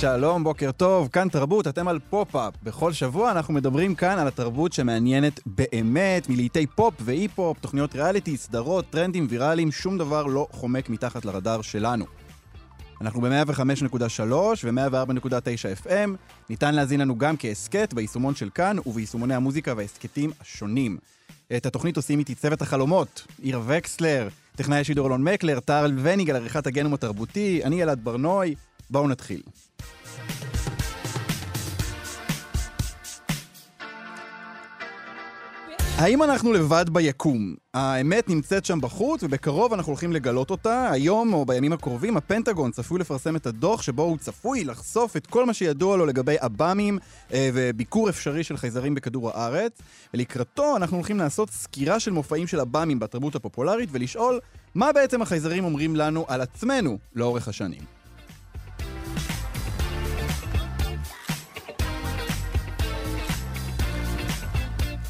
שלום, 0.00 0.44
בוקר 0.44 0.72
טוב, 0.72 1.08
כאן 1.12 1.28
תרבות, 1.28 1.66
אתם 1.66 1.88
על 1.88 1.98
פופ-אפ. 2.10 2.54
בכל 2.62 2.92
שבוע 2.92 3.30
אנחנו 3.30 3.54
מדברים 3.54 3.94
כאן 3.94 4.18
על 4.18 4.28
התרבות 4.28 4.72
שמעניינת 4.72 5.40
באמת, 5.46 6.28
מלהיטי 6.28 6.66
פופ 6.66 6.94
וקיי-פופ, 7.00 7.58
תוכניות 7.60 7.94
ריאליטי, 7.94 8.36
סדרות, 8.36 8.84
טרנדים 8.90 9.26
ויראליים, 9.30 9.72
שום 9.72 9.98
דבר 9.98 10.26
לא 10.26 10.46
חומק 10.50 10.90
מתחת 10.90 11.24
לרדאר 11.24 11.62
שלנו. 11.62 12.04
אנחנו 13.00 13.20
ב-105.3 13.20 14.32
ו-104.9 14.64 15.86
FM, 15.86 16.10
ניתן 16.50 16.74
להאזין 16.74 17.00
לנו 17.00 17.18
גם 17.18 17.36
כהסכת 17.38 17.94
ביישומון 17.94 18.34
של 18.34 18.50
כאן 18.54 18.76
וביישומוני 18.86 19.34
המוזיקה 19.34 19.74
וההסכתים 19.76 20.30
השונים. 20.40 20.98
את 21.56 21.66
התוכנית 21.66 21.96
עושים 21.96 22.18
איתי 22.18 22.34
צוות 22.34 22.62
החלומות, 22.62 23.26
עיר 23.42 23.60
וקסלר, 23.66 24.28
טכנאי 24.56 24.80
השידור 24.80 25.06
אלון 25.06 25.24
מקלר, 25.24 25.60
טל 25.60 25.92
וניג 26.02 26.30
על 26.30 26.36
עריכת 26.36 26.66
הגנום 26.66 26.94
התרבותי, 26.94 27.60
אני 27.64 27.82
אלעד 27.82 28.00
בר-נוי, 28.04 28.54
בואו 28.90 29.08
נתחיל. 29.08 29.42
האם 35.98 36.22
אנחנו 36.22 36.52
לבד 36.52 36.84
ביקום? 36.90 37.54
האמת 37.74 38.28
נמצאת 38.28 38.64
שם 38.64 38.80
בחוץ, 38.80 39.22
ובקרוב 39.22 39.72
אנחנו 39.72 39.90
הולכים 39.90 40.12
לגלות 40.12 40.50
אותה. 40.50 40.90
היום 40.90 41.32
או 41.32 41.46
בימים 41.46 41.72
הקרובים 41.72 42.16
הפנטגון 42.16 42.70
צפוי 42.70 43.00
לפרסם 43.00 43.36
את 43.36 43.46
הדוח 43.46 43.82
שבו 43.82 44.02
הוא 44.02 44.18
צפוי 44.18 44.64
לחשוף 44.64 45.16
את 45.16 45.26
כל 45.26 45.46
מה 45.46 45.54
שידוע 45.54 45.96
לו 45.96 46.06
לגבי 46.06 46.36
עב"מים 46.40 46.98
אה, 47.32 47.50
וביקור 47.54 48.08
אפשרי 48.08 48.44
של 48.44 48.56
חייזרים 48.56 48.94
בכדור 48.94 49.30
הארץ. 49.30 49.72
ולקראתו 50.14 50.76
אנחנו 50.76 50.96
הולכים 50.96 51.18
לעשות 51.18 51.50
סקירה 51.50 52.00
של 52.00 52.10
מופעים 52.10 52.46
של 52.46 52.60
עב"מים 52.60 52.98
בתרבות 52.98 53.34
הפופולרית 53.34 53.88
ולשאול 53.92 54.40
מה 54.74 54.92
בעצם 54.92 55.22
החייזרים 55.22 55.64
אומרים 55.64 55.96
לנו 55.96 56.24
על 56.28 56.40
עצמנו 56.40 56.98
לאורך 57.14 57.48
השנים. 57.48 57.95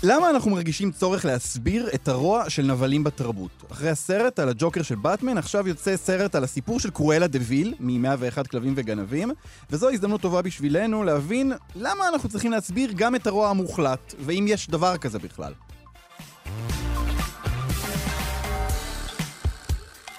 למה 0.09 0.31
אנחנו 0.31 0.51
מרגישים 0.51 0.93
צורך 0.93 1.25
להסביר 1.25 1.89
את 1.95 2.09
הרוע 2.09 2.51
של 2.51 2.63
נבלים 2.63 3.05
בתרבות? 3.05 3.51
אחרי 3.73 3.91
הסרט 3.91 4.39
על 4.39 4.49
הג'וקר 4.49 4.83
של 4.83 4.95
באטמן, 4.95 5.39
עכשיו 5.39 5.69
יוצא 5.69 5.97
סרט 5.97 6.35
על 6.35 6.45
הסיפור 6.45 6.81
של 6.81 6.91
קרואלה 6.91 7.27
דה 7.27 7.39
ויל, 7.43 7.75
מ-101 7.81 8.49
כלבים 8.51 8.73
וגנבים, 8.77 9.31
וזו 9.71 9.91
הזדמנות 9.91 10.21
טובה 10.21 10.43
בשבילנו 10.43 11.05
להבין 11.05 11.53
למה 11.77 12.09
אנחנו 12.09 12.29
צריכים 12.29 12.51
להסביר 12.51 12.93
גם 12.97 13.15
את 13.15 13.27
הרוע 13.27 13.51
המוחלט, 13.51 14.15
ואם 14.21 14.45
יש 14.49 14.71
דבר 14.71 14.97
כזה 14.97 15.19
בכלל. 15.19 15.53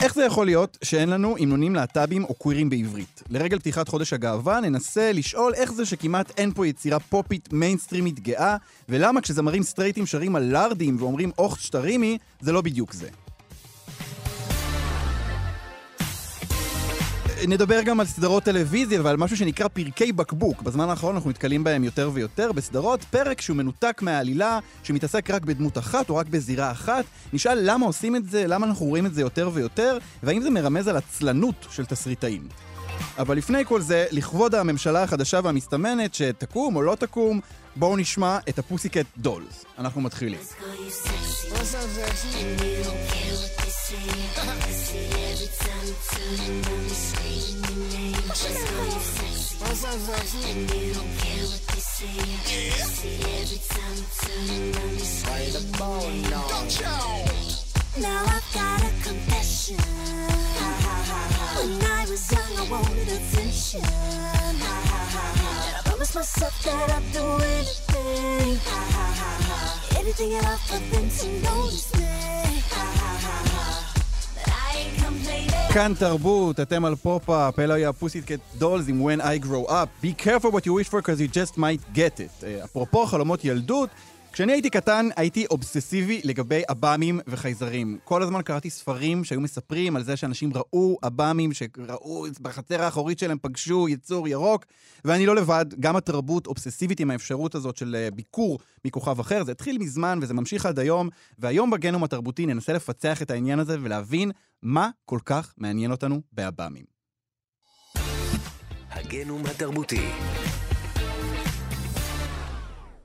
איך 0.07 0.15
זה 0.15 0.25
יכול 0.25 0.45
להיות 0.45 0.77
שאין 0.83 1.09
לנו 1.09 1.35
המנונים 1.39 1.75
להט"בים 1.75 2.23
או 2.23 2.33
קווירים 2.33 2.69
בעברית? 2.69 3.23
לרגל 3.29 3.59
פתיחת 3.59 3.87
חודש 3.87 4.13
הגאווה 4.13 4.59
ננסה 4.59 5.11
לשאול 5.11 5.53
איך 5.53 5.73
זה 5.73 5.85
שכמעט 5.85 6.31
אין 6.39 6.53
פה 6.53 6.67
יצירה 6.67 6.99
פופית 6.99 7.53
מיינסטרימית 7.53 8.19
גאה, 8.19 8.57
ולמה 8.89 9.21
כשזמרים 9.21 9.63
סטרייטים 9.63 10.05
שרים 10.05 10.35
על 10.35 10.43
לארדים 10.43 10.95
ואומרים 10.99 11.31
אוכט 11.37 11.59
שטרימי, 11.59 12.17
זה 12.41 12.51
לא 12.51 12.61
בדיוק 12.61 12.93
זה. 12.93 13.09
נדבר 17.47 17.81
גם 17.81 17.99
על 17.99 18.05
סדרות 18.05 18.43
טלוויזיה 18.43 19.01
ועל 19.03 19.17
משהו 19.17 19.37
שנקרא 19.37 19.67
פרקי 19.67 20.11
בקבוק. 20.11 20.61
בזמן 20.61 20.89
האחרון 20.89 21.15
אנחנו 21.15 21.29
נתקלים 21.29 21.63
בהם 21.63 21.83
יותר 21.83 22.09
ויותר 22.13 22.51
בסדרות. 22.51 23.03
פרק 23.03 23.41
שהוא 23.41 23.57
מנותק 23.57 24.01
מהעלילה, 24.01 24.59
שמתעסק 24.83 25.29
רק 25.29 25.45
בדמות 25.45 25.77
אחת 25.77 26.09
או 26.09 26.15
רק 26.15 26.27
בזירה 26.27 26.71
אחת. 26.71 27.05
נשאל 27.33 27.59
למה 27.61 27.85
עושים 27.85 28.15
את 28.15 28.29
זה, 28.29 28.47
למה 28.47 28.67
אנחנו 28.67 28.85
רואים 28.85 29.05
את 29.05 29.13
זה 29.13 29.21
יותר 29.21 29.49
ויותר, 29.53 29.97
והאם 30.23 30.41
זה 30.41 30.49
מרמז 30.49 30.87
על 30.87 30.97
עצלנות 30.97 31.67
של 31.71 31.85
תסריטאים. 31.85 32.47
אבל 33.19 33.37
לפני 33.37 33.65
כל 33.65 33.81
זה, 33.81 34.05
לכבוד 34.11 34.55
הממשלה 34.55 35.03
החדשה 35.03 35.39
והמסתמנת 35.43 36.13
שתקום 36.13 36.75
או 36.75 36.81
לא 36.81 36.95
תקום, 36.95 37.39
בואו 37.75 37.97
נשמע 37.97 38.37
את 38.49 38.59
הפוסיקט 38.59 39.05
דולס. 39.17 39.65
אנחנו 39.77 40.01
מתחילים. 40.01 40.39
Anything. 70.07 70.33
At 70.35 70.45
all 70.45 70.57
for 70.57 70.79
them 70.79 71.09
to 71.09 71.27
notice 71.41 71.93
me. 71.95 72.16
כאן 75.76 75.92
תרבות, 75.98 76.60
אתם 76.60 76.84
על 76.84 76.96
פופ-אפ, 76.96 77.58
אלו 77.58 77.74
היה 77.74 77.92
פוסיטקט 77.92 78.40
דולס 78.58 78.88
עם 78.88 79.06
When 79.06 79.20
I 79.20 79.44
Grow 79.46 79.70
Up. 79.70 80.04
Be 80.04 80.24
careful 80.24 80.50
what 80.50 80.66
you 80.66 80.72
wish 80.72 80.88
for 80.88 81.00
because 81.00 81.20
you 81.20 81.28
just 81.28 81.56
might 81.56 81.96
get 81.96 82.20
it. 82.20 82.44
אה, 82.44 82.64
אפרופו 82.64 83.06
חלומות 83.06 83.44
ילדות, 83.44 83.88
כשאני 84.31 84.51
הייתי 84.51 84.69
קטן 84.69 85.09
הייתי 85.15 85.45
אובססיבי 85.51 86.21
לגבי 86.23 86.61
עב"מים 86.67 87.19
וחייזרים. 87.27 87.97
כל 88.03 88.23
הזמן 88.23 88.41
קראתי 88.41 88.69
ספרים 88.69 89.23
שהיו 89.23 89.41
מספרים 89.41 89.95
על 89.95 90.03
זה 90.03 90.17
שאנשים 90.17 90.51
ראו 90.53 90.97
עב"מים, 91.01 91.53
שראו 91.53 92.25
בחצר 92.41 92.81
האחורית 92.81 93.19
שלהם 93.19 93.37
פגשו 93.41 93.89
יצור 93.89 94.27
ירוק, 94.27 94.65
ואני 95.05 95.25
לא 95.25 95.35
לבד, 95.35 95.65
גם 95.79 95.95
התרבות 95.95 96.47
אובססיבית 96.47 96.99
עם 96.99 97.11
האפשרות 97.11 97.55
הזאת 97.55 97.77
של 97.77 97.95
אה, 97.95 98.11
ביקור 98.11 98.59
מכוכב 98.85 99.19
אחר. 99.19 99.43
זה 99.43 99.51
התחיל 99.51 99.77
מזמן 99.77 100.19
וזה 100.21 100.33
ממשיך 100.33 100.65
עד 100.65 100.79
היום, 100.79 101.09
והיום 101.39 101.69
בגנום 101.69 102.03
התרבותי 102.03 102.45
ננסה 102.45 102.73
לפצח 102.73 103.21
את 103.21 103.31
העניין 103.31 103.59
הזה 103.59 103.77
ולהבין 103.81 104.31
מה 104.63 104.89
כל 105.05 105.19
כך 105.25 105.53
מעניין 105.57 105.91
אותנו 105.91 106.21
בעב"מים. 106.31 106.85
הגנום 108.91 109.45
התרבותי. 109.45 110.09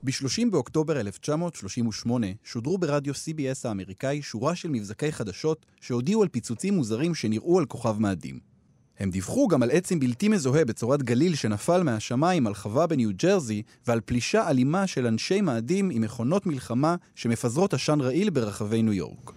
ב-30 0.03 0.51
באוקטובר 0.51 0.99
1938 0.99 2.27
שודרו 2.43 2.77
ברדיו 2.77 3.13
CBS 3.13 3.67
האמריקאי 3.67 4.21
שורה 4.21 4.55
של 4.55 4.69
מבזקי 4.69 5.11
חדשות 5.11 5.65
שהודיעו 5.81 6.21
על 6.21 6.27
פיצוצים 6.27 6.73
מוזרים 6.73 7.15
שנראו 7.15 7.59
על 7.59 7.65
כוכב 7.65 7.95
מאדים. 7.99 8.39
הם 8.99 9.09
דיווחו 9.09 9.47
גם 9.47 9.63
על 9.63 9.69
עצם 9.71 9.99
בלתי 9.99 10.27
מזוהה 10.27 10.65
בצורת 10.65 11.03
גליל 11.03 11.35
שנפל 11.35 11.83
מהשמיים 11.83 12.47
על 12.47 12.53
חווה 12.53 12.87
בניו 12.87 13.09
ג'רזי 13.13 13.63
ועל 13.87 14.01
פלישה 14.01 14.49
אלימה 14.49 14.87
של 14.87 15.07
אנשי 15.07 15.41
מאדים 15.41 15.89
עם 15.89 16.01
מכונות 16.01 16.45
מלחמה 16.45 16.95
שמפזרות 17.15 17.73
עשן 17.73 18.01
רעיל 18.01 18.29
ברחבי 18.29 18.81
ניו 18.81 18.93
יורק. 18.93 19.31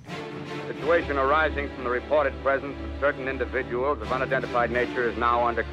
the 4.40 5.16
now 5.18 5.46
under. 5.46 5.64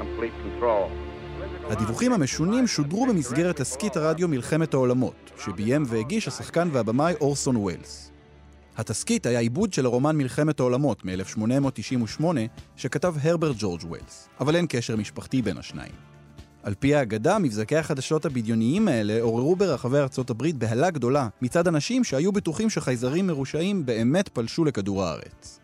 הדיווחים 1.70 2.14
המשונים 2.14 2.68
שודרו 2.68 3.08
במסגרת 3.08 3.62
תסכית 3.62 3.98
הרדיו 3.98 4.28
מלחמת 4.28 4.74
העולמות, 4.74 5.32
שביים 5.44 5.84
והגיש 5.88 6.28
השחקן 6.28 6.70
והבמאי 6.72 7.14
אורסון 7.22 7.56
ווילס. 7.56 8.12
התסכית 8.78 9.26
היה 9.26 9.40
עיבוד 9.40 9.74
של 9.74 9.86
הרומן 9.86 10.18
מלחמת 10.18 10.60
העולמות 10.60 11.06
מ-1898, 11.06 12.24
שכתב 12.76 13.16
הרברט 13.22 13.56
ג'ורג' 13.60 13.82
ווילס, 13.84 14.30
אבל 14.40 14.56
אין 14.56 14.66
קשר 14.70 14.96
משפחתי 14.96 15.42
בין 15.42 15.58
השניים. 15.58 15.92
על 16.64 16.74
פי 16.80 16.96
האגדה, 16.96 17.40
מבזקי 17.40 17.78
החדשות 17.78 18.26
הבדיוניים 18.26 18.88
האלה 18.88 19.22
עוררו 19.22 19.56
ברחבי 19.56 19.98
ארצות 19.98 20.30
הברית 20.30 20.56
בהלה 20.56 20.90
גדולה 20.90 21.28
מצד 21.42 21.68
אנשים 21.68 22.04
שהיו 22.04 22.32
בטוחים 22.32 22.70
שחייזרים 22.70 23.28
מרושעים 23.28 23.86
באמת 23.86 24.30
פלשו 24.30 24.66
לכדור 24.66 25.04
הארץ. 25.04 25.63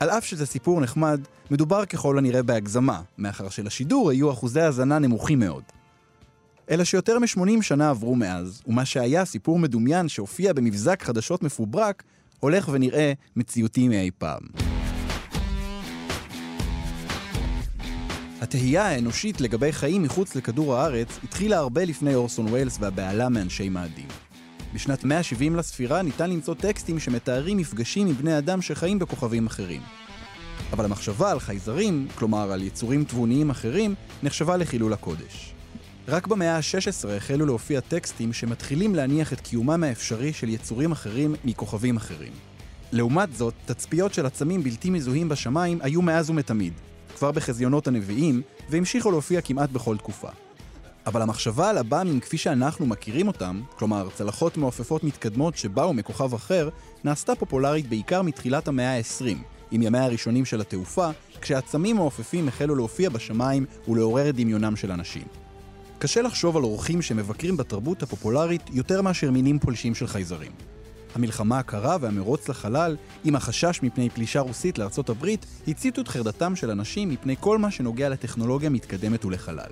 על 0.00 0.10
אף 0.10 0.24
שזה 0.24 0.46
סיפור 0.46 0.80
נחמד, 0.80 1.20
מדובר 1.50 1.84
ככל 1.84 2.18
הנראה 2.18 2.42
בהגזמה, 2.42 3.02
מאחר 3.18 3.48
שלשידור 3.48 4.10
היו 4.10 4.32
אחוזי 4.32 4.60
האזנה 4.60 4.98
נמוכים 4.98 5.38
מאוד. 5.38 5.62
אלא 6.70 6.84
שיותר 6.84 7.18
מ-80 7.18 7.62
שנה 7.62 7.90
עברו 7.90 8.16
מאז, 8.16 8.62
ומה 8.66 8.84
שהיה 8.84 9.24
סיפור 9.24 9.58
מדומיין 9.58 10.08
שהופיע 10.08 10.52
במבזק 10.52 11.02
חדשות 11.02 11.42
מפוברק, 11.42 12.02
הולך 12.40 12.68
ונראה 12.72 13.12
מציאותי 13.36 13.88
מאי 13.88 14.10
פעם. 14.18 14.40
התהייה 18.40 18.86
האנושית 18.86 19.40
לגבי 19.40 19.72
חיים 19.72 20.02
מחוץ 20.02 20.36
לכדור 20.36 20.76
הארץ 20.76 21.18
התחילה 21.24 21.58
הרבה 21.58 21.84
לפני 21.84 22.14
אורסון 22.14 22.46
ויילס 22.52 22.78
והבהלה 22.80 23.28
מאנשי 23.28 23.68
מאדים. 23.68 24.08
בשנת 24.74 25.04
170 25.04 25.56
לספירה 25.56 26.02
ניתן 26.02 26.30
למצוא 26.30 26.54
טקסטים 26.54 26.98
שמתארים 26.98 27.56
מפגשים 27.56 28.06
עם 28.06 28.14
בני 28.14 28.38
אדם 28.38 28.62
שחיים 28.62 28.98
בכוכבים 28.98 29.46
אחרים. 29.46 29.82
אבל 30.72 30.84
המחשבה 30.84 31.30
על 31.30 31.40
חייזרים, 31.40 32.08
כלומר 32.14 32.52
על 32.52 32.62
יצורים 32.62 33.04
תבוניים 33.04 33.50
אחרים, 33.50 33.94
נחשבה 34.22 34.56
לחילול 34.56 34.92
הקודש. 34.92 35.54
רק 36.08 36.26
במאה 36.26 36.56
ה-16 36.56 37.08
החלו 37.16 37.46
להופיע 37.46 37.80
טקסטים 37.80 38.32
שמתחילים 38.32 38.94
להניח 38.94 39.32
את 39.32 39.40
קיומם 39.40 39.84
האפשרי 39.84 40.32
של 40.32 40.48
יצורים 40.48 40.92
אחרים 40.92 41.34
מכוכבים 41.44 41.96
אחרים. 41.96 42.32
לעומת 42.92 43.36
זאת, 43.36 43.54
תצפיות 43.66 44.14
של 44.14 44.26
עצמים 44.26 44.62
בלתי 44.62 44.90
מזוהים 44.90 45.28
בשמיים 45.28 45.78
היו 45.82 46.02
מאז 46.02 46.30
ומתמיד, 46.30 46.72
כבר 47.16 47.32
בחזיונות 47.32 47.86
הנביאים, 47.86 48.42
והמשיכו 48.70 49.10
להופיע 49.10 49.40
כמעט 49.40 49.70
בכל 49.70 49.96
תקופה. 49.96 50.28
אבל 51.08 51.22
המחשבה 51.22 51.70
על 51.70 51.78
הבאמים 51.78 52.20
כפי 52.20 52.38
שאנחנו 52.38 52.86
מכירים 52.86 53.28
אותם, 53.28 53.60
כלומר 53.78 54.08
צלחות 54.14 54.56
מעופפות 54.56 55.04
מתקדמות 55.04 55.56
שבאו 55.56 55.94
מכוכב 55.94 56.34
אחר, 56.34 56.68
נעשתה 57.04 57.34
פופולרית 57.34 57.88
בעיקר 57.88 58.22
מתחילת 58.22 58.68
המאה 58.68 58.96
ה-20, 58.96 59.36
עם 59.70 59.82
ימיה 59.82 60.04
הראשונים 60.04 60.44
של 60.44 60.60
התעופה, 60.60 61.10
כשהעצמים 61.40 61.96
מעופפים 61.96 62.48
החלו 62.48 62.74
להופיע 62.74 63.08
בשמיים 63.10 63.66
ולעורר 63.88 64.28
את 64.28 64.36
דמיונם 64.36 64.76
של 64.76 64.92
אנשים. 64.92 65.22
קשה 65.98 66.22
לחשוב 66.22 66.56
על 66.56 66.62
אורחים 66.62 67.02
שמבקרים 67.02 67.56
בתרבות 67.56 68.02
הפופולרית 68.02 68.62
יותר 68.72 69.02
מאשר 69.02 69.30
מינים 69.30 69.58
פולשים 69.58 69.94
של 69.94 70.06
חייזרים. 70.06 70.52
המלחמה 71.14 71.58
הקרה 71.58 71.96
והמרוץ 72.00 72.48
לחלל, 72.48 72.96
עם 73.24 73.36
החשש 73.36 73.80
מפני 73.82 74.10
פלישה 74.10 74.40
רוסית 74.40 74.78
לארצות 74.78 75.08
הברית, 75.08 75.46
הציתו 75.68 76.00
את 76.00 76.08
חרדתם 76.08 76.56
של 76.56 76.70
אנשים 76.70 77.08
מפני 77.08 77.36
כל 77.40 77.58
מה 77.58 77.70
שנוגע 77.70 78.08
לטכנולוגיה 78.08 78.70
מתקדמת 78.70 79.24
ולחלל. 79.24 79.70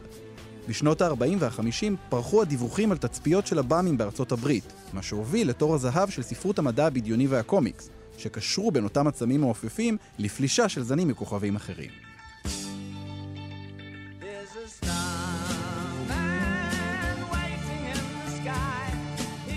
בשנות 0.68 1.02
ה-40 1.02 1.36
וה-50 1.38 1.92
פרחו 2.08 2.42
הדיווחים 2.42 2.92
על 2.92 2.98
תצפיות 2.98 3.46
של 3.46 3.58
הבאמים 3.58 3.98
בארצות 3.98 4.32
הברית, 4.32 4.72
מה 4.92 5.02
שהוביל 5.02 5.48
לתור 5.48 5.74
הזהב 5.74 6.10
של 6.10 6.22
ספרות 6.22 6.58
המדע 6.58 6.86
הבדיוני 6.86 7.26
והקומיקס, 7.26 7.90
שקשרו 8.18 8.70
בין 8.70 8.84
אותם 8.84 9.06
עצמים 9.06 9.40
מעופפים 9.40 9.96
לפלישה 10.18 10.68
של 10.68 10.82
זנים 10.82 11.08
מכוכבים 11.08 11.56
אחרים. 11.56 11.90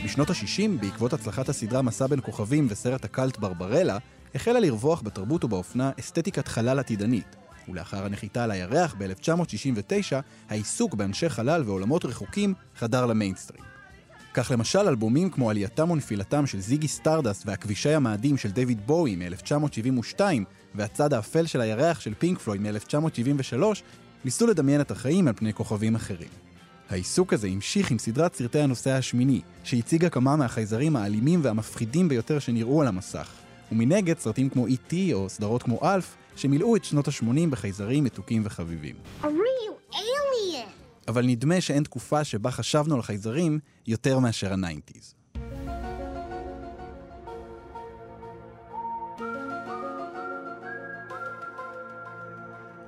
בשנות 0.05 0.29
ה-60, 0.29 0.81
בעקבות 0.81 1.13
הצלחת 1.13 1.49
הסדרה 1.49 1.81
מסע 1.81 2.07
בין 2.07 2.21
כוכבים 2.21 2.67
וסרט 2.69 3.05
הקאלט 3.05 3.37
ברברלה, 3.37 3.97
החלה 4.35 4.59
לרווח 4.59 5.01
בתרבות 5.01 5.43
ובאופנה 5.43 5.91
אסתטיקת 5.99 6.47
חלל 6.47 6.79
עתידנית, 6.79 7.35
ולאחר 7.69 8.05
הנחיתה 8.05 8.43
על 8.43 8.51
הירח 8.51 8.95
ב-1969, 8.97 10.15
העיסוק 10.49 10.93
באנשי 10.93 11.29
חלל 11.29 11.63
ועולמות 11.65 12.05
רחוקים 12.05 12.53
חדר 12.75 13.05
למיינסטרים. 13.05 13.63
כך 14.33 14.51
למשל 14.51 14.87
אלבומים 14.87 15.29
כמו 15.29 15.49
עלייתם 15.49 15.91
ונפילתם 15.91 16.47
של 16.47 16.59
זיגי 16.59 16.87
סטארדסט 16.87 17.43
והעכבישים 17.45 17.93
ממאדים 17.93 18.37
של 18.37 18.51
דיוויד 18.51 18.87
בואי 18.87 19.15
מ-1972 19.15 20.21
והצד 20.75 21.13
האפל 21.13 21.45
של 21.45 21.61
הירח 21.61 21.99
של 21.99 22.13
פינק 22.19 22.39
פלויד 22.39 22.61
מ-1973 22.61 23.63
ניסו 24.25 24.47
לדמיין 24.47 24.81
את 24.81 24.91
החיים 24.91 25.27
על 25.27 25.33
פני 25.33 25.53
כוכבים 25.53 25.95
אחרים. 25.95 26.29
העיסוק 26.89 27.33
הזה 27.33 27.47
המשיך 27.47 27.91
עם 27.91 27.99
סדרת 27.99 28.35
סרטי 28.35 28.59
הנוסע 28.59 28.95
השמיני, 28.95 29.41
שהציגה 29.63 30.09
כמה 30.09 30.35
מהחייזרים 30.35 30.95
האלימים 30.95 31.39
והמפחידים 31.43 32.09
ביותר 32.09 32.39
שנראו 32.39 32.81
על 32.81 32.87
המסך. 32.87 33.29
ומנגד 33.71 34.19
סרטים 34.19 34.49
כמו 34.49 34.67
E.T. 34.67 34.93
או 35.13 35.29
סדרות 35.29 35.63
כמו 35.63 35.79
אלף, 35.83 36.15
שמילאו 36.39 36.75
את 36.75 36.83
שנות 36.83 37.07
ה-80 37.07 37.49
בחייזרים 37.49 38.03
מתוקים 38.03 38.41
וחביבים. 38.45 38.95
אבל 41.07 41.25
נדמה 41.25 41.61
שאין 41.61 41.83
תקופה 41.83 42.23
שבה 42.23 42.51
חשבנו 42.51 42.95
על 42.95 43.01
חייזרים 43.01 43.59
יותר 43.87 44.19
מאשר 44.19 44.53
ה 44.53 44.59
nineties. 44.59 45.13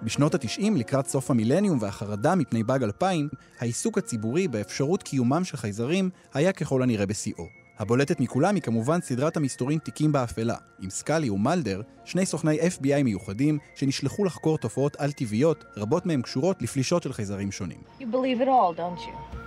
בשנות 0.03 0.35
ה-90, 0.35 0.71
לקראת 0.75 1.07
סוף 1.07 1.31
המילניום 1.31 1.77
והחרדה 1.81 2.35
מפני 2.35 2.63
באג 2.63 2.83
2000, 2.83 3.29
העיסוק 3.59 3.97
הציבורי 3.97 4.47
באפשרות 4.47 5.03
קיומם 5.03 5.43
של 5.43 5.57
חייזרים 5.57 6.09
היה 6.33 6.51
ככל 6.51 6.83
הנראה 6.83 7.05
בשיאו. 7.05 7.60
הבולטת 7.81 8.19
מכולם 8.19 8.55
היא 8.55 8.63
כמובן 8.63 9.01
סדרת 9.01 9.37
המסתורין 9.37 9.79
תיקים 9.79 10.11
באפלה, 10.11 10.55
עם 10.79 10.89
סקאלי 10.89 11.29
ומלדר, 11.29 11.81
שני 12.05 12.25
סוכני 12.25 12.59
FBI 12.59 13.03
מיוחדים 13.03 13.57
שנשלחו 13.75 14.25
לחקור 14.25 14.57
תופעות 14.57 14.95
על-טבעיות, 14.95 15.65
רבות 15.77 16.05
מהן 16.05 16.21
קשורות 16.21 16.61
לפלישות 16.61 17.03
של 17.03 17.13
חייזרים 17.13 17.51
שונים. 17.51 17.79
You 17.99 18.03
believe 18.03 18.41
it 18.41 18.47
all, 18.47 18.77
don't 18.77 18.99
you? 18.99 19.40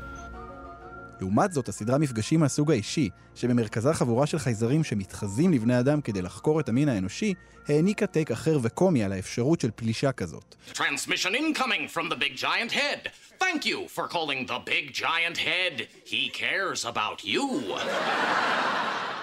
לעומת 1.21 1.53
זאת, 1.53 1.69
הסדרה 1.69 1.99
מפגשים 1.99 2.41
מהסוג 2.41 2.71
האישי, 2.71 3.09
שבמרכזה 3.35 3.95
חבורה 3.95 4.27
של 4.27 4.39
חייזרים 4.39 4.85
שמתחזים 4.85 5.53
לבני 5.53 5.81
אדם 5.81 6.01
כדי 6.01 6.23
לחקור 6.23 6.61
את 6.61 6.69
המין 6.69 6.89
האנושי, 6.89 7.35
העניקה 7.69 8.07
take 8.07 8.31
אחר 8.31 8.59
וקומי 8.63 9.05
על 9.05 9.13
האפשרות 9.13 9.61
של 9.61 9.71
פלישה 9.77 10.13
כזאת. 10.13 10.55
Transmission 10.73 11.35
incoming 11.35 11.97
from 11.97 12.09
the 12.13 12.17
big 12.17 12.37
giant 12.37 12.73
head. 12.73 13.11
Thank 13.39 13.65
you 13.65 13.79
for 13.97 14.05
calling 14.09 14.47
the 14.47 14.61
big 14.73 14.93
giant 14.93 15.39
head. 15.49 15.75
He 16.07 16.31
cares 16.41 16.85
about 16.85 17.25
you. 17.25 17.45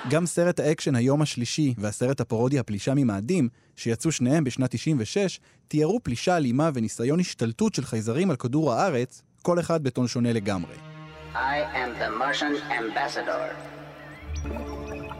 גם 0.09 0.25
סרט 0.25 0.59
האקשן 0.59 0.95
היום 0.95 1.21
השלישי 1.21 1.73
והסרט 1.77 2.21
הפרודיה 2.21 2.63
פלישה 2.63 2.93
ממאדים, 2.95 3.49
שיצאו 3.75 4.11
שניהם 4.11 4.43
בשנת 4.43 4.75
96, 4.75 5.39
תיארו 5.67 5.99
פלישה 6.03 6.37
אלימה 6.37 6.69
וניסיון 6.73 7.19
השתלטות 7.19 7.75
של 7.75 7.85
חייזרים 7.85 8.29
על 8.29 8.35
כדור 8.35 8.73
הארץ, 8.73 9.21
כל 9.41 9.59
אחד 9.59 9.83
בטון 9.83 10.07
שונה 10.07 10.33
לגמרי. 10.33 10.90
I 11.33 11.63
am 11.73 11.89
the 11.99 12.09
Martian 12.09 12.55
ambassador. 12.79 13.55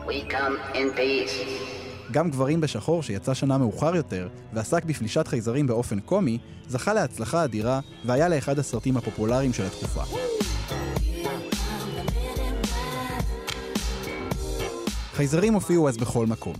We 0.07 0.29
come 0.29 0.57
in 0.73 0.97
peace. 0.97 1.31
גם 2.11 2.29
גברים 2.29 2.61
בשחור, 2.61 3.03
שיצא 3.03 3.33
שנה 3.33 3.57
מאוחר 3.57 3.95
יותר, 3.95 4.29
ועסק 4.53 4.85
בפלישת 4.85 5.27
חייזרים 5.27 5.67
באופן 5.67 5.99
קומי, 5.99 6.37
זכה 6.67 6.93
להצלחה 6.93 7.43
אדירה, 7.43 7.79
והיה 8.05 8.29
לאחד 8.29 8.59
הסרטים 8.59 8.97
הפופולריים 8.97 9.53
של 9.53 9.63
התקופה. 9.63 10.03
חייזרים 15.13 15.53
הופיעו 15.53 15.89
אז 15.89 15.97
בכל 15.97 16.25
מקום. 16.25 16.55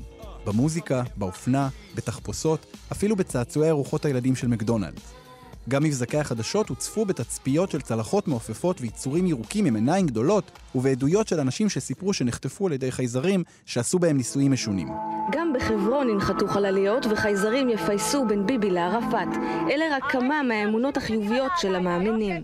במוזיקה, 0.46 1.04
באופנה, 1.16 1.70
בתחפושות, 1.96 2.66
אפילו 2.92 3.16
בצעצועי 3.16 3.70
ארוחות 3.70 4.06
הילדים 4.06 4.36
של 4.36 4.48
מקדונלדס. 4.48 5.21
גם 5.70 5.84
מבזקי 5.84 6.18
החדשות 6.18 6.70
הוצפו 6.70 7.06
בתצפיות 7.06 7.72
של 7.72 7.82
צלחות 7.82 8.28
מעופפות 8.28 8.82
ויצורים 8.82 9.28
ירוקים 9.28 9.66
עם 9.66 9.76
עיניים 9.76 10.08
גדולות, 10.08 10.52
ובעדויות 10.76 11.28
של 11.28 11.40
אנשים 11.40 11.70
שסיפרו 11.70 12.14
שנחטפו 12.14 12.68
על 12.68 12.74
ידי 12.74 12.92
חייזרים 12.92 13.44
שעשו 13.66 14.00
בהם 14.00 14.18
ניסויים 14.18 14.52
משונים. 14.52 14.88
גם 15.32 15.54
בחברון 15.54 16.10
ינחתו 16.10 16.48
חלליות 16.48 17.06
וחייזרים 17.06 17.70
יפייסו 17.70 18.26
בין 18.28 18.46
ביבי 18.46 18.70
לערפאת. 18.70 19.28
אלה 19.72 19.86
רק 19.96 20.12
כמה 20.12 20.44
מהאמונות 20.44 20.98
החיוביות 20.98 21.52
של 21.58 21.76
המאמינים. 21.76 22.44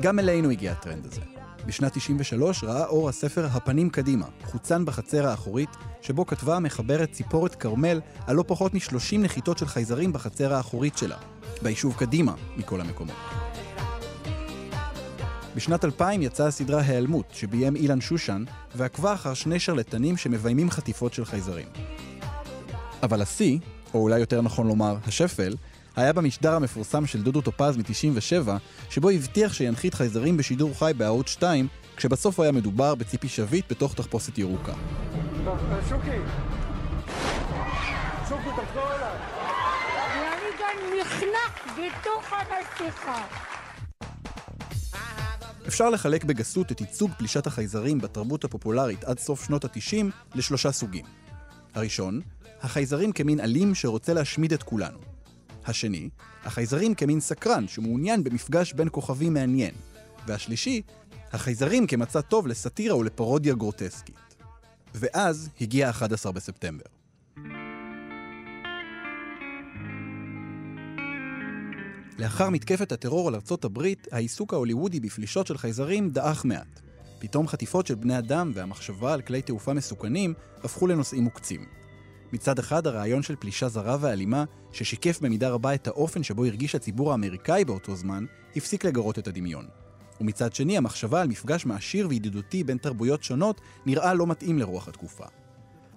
גם 0.00 0.18
אלינו 0.18 0.50
הגיע 0.50 0.72
הטרנד 0.72 1.06
הזה. 1.06 1.33
בשנת 1.66 1.92
93 1.98 2.64
ראה 2.64 2.86
אור 2.86 3.08
הספר 3.08 3.46
"הפנים 3.52 3.90
קדימה", 3.90 4.26
חוצן 4.44 4.84
בחצר 4.84 5.26
האחורית, 5.26 5.68
שבו 6.02 6.26
כתבה 6.26 6.56
המחברת 6.56 7.12
ציפורת 7.12 7.54
כרמל 7.54 8.00
על 8.26 8.36
לא 8.36 8.44
פחות 8.46 8.74
מ-30 8.74 9.18
נחיתות 9.18 9.58
של 9.58 9.66
חייזרים 9.66 10.12
בחצר 10.12 10.54
האחורית 10.54 10.98
שלה, 10.98 11.16
ביישוב 11.62 11.94
קדימה 11.98 12.34
מכל 12.56 12.80
המקומות. 12.80 13.16
בשנת 15.56 15.84
2000 15.84 16.22
יצאה 16.22 16.46
הסדרה 16.46 16.80
"היעלמות", 16.80 17.26
שביים 17.32 17.76
אילן 17.76 18.00
שושן, 18.00 18.44
ועקבה 18.74 19.14
אחר 19.14 19.34
שני 19.34 19.60
שרלטנים 19.60 20.16
שמביימים 20.16 20.70
חטיפות 20.70 21.14
של 21.14 21.24
חייזרים. 21.24 21.68
אבל 23.02 23.22
השיא, 23.22 23.58
או 23.94 24.02
אולי 24.02 24.18
יותר 24.18 24.40
נכון 24.40 24.66
לומר, 24.66 24.96
השפל, 25.06 25.54
היה 25.96 26.12
במשדר 26.12 26.54
המפורסם 26.54 27.06
של 27.06 27.22
דודו 27.22 27.40
טופז 27.40 27.76
מ-97, 27.76 28.48
שבו 28.90 29.10
הבטיח 29.10 29.52
שינחית 29.52 29.94
חייזרים 29.94 30.36
בשידור 30.36 30.78
חי 30.78 30.92
בערוץ 30.96 31.28
2, 31.28 31.68
כשבסוף 31.96 32.40
היה 32.40 32.52
מדובר 32.52 32.94
בציפי 32.94 33.28
שביט 33.28 33.64
בתוך 33.70 33.94
תחפושת 33.94 34.38
ירוקה. 34.38 34.72
שוקי! 35.88 36.10
שוקי, 38.28 38.48
תחזור 38.56 38.92
אליי! 38.92 39.18
ואני 40.14 40.50
גם 40.60 41.00
נחנק 41.00 41.64
בתוך 41.66 42.32
המסכה. 42.32 43.24
אפשר 45.66 45.90
לחלק 45.90 46.24
בגסות 46.24 46.72
את 46.72 46.80
ייצוג 46.80 47.10
פלישת 47.18 47.46
החייזרים 47.46 47.98
בתרבות 47.98 48.44
הפופולרית 48.44 49.04
עד 49.04 49.18
סוף 49.18 49.44
שנות 49.46 49.64
ה-90 49.64 50.04
לשלושה 50.34 50.72
סוגים. 50.72 51.04
הראשון, 51.74 52.20
החייזרים 52.62 53.12
כמין 53.12 53.40
אלים 53.40 53.74
שרוצה 53.74 54.12
להשמיד 54.12 54.52
את 54.52 54.62
כולנו. 54.62 55.13
השני, 55.66 56.08
החייזרים 56.44 56.94
כמין 56.94 57.20
סקרן 57.20 57.68
שמעוניין 57.68 58.24
במפגש 58.24 58.72
בין 58.72 58.88
כוכבים 58.92 59.34
מעניין. 59.34 59.74
והשלישי, 60.26 60.82
החייזרים 61.32 61.86
כמצע 61.86 62.20
טוב 62.20 62.46
לסאטירה 62.46 62.96
ולפרודיה 62.96 63.54
גרוטסקית. 63.54 64.16
ואז 64.94 65.48
הגיע 65.60 65.90
11 65.90 66.32
בספטמבר. 66.32 66.84
לאחר 72.18 72.50
מתקפת 72.50 72.92
הטרור 72.92 73.28
על 73.28 73.34
ארצות 73.34 73.64
הברית, 73.64 74.08
העיסוק 74.12 74.52
ההוליוודי 74.52 75.00
בפלישות 75.00 75.46
של 75.46 75.58
חייזרים 75.58 76.10
דעך 76.10 76.44
מעט. 76.44 76.80
פתאום 77.18 77.48
חטיפות 77.48 77.86
של 77.86 77.94
בני 77.94 78.18
אדם 78.18 78.52
והמחשבה 78.54 79.12
על 79.12 79.22
כלי 79.22 79.42
תעופה 79.42 79.74
מסוכנים 79.74 80.34
הפכו 80.64 80.86
לנושאים 80.86 81.22
מוקצים. 81.24 81.83
מצד 82.34 82.58
אחד, 82.58 82.86
הרעיון 82.86 83.22
של 83.22 83.36
פלישה 83.36 83.68
זרה 83.68 83.96
ואלימה, 84.00 84.44
ששיקף 84.72 85.20
במידה 85.20 85.50
רבה 85.50 85.74
את 85.74 85.86
האופן 85.86 86.22
שבו 86.22 86.44
הרגיש 86.44 86.74
הציבור 86.74 87.12
האמריקאי 87.12 87.64
באותו 87.64 87.96
זמן, 87.96 88.24
הפסיק 88.56 88.84
לגרות 88.84 89.18
את 89.18 89.28
הדמיון. 89.28 89.66
ומצד 90.20 90.54
שני, 90.54 90.76
המחשבה 90.76 91.20
על 91.20 91.28
מפגש 91.28 91.66
מעשיר 91.66 92.08
וידידותי 92.08 92.64
בין 92.64 92.78
תרבויות 92.78 93.22
שונות 93.22 93.60
נראה 93.86 94.14
לא 94.14 94.26
מתאים 94.26 94.58
לרוח 94.58 94.88
התקופה. 94.88 95.24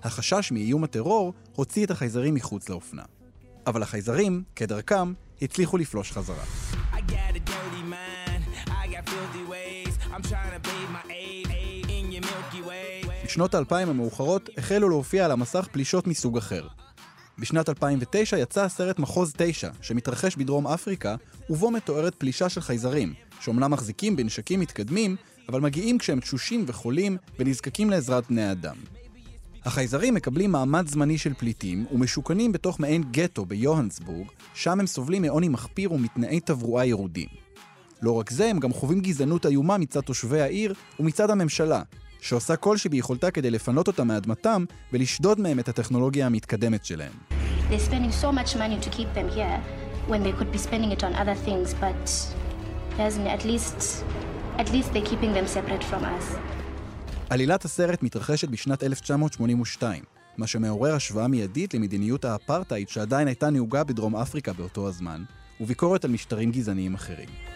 החשש 0.04 0.52
מאיום 0.52 0.84
הטרור 0.84 1.34
הוציא 1.56 1.86
את 1.86 1.92
החייזרים 1.92 2.34
מחוץ 2.34 2.70
לאופנה. 2.70 3.04
אבל 3.68 3.84
החייזרים, 3.84 4.44
כדרכם, 4.56 5.14
הצליחו 5.42 5.78
לפלוש 5.78 6.12
חזרה. 6.12 6.44
Mind, 7.90 8.44
ways. 9.50 9.96
Aid, 11.10 11.48
aid 12.62 12.97
בשנות 13.28 13.56
האלפיים 13.56 13.90
המאוחרות 13.90 14.50
החלו 14.58 14.90
להופיע 14.90 15.26
על 15.26 15.32
המסך 15.32 15.68
פלישות 15.72 16.08
מסוג 16.08 16.38
אחר. 16.38 16.68
בשנת 17.40 17.70
2009 17.70 18.38
יצא 18.38 18.64
הסרט 18.64 19.00
מחוז 19.00 19.34
9, 19.38 19.70
שמתרחש 19.82 20.36
בדרום 20.36 20.68
אפריקה, 20.68 21.16
ובו 21.50 21.72
מתוארת 21.72 22.16
פלישה 22.16 22.50
של 22.50 22.62
חייזרים, 22.62 23.14
שאומנם 23.40 23.72
מחזיקים 23.72 24.16
בנשקים 24.16 24.60
מתקדמים, 24.60 25.16
אבל 25.50 25.62
מגיעים 25.62 25.98
כשהם 25.98 26.20
תשושים 26.20 26.64
וחולים 26.68 27.18
ונזקקים 27.40 27.90
לעזרת 27.90 28.28
בני 28.30 28.52
אדם. 28.52 28.76
החייזרים 29.66 30.14
מקבלים 30.14 30.52
מעמד 30.52 30.88
זמני 30.88 31.18
של 31.18 31.34
פליטים 31.34 31.86
ומשוכנים 31.92 32.52
בתוך 32.52 32.80
מעין 32.80 33.04
גטו 33.12 33.46
ביוהנסבורג, 33.46 34.28
שם 34.54 34.80
הם 34.80 34.88
סובלים 34.88 35.22
מעוני 35.22 35.50
מחפיר 35.50 35.94
ומתנאי 35.94 36.40
תברואה 36.40 36.86
ירודים. 36.86 37.30
לא 38.02 38.12
רק 38.12 38.30
זה, 38.30 38.50
הם 38.50 38.60
גם 38.60 38.74
חווים 38.74 39.02
גזענות 39.02 39.46
איומה 39.46 39.78
מצד 39.78 40.02
תושבי 40.02 40.42
העיר 40.42 40.74
ומצד 41.00 41.30
הממשלה, 41.30 41.82
שעושה 42.28 42.56
כל 42.56 42.78
שביכולתה 42.78 43.32
כדי 43.32 43.52
לפנות 43.52 43.88
אותם 43.88 44.08
מאדמתם 44.08 44.66
ולשדוד 44.94 45.40
מהם 45.40 45.60
את 45.60 45.70
הטכנולוגיה 45.70 46.26
המתקדמת 46.26 46.86
שלהם. 46.86 47.12
So 48.22 48.32
things, 51.46 51.70
at 53.36 53.44
least, 53.46 53.80
at 54.58 54.70
least. 54.74 54.92
עלילת 57.30 57.66
הסרט 57.66 58.04
מתרחשת 58.04 58.50
בשנת 58.50 58.84
1982, 58.84 60.04
מה 60.38 60.48
שמעורר 60.48 60.96
השוואה 60.96 61.28
מיידית 61.28 61.74
למדיניות 61.74 62.26
האפרטהייד 62.26 62.90
שעדיין 62.90 63.28
הייתה 63.28 63.50
נהוגה 63.50 63.84
בדרום 63.84 64.16
אפריקה 64.16 64.54
באותו 64.54 64.88
הזמן, 64.88 65.24
וביקורת 65.62 66.06
על 66.06 66.12
משטרים 66.12 66.52
גזעניים 66.52 66.94
אחרים. 66.94 67.47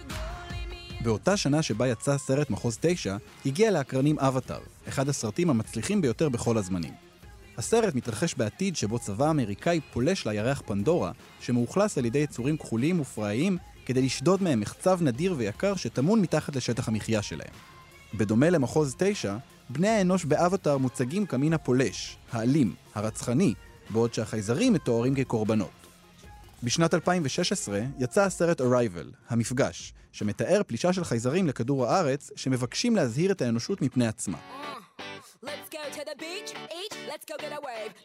באותה 1.04 1.38
שנה 1.38 1.62
שבה 1.62 1.88
יצא 1.88 2.12
הסרט 2.12 2.50
מחוז 2.50 2.78
9, 2.82 3.18
הגיע 3.46 3.72
לאקרנים 3.72 4.20
אבטאר, 4.20 4.60
אחד 4.88 5.10
הסרטים 5.10 5.50
המצליחים 5.50 6.02
ביותר 6.02 6.30
בכל 6.30 6.58
הזמנים. 6.58 6.94
הסרט 7.58 7.96
מתרחש 7.96 8.36
בעתיד 8.36 8.76
שבו 8.76 9.00
צבא 9.00 9.30
אמריקאי 9.30 9.80
פולש 9.94 10.28
לירח 10.28 10.62
פנדורה, 10.66 11.12
שמאוכלס 11.40 11.98
על 11.98 12.06
ידי 12.06 12.20
יצורים 12.20 12.58
כחוליים 12.58 13.00
ופראיים 13.00 13.58
כדי 13.86 14.02
לשדוד 14.02 14.44
מהם 14.44 14.60
מחצב 14.60 15.00
נדיר 15.02 15.36
ויקר 15.38 15.76
שטמון 15.76 16.22
מתחת 16.22 16.56
לשטח 16.56 16.88
המחיה 16.88 17.22
שלהם. 17.22 17.54
בדומה 18.14 18.50
למחוז 18.50 18.96
9, 18.98 19.38
בני 19.70 19.88
האנוש 19.88 20.26
באבטאר 20.26 20.78
מוצגים 20.78 21.26
כמין 21.26 21.54
הפולש, 21.54 22.18
האלים, 22.32 22.76
הרצחני, 22.96 23.54
בעוד 23.90 24.14
שהחייזרים 24.14 24.74
מתוארים 24.74 25.16
כקורבנות. 25.16 25.70
בשנת 26.64 26.94
2016 26.94 27.80
יצא 28.00 28.24
הסרט 28.24 28.62
Arrival, 28.62 29.30
המפגש, 29.30 29.94
שמתאר 30.12 30.62
פלישה 30.68 30.94
של 30.94 31.04
חייזרים 31.04 31.48
לכדור 31.48 31.86
הארץ 31.86 32.32
שמבקשים 32.36 32.96
להזהיר 32.96 33.32
את 33.32 33.42
האנושות 33.42 33.82
מפני 33.82 34.08
עצמה. 34.08 34.38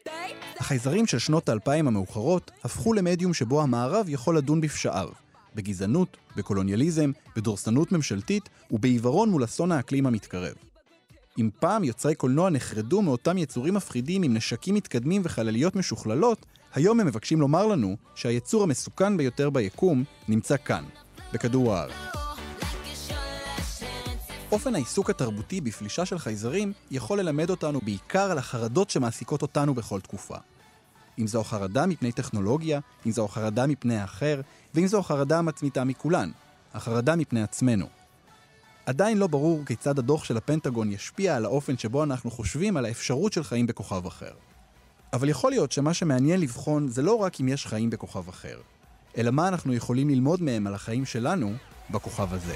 Babe. 0.06 0.60
החייזרים 0.60 1.06
של 1.06 1.18
שנות 1.18 1.48
האלפיים 1.48 1.88
המאוחרות 1.88 2.50
הפכו 2.64 2.92
למדיום 2.92 3.34
שבו 3.34 3.62
המערב 3.62 4.06
יכול 4.08 4.38
לדון 4.38 4.60
בפשעיו, 4.60 5.08
בגזענות, 5.54 6.16
בקולוניאליזם, 6.36 7.10
בדורסנות 7.36 7.92
ממשלתית 7.92 8.48
ובעיוורון 8.70 9.30
מול 9.30 9.44
אסון 9.44 9.72
האקלים 9.72 10.06
המתקרב. 10.06 10.54
אם 11.38 11.50
פעם 11.60 11.84
יוצרי 11.84 12.14
קולנוע 12.14 12.50
נחרדו 12.50 13.02
מאותם 13.02 13.38
יצורים 13.38 13.74
מפחידים 13.74 14.22
עם 14.22 14.34
נשקים 14.34 14.74
מתקדמים 14.74 15.22
וחלליות 15.24 15.76
משוכללות, 15.76 16.46
היום 16.74 17.00
הם 17.00 17.06
מבקשים 17.06 17.40
לומר 17.40 17.66
לנו 17.66 17.96
שהיצור 18.14 18.62
המסוכן 18.62 19.16
ביותר 19.16 19.50
ביקום 19.50 20.04
נמצא 20.28 20.56
כאן, 20.64 20.84
בכדור 21.32 21.74
הארץ. 21.74 21.92
אופן 24.52 24.74
העיסוק 24.74 25.10
התרבותי 25.10 25.60
בפלישה 25.60 26.06
של 26.06 26.18
חייזרים 26.18 26.72
יכול 26.90 27.20
ללמד 27.20 27.50
אותנו 27.50 27.80
בעיקר 27.80 28.30
על 28.30 28.38
החרדות 28.38 28.90
שמעסיקות 28.90 29.42
אותנו 29.42 29.74
בכל 29.74 30.00
תקופה. 30.00 30.36
אם 31.18 31.26
זו 31.26 31.40
החרדה 31.40 31.86
מפני 31.86 32.12
טכנולוגיה, 32.12 32.80
אם 33.06 33.10
זו 33.10 33.24
החרדה 33.24 33.66
מפני 33.66 33.96
האחר, 33.96 34.40
ואם 34.74 34.86
זו 34.86 34.98
החרדה 34.98 35.38
המצמיתה 35.38 35.84
מכולן, 35.84 36.30
החרדה 36.74 37.16
מפני 37.16 37.42
עצמנו. 37.42 37.86
עדיין 38.86 39.18
לא 39.18 39.26
ברור 39.26 39.64
כיצד 39.66 39.98
הדוח 39.98 40.24
של 40.24 40.36
הפנטגון 40.36 40.92
ישפיע 40.92 41.36
על 41.36 41.44
האופן 41.44 41.78
שבו 41.78 42.04
אנחנו 42.04 42.30
חושבים 42.30 42.76
על 42.76 42.84
האפשרות 42.84 43.32
של 43.32 43.44
חיים 43.44 43.66
בכוכב 43.66 44.06
אחר. 44.06 44.32
אבל 45.12 45.28
יכול 45.28 45.50
להיות 45.50 45.72
שמה 45.72 45.94
שמעניין 45.94 46.40
לבחון 46.40 46.88
זה 46.88 47.02
לא 47.02 47.14
רק 47.14 47.40
אם 47.40 47.48
יש 47.48 47.66
חיים 47.66 47.90
בכוכב 47.90 48.28
אחר, 48.28 48.60
אלא 49.18 49.30
מה 49.30 49.48
אנחנו 49.48 49.74
יכולים 49.74 50.08
ללמוד 50.08 50.42
מהם 50.42 50.66
על 50.66 50.74
החיים 50.74 51.04
שלנו 51.04 51.52
בכוכב 51.90 52.34
הזה. 52.34 52.54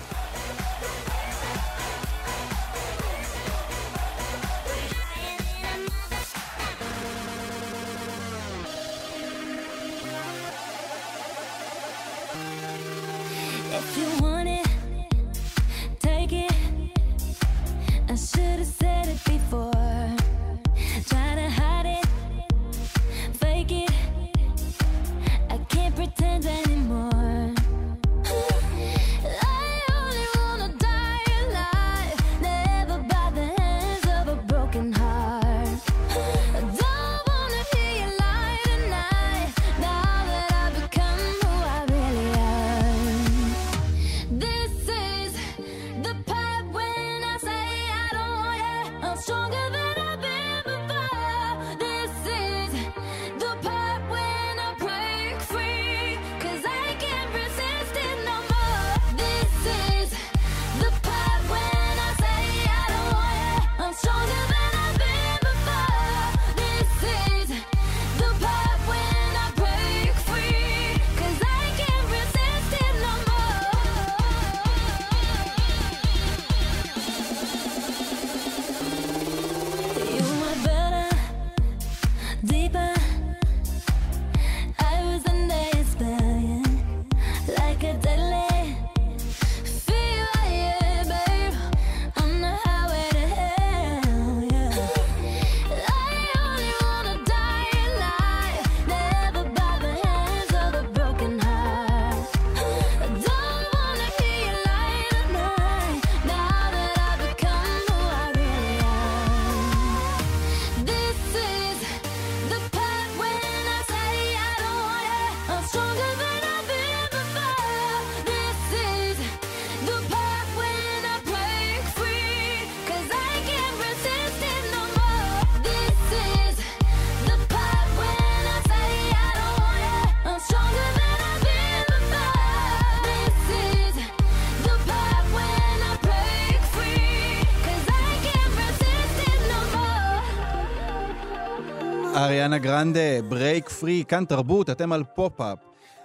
אריאנה 142.40 142.58
גרנדה, 142.58 143.22
Break 143.28 143.68
Free, 143.68 144.04
כאן 144.08 144.24
תרבות, 144.24 144.70
אתם 144.70 144.92
על 144.92 145.04
פופ-אפ. 145.14 145.58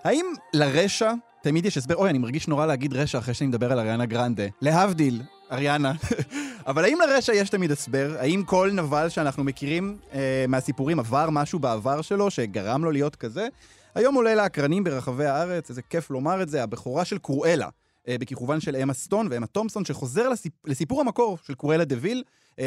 האם 0.03 0.25
לרשע 0.53 1.13
תמיד 1.43 1.65
יש 1.65 1.77
הסבר? 1.77 1.95
אוי, 1.95 2.09
אני 2.09 2.17
מרגיש 2.17 2.47
נורא 2.47 2.65
להגיד 2.65 2.93
רשע 2.93 3.17
אחרי 3.19 3.33
שאני 3.33 3.47
מדבר 3.47 3.71
על 3.71 3.79
אריאנה 3.79 4.05
גרנדה. 4.05 4.43
להבדיל, 4.61 5.21
אריאנה. 5.51 5.93
אבל 6.67 6.85
האם 6.85 6.97
לרשע 7.01 7.33
יש 7.33 7.49
תמיד 7.49 7.71
הסבר? 7.71 8.15
האם 8.19 8.43
כל 8.45 8.71
נבל 8.73 9.09
שאנחנו 9.09 9.43
מכירים 9.43 9.97
אה, 10.13 10.45
מהסיפורים 10.47 10.99
עבר 10.99 11.29
משהו 11.31 11.59
בעבר 11.59 12.01
שלו 12.01 12.31
שגרם 12.31 12.83
לו 12.83 12.91
להיות 12.91 13.15
כזה? 13.15 13.47
היום 13.95 14.15
עולה 14.15 14.35
לאקרנים 14.35 14.83
ברחבי 14.83 15.25
הארץ, 15.25 15.69
איזה 15.69 15.81
כיף 15.81 16.11
לומר 16.11 16.41
את 16.41 16.49
זה, 16.49 16.63
הבכורה 16.63 17.05
של 17.05 17.17
קרואלה. 17.17 17.69
אה, 18.07 18.15
בכיכובן 18.19 18.59
של 18.59 18.75
אמה 18.75 18.93
סטון 18.93 19.27
ואמה 19.31 19.47
תומפסון, 19.47 19.85
שחוזר 19.85 20.29
לסיפ... 20.29 20.53
לסיפור 20.65 21.01
המקור 21.01 21.37
של 21.47 21.53
קרואלה 21.53 21.85
דה 21.85 21.95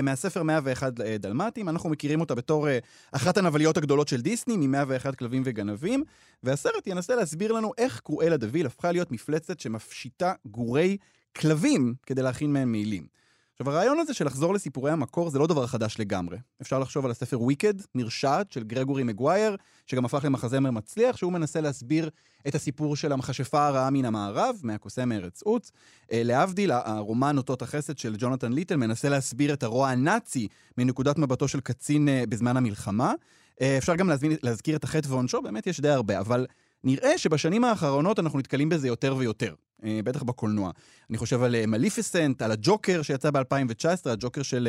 מהספר 0.03 0.43
101 0.43 1.01
אה, 1.01 1.19
דלמטים. 1.19 1.69
אנחנו 1.69 1.91
מכירים 1.91 2.21
אותה 2.21 2.35
בתור 2.35 2.69
אה, 2.69 2.79
אחת 3.13 3.37
הנבליות 3.37 3.77
הגדולות 3.77 4.09
של 4.09 4.21
דיסני, 4.21 4.57
מ-101 4.57 5.17
כלבים 5.17 5.43
וגנבים, 5.45 6.05
והסרט 6.43 6.87
ינסה 6.87 7.15
להסביר 7.15 7.53
לנו 7.53 7.73
איך 7.79 8.01
קרואלה 8.01 8.37
דה 8.37 8.47
ויל 8.51 8.67
הפכה 8.67 8.93
להיות 8.93 9.13
מפלצת 9.13 9.61
שמפשיטה 9.61 10.33
גורי 10.47 10.97
כלבים 11.37 11.95
כדי 12.07 12.23
להכין 12.23 12.53
מהם 12.53 12.73
מעילים. 12.73 13.18
עכשיו, 13.61 13.73
הרעיון 13.73 13.99
הזה 13.99 14.15
של 14.15 14.27
לחזור 14.27 14.55
לסיפורי 14.55 14.91
המקור 14.91 15.31
זה 15.31 15.39
לא 15.39 15.47
דבר 15.47 15.67
חדש 15.67 15.97
לגמרי. 15.99 16.37
אפשר 16.63 16.79
לחשוב 16.79 17.05
על 17.05 17.11
הספר 17.11 17.41
וויקד, 17.41 17.75
נרשעת, 17.95 18.53
של 18.53 18.65
גרגורי 18.65 19.03
מגווייר, 19.03 19.57
שגם 19.87 20.05
הפך 20.05 20.25
למחזמר 20.25 20.71
מצליח, 20.71 21.17
שהוא 21.17 21.33
מנסה 21.33 21.61
להסביר 21.61 22.11
את 22.49 22.55
הסיפור 22.55 22.97
של 22.97 23.13
המכשפה 23.13 23.67
הרעה 23.67 23.91
מן 23.91 24.05
המערב, 24.05 24.57
מהקוסם 24.63 25.09
מארץ 25.09 25.43
עוץ. 25.43 25.73
אה, 26.13 26.23
להבדיל, 26.25 26.71
הרומן 26.71 27.37
אותות 27.37 27.63
החסד 27.63 27.99
של 27.99 28.15
ג'ונתן 28.19 28.53
ליטל 28.53 28.77
מנסה 28.77 29.09
להסביר 29.09 29.53
את 29.53 29.63
הרוע 29.63 29.89
הנאצי 29.89 30.49
מנקודת 30.79 31.19
מבטו 31.19 31.49
של 31.49 31.61
קצין 31.61 32.09
אה, 32.09 32.25
בזמן 32.29 32.57
המלחמה. 32.57 33.13
אה, 33.61 33.79
אפשר 33.79 33.95
גם 33.95 34.09
להזמין, 34.09 34.37
להזכיר 34.43 34.77
את 34.77 34.85
החטא 34.85 35.09
ועונשו, 35.09 35.43
באמת 35.43 35.67
יש 35.67 35.81
די 35.81 35.89
הרבה, 35.89 36.21
אבל 36.21 36.47
נראה 36.85 37.19
שבשנים 37.19 37.65
האחרונות 37.65 38.19
אנחנו 38.19 38.39
נתקלים 38.39 38.69
בזה 38.69 38.89
יותר 38.89 39.15
ויותר. 39.19 39.55
אה, 39.85 40.01
בטח 40.05 40.23
בקולנוע. 40.23 40.71
אני 41.11 41.19
חושב 41.19 41.43
על 41.43 41.55
אה, 41.55 41.67
מליפיסנט, 41.67 42.43
על 42.43 42.53
הג'וקר 42.53 43.03
שיצא 43.03 43.31
ב-2019, 43.31 44.11
הג'וקר 44.11 44.43
של 44.43 44.69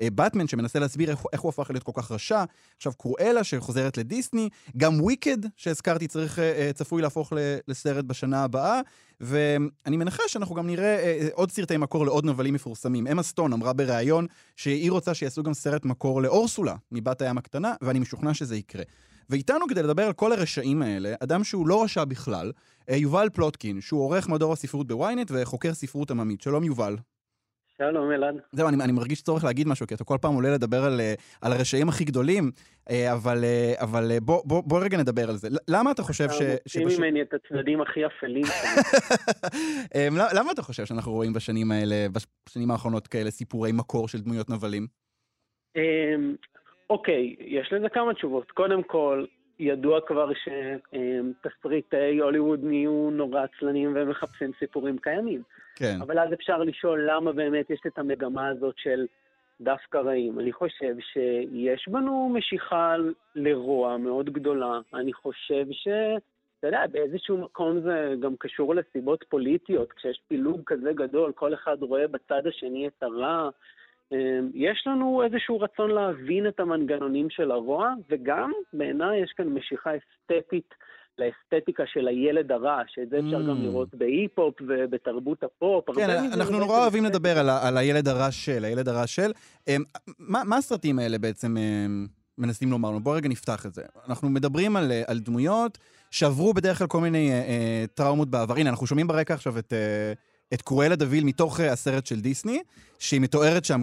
באטמן, 0.00 0.40
אה, 0.40 0.48
שמנסה 0.48 0.78
להסביר 0.78 1.10
איך, 1.10 1.22
איך 1.32 1.40
הוא 1.40 1.48
הפך 1.48 1.70
להיות 1.70 1.82
כל 1.82 1.92
כך 1.94 2.12
רשע. 2.12 2.44
עכשיו 2.76 2.92
קרואלה 2.92 3.44
שחוזרת 3.44 3.96
לדיסני, 3.96 4.48
גם 4.76 5.00
וויקד 5.00 5.38
שהזכרתי 5.56 6.08
צריך, 6.08 6.38
צפוי 6.74 7.02
להפוך 7.02 7.32
לסרט 7.68 8.04
בשנה 8.04 8.44
הבאה, 8.44 8.80
ואני 9.20 9.96
מנחש 9.96 10.32
שאנחנו 10.32 10.54
גם 10.54 10.66
נראה 10.66 11.28
עוד 11.32 11.50
סרטי 11.50 11.76
מקור 11.76 12.06
לעוד 12.06 12.24
נבלים 12.24 12.54
מפורסמים. 12.54 13.06
אמה 13.06 13.22
סטון 13.22 13.52
אמרה 13.52 13.72
בריאיון 13.72 14.26
שהיא 14.56 14.90
רוצה 14.90 15.14
שיעשו 15.14 15.42
גם 15.42 15.54
סרט 15.54 15.84
מקור 15.84 16.22
לאורסולה, 16.22 16.74
מבת 16.92 17.22
הים 17.22 17.38
הקטנה, 17.38 17.74
ואני 17.82 17.98
משוכנע 17.98 18.34
שזה 18.34 18.56
יקרה. 18.56 18.82
ואיתנו 19.30 19.66
כדי 19.68 19.82
לדבר 19.82 20.02
על 20.02 20.12
כל 20.12 20.32
הרשעים 20.32 20.82
האלה, 20.82 21.14
אדם 21.20 21.44
שהוא 21.44 21.68
לא 21.68 21.82
רשע 21.82 22.04
בכלל, 22.04 22.52
אה, 22.90 22.96
יובל 22.96 23.28
פלוטקין, 23.32 23.80
שהוא 23.80 24.00
עורך 24.00 24.28
מדור 24.28 24.52
הספרות 24.52 24.86
בוויינט 24.86 25.30
וחוקר 25.34 25.74
ספרות 25.74 26.10
עממית. 26.10 26.40
שלום 26.40 26.64
יובל. 26.64 26.96
שלום 27.78 28.12
אלעד. 28.12 28.34
זהו, 28.52 28.68
אני, 28.68 28.84
אני 28.84 28.92
מרגיש 28.92 29.22
צורך 29.22 29.44
להגיד 29.44 29.68
משהו, 29.68 29.86
כי 29.86 29.94
אתה 29.94 30.04
כל 30.04 30.16
פעם 30.20 30.34
עולה 30.34 30.54
לדבר 30.54 30.84
על, 30.84 31.00
אה, 31.00 31.14
על 31.42 31.52
הרשעים 31.52 31.88
הכי 31.88 32.04
גדולים, 32.04 32.50
אה, 32.90 33.12
אבל, 33.12 33.44
אבל 33.74 34.18
בוא, 34.22 34.42
בוא, 34.44 34.62
בוא 34.66 34.80
רגע 34.84 34.98
נדבר 34.98 35.30
על 35.30 35.36
זה. 35.36 35.48
למה 35.68 35.90
אתה 35.90 36.02
חושב 36.02 36.30
ש... 36.30 36.42
אתה 36.42 36.80
מוציא 36.80 36.98
ממני 36.98 37.22
את 37.22 37.34
הצדדים 37.34 37.80
הכי 37.80 38.06
אפלים. 38.06 38.44
למה 40.38 40.52
אתה 40.52 40.62
חושב 40.62 40.84
שאנחנו 40.84 41.12
רואים 41.12 41.32
בשנים 41.32 41.72
האלה, 41.72 42.06
בשנים 42.48 42.70
האחרונות 42.70 43.06
כאלה, 43.06 43.30
סיפורי 43.30 43.72
מקור 43.72 44.08
של 44.08 44.20
דמויות 44.20 44.50
נבלים? 44.50 44.86
אוקיי, 46.90 47.36
יש 47.40 47.72
לזה 47.72 47.88
כמה 47.88 48.14
תשובות. 48.14 48.50
קודם 48.50 48.82
כל, 48.82 49.24
ידוע 49.58 50.00
כבר 50.00 50.30
שתסריטי 50.34 52.18
הוליווד 52.20 52.60
נהיו 52.62 53.10
נורא 53.12 53.40
עצלנים 53.42 53.92
ומחפשים 53.96 54.50
סיפורים 54.58 54.98
קיימים. 54.98 55.42
כן. 55.76 55.98
אבל 56.00 56.18
אז 56.18 56.32
אפשר 56.32 56.58
לשאול 56.58 57.10
למה 57.10 57.32
באמת 57.32 57.70
יש 57.70 57.80
את 57.86 57.98
המגמה 57.98 58.48
הזאת 58.48 58.74
של 58.78 59.06
דווקא 59.60 59.98
רעים. 59.98 60.40
אני 60.40 60.52
חושב 60.52 60.94
שיש 61.12 61.88
בנו 61.88 62.30
משיכה 62.34 62.94
לרוע 63.34 63.96
מאוד 63.96 64.30
גדולה. 64.30 64.80
אני 64.94 65.12
חושב 65.12 65.66
ש... 65.70 65.88
אתה 66.58 66.66
יודע, 66.66 66.86
באיזשהו 66.92 67.38
מקום 67.38 67.80
זה 67.80 68.14
גם 68.20 68.36
קשור 68.38 68.74
לסיבות 68.74 69.24
פוליטיות. 69.28 69.92
כשיש 69.92 70.20
פילוג 70.28 70.60
כזה 70.66 70.92
גדול, 70.92 71.32
כל 71.32 71.54
אחד 71.54 71.76
רואה 71.82 72.08
בצד 72.08 72.46
השני 72.46 72.86
את 72.86 73.02
הרע. 73.02 73.50
אמ, 74.12 74.50
יש 74.54 74.84
לנו 74.86 75.22
איזשהו 75.24 75.60
רצון 75.60 75.90
להבין 75.90 76.48
את 76.48 76.60
המנגנונים 76.60 77.30
של 77.30 77.50
הרוע, 77.50 77.92
וגם 78.10 78.52
בעיניי 78.72 79.22
יש 79.22 79.32
כאן 79.36 79.48
משיכה 79.48 79.90
אסתטית 79.90 80.74
לאסתטיקה 81.18 81.82
של 81.86 82.08
הילד 82.08 82.52
הרע, 82.52 82.82
שאת 82.86 83.08
זה 83.10 83.18
אפשר 83.18 83.40
mm. 83.40 83.48
גם 83.48 83.62
לראות 83.62 83.94
בהיפ-הופ 83.94 84.54
ובתרבות 84.60 85.44
הפופ. 85.44 85.90
כן, 85.90 86.10
אנחנו 86.32 86.58
נורא 86.58 86.78
אוהבים 86.78 87.04
לדבר 87.04 87.38
על, 87.38 87.50
על 87.50 87.76
הילד 87.76 88.08
הרע 88.08 88.30
של, 88.30 88.64
הילד 88.64 88.88
הרע 88.88 89.06
של. 89.06 89.32
אמ, 89.68 89.82
מה, 90.18 90.42
מה 90.44 90.56
הסרטים 90.56 90.98
האלה 90.98 91.18
בעצם 91.18 91.56
אמ, 91.56 92.06
מנסים 92.38 92.70
לומר 92.70 92.90
לנו? 92.90 93.00
בואו 93.00 93.14
רגע 93.14 93.28
נפתח 93.28 93.66
את 93.66 93.74
זה. 93.74 93.82
אנחנו 94.08 94.30
מדברים 94.30 94.76
על, 94.76 94.92
על 95.06 95.18
דמויות 95.18 95.78
שעברו 96.10 96.54
בדרך 96.54 96.78
כלל 96.78 96.86
כל 96.86 97.00
מיני 97.00 97.30
אה, 97.30 97.36
אה, 97.36 97.84
טראומות 97.94 98.30
בעבר. 98.30 98.54
הנה, 98.56 98.70
אנחנו 98.70 98.86
שומעים 98.86 99.06
ברקע 99.06 99.34
עכשיו 99.34 99.58
את... 99.58 99.72
אה, 99.72 100.12
את 100.54 100.62
קרואלה 100.62 100.96
דוויל 100.96 101.24
מתוך 101.24 101.60
אה, 101.60 101.72
הסרט 101.72 102.06
של 102.06 102.20
דיסני, 102.20 102.60
שהיא 102.98 103.20
מתוארת 103.20 103.64
שם 103.64 103.80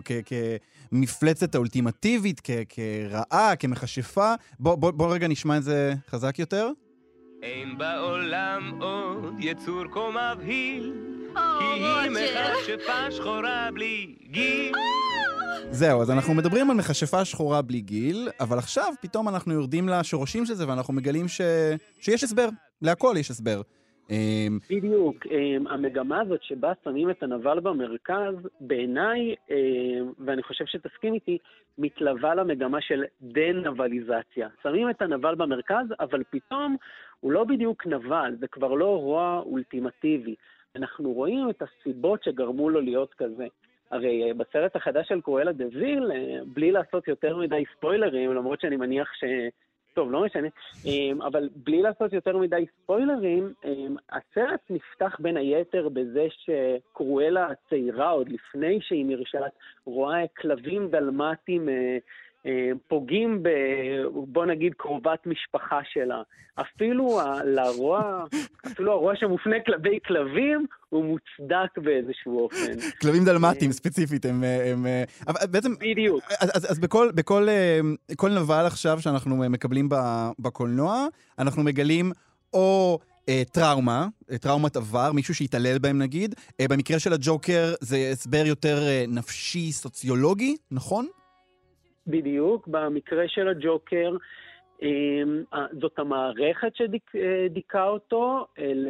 כמפלצת 0.91 1.55
האולטימטיבית, 1.55 2.41
כרעה, 2.69 3.55
כמכשפה. 3.55 4.33
בוא, 4.59 4.75
בוא, 4.75 4.91
בוא 4.91 5.13
רגע 5.13 5.27
נשמע 5.27 5.57
את 5.57 5.63
זה 5.63 5.93
חזק 6.09 6.39
יותר. 6.39 6.69
אין 7.43 7.77
בעולם 7.77 8.81
עוד 8.81 9.35
יצור 9.39 9.83
כה 9.91 9.99
מבהיל, 10.09 10.93
כי 11.33 11.65
היא 11.65 12.09
מכשפה 12.09 13.11
שחורה 13.11 13.69
בלי 13.73 14.15
גיל. 14.31 14.71
זהו, 15.71 16.01
אז 16.01 16.11
אנחנו 16.11 16.33
מדברים 16.33 16.69
על 16.69 16.77
מכשפה 16.77 17.25
שחורה 17.25 17.61
בלי 17.61 17.81
גיל, 17.81 18.29
אבל 18.39 18.57
עכשיו 18.57 18.93
פתאום 19.01 19.29
אנחנו 19.29 19.53
יורדים 19.53 19.89
לשורשים 19.89 20.45
של 20.45 20.53
זה 20.53 20.67
ואנחנו 20.67 20.93
מגלים 20.93 21.27
ש... 21.27 21.41
שיש 21.99 22.23
הסבר, 22.23 22.49
להכל 22.81 23.15
יש 23.19 23.31
הסבר. 23.31 23.61
אמ, 24.11 24.59
בדיוק. 24.69 25.27
אמ, 25.27 25.67
המגמה 25.67 26.21
הזאת 26.21 26.43
שבה 26.43 26.73
שמים 26.83 27.09
את 27.09 27.23
הנבל 27.23 27.59
במרכז, 27.59 28.35
בעיניי, 28.59 29.35
אמ, 29.49 30.11
ואני 30.25 30.43
חושב 30.43 30.65
שתסכים 30.65 31.13
איתי, 31.13 31.37
מתלווה 31.77 32.35
למגמה 32.35 32.81
של 32.81 33.03
דה-נבליזציה. 33.21 34.47
שמים 34.63 34.89
את 34.89 35.01
הנבל 35.01 35.35
במרכז, 35.35 35.85
אבל 35.99 36.23
פתאום 36.29 36.75
הוא 37.19 37.31
לא 37.31 37.43
בדיוק 37.43 37.87
נבל, 37.87 38.35
זה 38.39 38.47
כבר 38.47 38.73
לא 38.73 38.97
רוע 38.97 39.41
אולטימטיבי. 39.45 40.35
אנחנו 40.75 41.11
רואים 41.11 41.49
את 41.49 41.61
הסיבות 41.61 42.23
שגרמו 42.23 42.69
לו 42.69 42.81
להיות 42.81 43.13
כזה. 43.13 43.47
הרי 43.91 44.23
אה, 44.27 44.33
בסרט 44.33 44.75
החדש 44.75 45.07
של 45.07 45.21
קרואלה 45.21 45.51
דה 45.51 45.65
ויל, 45.73 46.11
בלי 46.45 46.71
לעשות 46.71 47.07
יותר 47.07 47.37
מדי 47.37 47.63
ספוילרים, 47.77 48.33
למרות 48.33 48.61
שאני 48.61 48.75
מניח 48.75 49.13
ש... 49.13 49.23
טוב, 49.93 50.11
לא 50.11 50.25
משנה. 50.25 50.47
אמ, 50.85 51.21
אבל 51.21 51.49
בלי 51.55 51.81
לעשות 51.81 52.13
יותר 52.13 52.37
מדי 52.37 52.65
ספוילרים, 52.81 53.53
אמ, 53.65 53.95
הסרט 54.09 54.59
נפתח 54.69 55.17
בין 55.19 55.37
היתר 55.37 55.89
בזה 55.89 56.27
שקרואלה 56.29 57.47
הצעירה, 57.47 58.09
עוד 58.09 58.29
לפני 58.29 58.79
שהיא 58.81 59.05
נרשעת, 59.05 59.51
רואה 59.85 60.27
כלבים 60.37 60.87
דלמטיים 60.91 61.69
אה, 61.69 61.73
אה, 61.73 61.97
פוגעים 62.87 63.43
ב... 63.43 63.49
בוא 64.13 64.45
נגיד 64.45 64.73
קרובת 64.77 65.19
משפחה 65.25 65.79
שלה. 65.93 66.21
אפילו 66.55 67.19
לרוע, 67.45 68.25
אפילו 68.67 68.91
הרוע 68.91 69.15
שמופנה 69.15 69.55
כלפי 69.65 69.99
כלבים, 70.07 70.65
הוא 70.89 71.05
מוצדק 71.05 71.77
באיזשהו 71.77 72.39
אופן. 72.43 72.79
כלבים 73.01 73.25
דלמטיים 73.25 73.71
ספציפית, 73.71 74.25
הם... 74.25 74.43
הם 74.71 74.85
אבל 75.27 75.47
בעצם... 75.51 75.75
בדיוק. 75.79 76.23
אז, 76.39 76.71
אז 76.71 76.79
בכל, 76.79 77.11
בכל 77.15 77.47
כל 78.15 78.29
נבל 78.29 78.65
עכשיו 78.65 79.01
שאנחנו 79.01 79.35
מקבלים 79.49 79.89
בקולנוע, 80.39 81.07
אנחנו 81.39 81.63
מגלים 81.63 82.11
או... 82.53 82.99
טראומה, 83.51 84.07
טראומת 84.41 84.75
עבר, 84.75 85.11
מישהו 85.11 85.35
שהתעלל 85.35 85.77
בהם 85.77 86.01
נגיד. 86.01 86.35
במקרה 86.61 86.99
של 86.99 87.13
הג'וקר 87.13 87.73
זה 87.81 88.09
הסבר 88.11 88.43
יותר 88.45 88.83
נפשי, 89.07 89.71
סוציולוגי, 89.71 90.55
נכון? 90.71 91.07
בדיוק, 92.07 92.67
במקרה 92.67 93.27
של 93.27 93.47
הג'וקר, 93.47 94.15
אמ, 94.81 95.43
זאת 95.81 95.99
המערכת 95.99 96.75
שדיכאה 96.75 97.87
אותו, 97.87 98.47
אלה, 98.59 98.89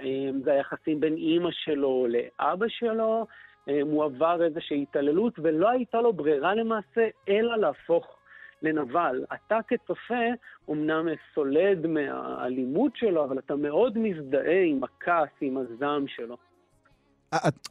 אמ, 0.00 0.40
זה 0.44 0.52
היחסים 0.52 1.00
בין 1.00 1.16
אימא 1.16 1.50
שלו 1.52 2.06
לאבא 2.08 2.66
שלו, 2.68 3.26
אמ, 3.68 3.86
הוא 3.86 4.04
עבר 4.04 4.42
איזושהי 4.44 4.82
התעללות 4.82 5.32
ולא 5.38 5.68
הייתה 5.70 6.00
לו 6.00 6.12
ברירה 6.12 6.54
למעשה 6.54 7.08
אלא 7.28 7.56
להפוך 7.56 8.16
לנבל. 8.62 9.24
אתה 9.34 9.58
כצופה 9.68 10.24
אומנם 10.68 11.08
סולד 11.34 11.86
מהאלימות 11.86 12.92
שלו, 12.96 13.24
אבל 13.24 13.38
אתה 13.38 13.56
מאוד 13.56 13.98
מזדהה 13.98 14.62
עם 14.62 14.84
הכעס, 14.84 15.28
עם 15.40 15.56
הזעם 15.56 16.08
שלו. 16.08 16.36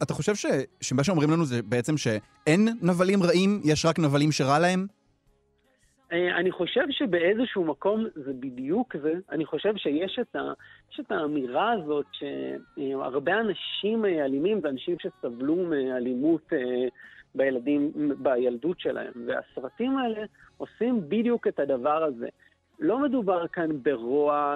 אתה 0.03 0.13
חושב 0.13 0.35
ש, 0.35 0.45
שמה 0.81 1.03
שאומרים 1.03 1.31
לנו 1.31 1.45
זה 1.45 1.61
בעצם 1.61 1.97
שאין 1.97 2.67
נבלים 2.81 3.23
רעים, 3.23 3.61
יש 3.63 3.85
רק 3.85 3.99
נבלים 3.99 4.31
שרע 4.31 4.59
להם? 4.59 4.87
אה, 6.11 6.37
אני 6.37 6.51
חושב 6.51 6.85
שבאיזשהו 6.89 7.63
מקום 7.63 8.05
זה 8.15 8.33
בדיוק 8.39 8.95
זה. 9.01 9.13
אני 9.31 9.45
חושב 9.45 9.75
שיש 9.77 10.19
את, 10.21 10.35
ה, 10.35 10.53
יש 10.91 10.99
את 10.99 11.11
האמירה 11.11 11.71
הזאת 11.71 12.05
שהרבה 12.11 13.33
אנשים 13.39 14.05
אה, 14.05 14.25
אלימים 14.25 14.61
זה 14.61 14.69
אנשים 14.69 14.95
שסבלו 14.99 15.55
מאלימות 15.55 16.53
אה, 16.53 16.87
בילדים, 17.35 17.91
בילדות 18.17 18.79
שלהם, 18.79 19.11
והסרטים 19.27 19.97
האלה 19.97 20.25
עושים 20.57 21.09
בדיוק 21.09 21.47
את 21.47 21.59
הדבר 21.59 22.03
הזה. 22.03 22.27
לא 22.79 22.99
מדובר 22.99 23.47
כאן 23.47 23.69
ברוע 23.83 24.55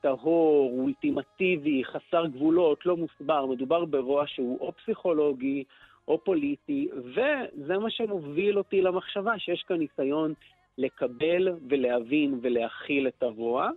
טהור, 0.00 0.72
אולטימטיבי, 0.78 1.82
חסר 1.84 2.26
גבולות, 2.26 2.86
לא 2.86 2.96
מוסבר, 2.96 3.46
מדובר 3.46 3.84
ברוע 3.84 4.24
שהוא 4.26 4.58
או 4.60 4.72
פסיכולוגי 4.72 5.64
או 6.08 6.24
פוליטי, 6.24 6.88
וזה 7.04 7.78
מה 7.78 7.90
שמוביל 7.90 8.58
אותי 8.58 8.80
למחשבה 8.80 9.38
שיש 9.38 9.64
כאן 9.68 9.76
ניסיון 9.76 10.34
לקבל 10.78 11.48
ולהבין 11.68 12.38
ולהכיל 12.42 13.08
את 13.08 13.22
הרוע. 13.22 13.70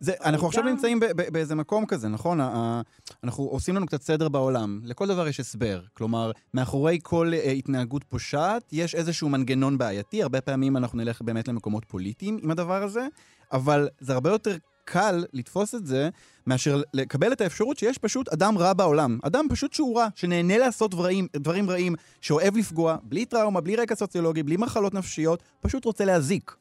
זה, 0.00 0.12
אנחנו 0.24 0.46
עכשיו 0.46 0.64
נמצאים 0.64 1.00
ב- 1.00 1.04
ב- 1.04 1.32
באיזה 1.32 1.54
מקום 1.54 1.86
כזה, 1.86 2.08
נכון? 2.08 2.40
ה- 2.40 2.80
אנחנו 3.24 3.44
עושים 3.44 3.76
לנו 3.76 3.86
קצת 3.86 4.02
סדר 4.02 4.28
בעולם. 4.28 4.80
לכל 4.84 5.06
דבר 5.06 5.28
יש 5.28 5.40
הסבר. 5.40 5.80
כלומר, 5.94 6.30
מאחורי 6.54 6.98
כל 7.02 7.30
uh, 7.32 7.48
התנהגות 7.50 8.04
פושעת 8.04 8.72
יש 8.72 8.94
איזשהו 8.94 9.28
מנגנון 9.28 9.78
בעייתי. 9.78 10.22
הרבה 10.22 10.40
פעמים 10.40 10.76
אנחנו 10.76 10.98
נלך 10.98 11.22
באמת 11.22 11.48
למקומות 11.48 11.84
פוליטיים 11.84 12.38
עם 12.42 12.50
הדבר 12.50 12.82
הזה, 12.82 13.06
אבל 13.54 13.88
זה 13.98 14.12
הרבה 14.14 14.30
יותר 14.30 14.50
קל 14.84 15.24
לתפוס 15.32 15.74
את 15.74 15.86
זה 15.86 16.08
מאשר 16.46 16.76
לקבל 16.94 17.32
את 17.32 17.40
האפשרות 17.40 17.78
שיש 17.78 17.98
פשוט 17.98 18.28
אדם 18.28 18.58
רע 18.58 18.72
בעולם. 18.72 19.18
אדם 19.26 19.44
פשוט 19.50 19.72
שהוא 19.72 19.98
רע, 19.98 20.06
שנהנה 20.14 20.58
לעשות 20.58 20.90
דברים, 20.90 21.26
דברים 21.36 21.70
רעים, 21.70 21.92
שאוהב 22.20 22.56
לפגוע, 22.56 22.96
בלי 23.02 23.24
טראומה, 23.26 23.60
בלי 23.60 23.76
רקע 23.76 23.94
סוציולוגי, 23.94 24.42
בלי 24.42 24.56
מחלות 24.56 24.94
נפשיות, 24.94 25.42
פשוט 25.60 25.84
רוצה 25.84 26.04
להזיק. 26.04 26.56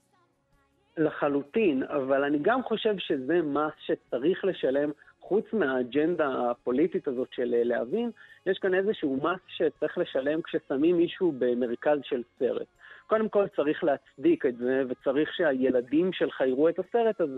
לחלוטין, 0.97 1.83
אבל 1.83 2.23
אני 2.23 2.37
גם 2.41 2.63
חושב 2.63 2.95
שזה 2.97 3.41
מס 3.41 3.73
שצריך 3.85 4.45
לשלם, 4.45 4.91
חוץ 5.21 5.45
מהאג'נדה 5.53 6.51
הפוליטית 6.51 7.07
הזאת 7.07 7.27
של 7.31 7.55
להבין, 7.63 8.11
יש 8.45 8.57
כאן 8.57 8.73
איזשהו 8.73 9.17
מס 9.23 9.39
שצריך 9.47 9.97
לשלם 9.97 10.41
כששמים 10.41 10.97
מישהו 10.97 11.33
במרכז 11.39 11.97
של 12.03 12.21
סרט. 12.39 12.67
קודם 13.07 13.29
כל 13.29 13.47
צריך 13.55 13.83
להצדיק 13.83 14.45
את 14.45 14.57
זה, 14.57 14.83
וצריך 14.89 15.33
שהילדים 15.33 16.13
שלך 16.13 16.41
יראו 16.41 16.69
את 16.69 16.79
הסרט, 16.79 17.21
אז 17.21 17.29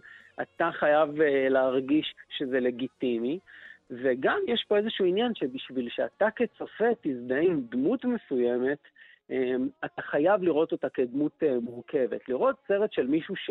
אתה 0.41 0.69
חייב 0.73 1.09
uh, 1.09 1.49
להרגיש 1.49 2.15
שזה 2.29 2.59
לגיטימי. 2.59 3.39
וגם 3.89 4.39
יש 4.47 4.65
פה 4.67 4.77
איזשהו 4.77 5.05
עניין 5.05 5.35
שבשביל 5.35 5.89
שאתה 5.89 6.27
כצופה 6.35 6.85
תזדהה 7.01 7.41
עם 7.41 7.61
דמות 7.69 8.05
מסוימת, 8.05 8.77
um, 9.29 9.33
אתה 9.85 10.01
חייב 10.01 10.43
לראות 10.43 10.71
אותה 10.71 10.89
כדמות 10.89 11.43
uh, 11.43 11.59
מורכבת. 11.61 12.29
לראות 12.29 12.55
סרט 12.67 12.93
של 12.93 13.07
מישהו 13.07 13.35
ש... 13.35 13.49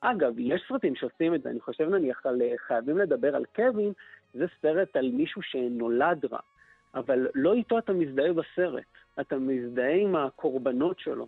אגב, 0.00 0.38
יש 0.38 0.62
סרטים 0.68 0.94
שעושים 0.94 1.34
את 1.34 1.42
זה, 1.42 1.50
אני 1.50 1.60
חושב 1.60 1.88
נניח 1.88 2.26
על 2.26 2.42
חייבים 2.66 2.98
לדבר 2.98 3.36
על 3.36 3.44
קווין, 3.56 3.92
זה 4.34 4.46
סרט 4.62 4.96
על 4.96 5.10
מישהו 5.10 5.42
שנולד 5.42 6.24
רע, 6.32 6.40
אבל 6.94 7.28
לא 7.34 7.54
איתו 7.54 7.78
אתה 7.78 7.92
מזדהה 7.92 8.32
בסרט, 8.32 8.84
אתה 9.20 9.36
מזדהה 9.36 9.94
עם 9.94 10.16
הקורבנות 10.16 10.98
שלו. 10.98 11.26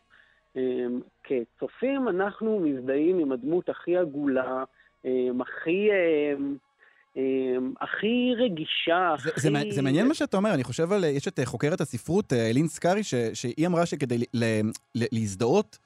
אמ, 0.56 1.00
כצופים 1.24 2.08
אנחנו 2.08 2.60
מזדהים 2.60 3.18
עם 3.18 3.32
הדמות 3.32 3.68
הכי 3.68 3.96
עגולה, 3.96 4.64
אמ, 5.04 5.40
הכי... 5.40 5.88
אמ, 7.16 7.74
הכי 7.80 8.32
רגישה, 8.36 9.14
זה, 9.22 9.30
הכי... 9.30 9.40
זה, 9.40 9.50
זה 9.70 9.82
מעניין 9.82 10.08
מה 10.08 10.14
שאתה 10.14 10.36
אומר, 10.36 10.54
אני 10.54 10.64
חושב 10.64 10.92
על, 10.92 11.04
יש 11.04 11.28
את 11.28 11.40
חוקרת 11.44 11.80
הספרות, 11.80 12.32
אלין 12.32 12.68
סקארי, 12.68 13.02
ש, 13.02 13.14
שהיא 13.14 13.66
אמרה 13.66 13.86
שכדי 13.86 14.18
ל, 14.18 14.24
ל, 14.34 15.04
להזדהות, 15.12 15.78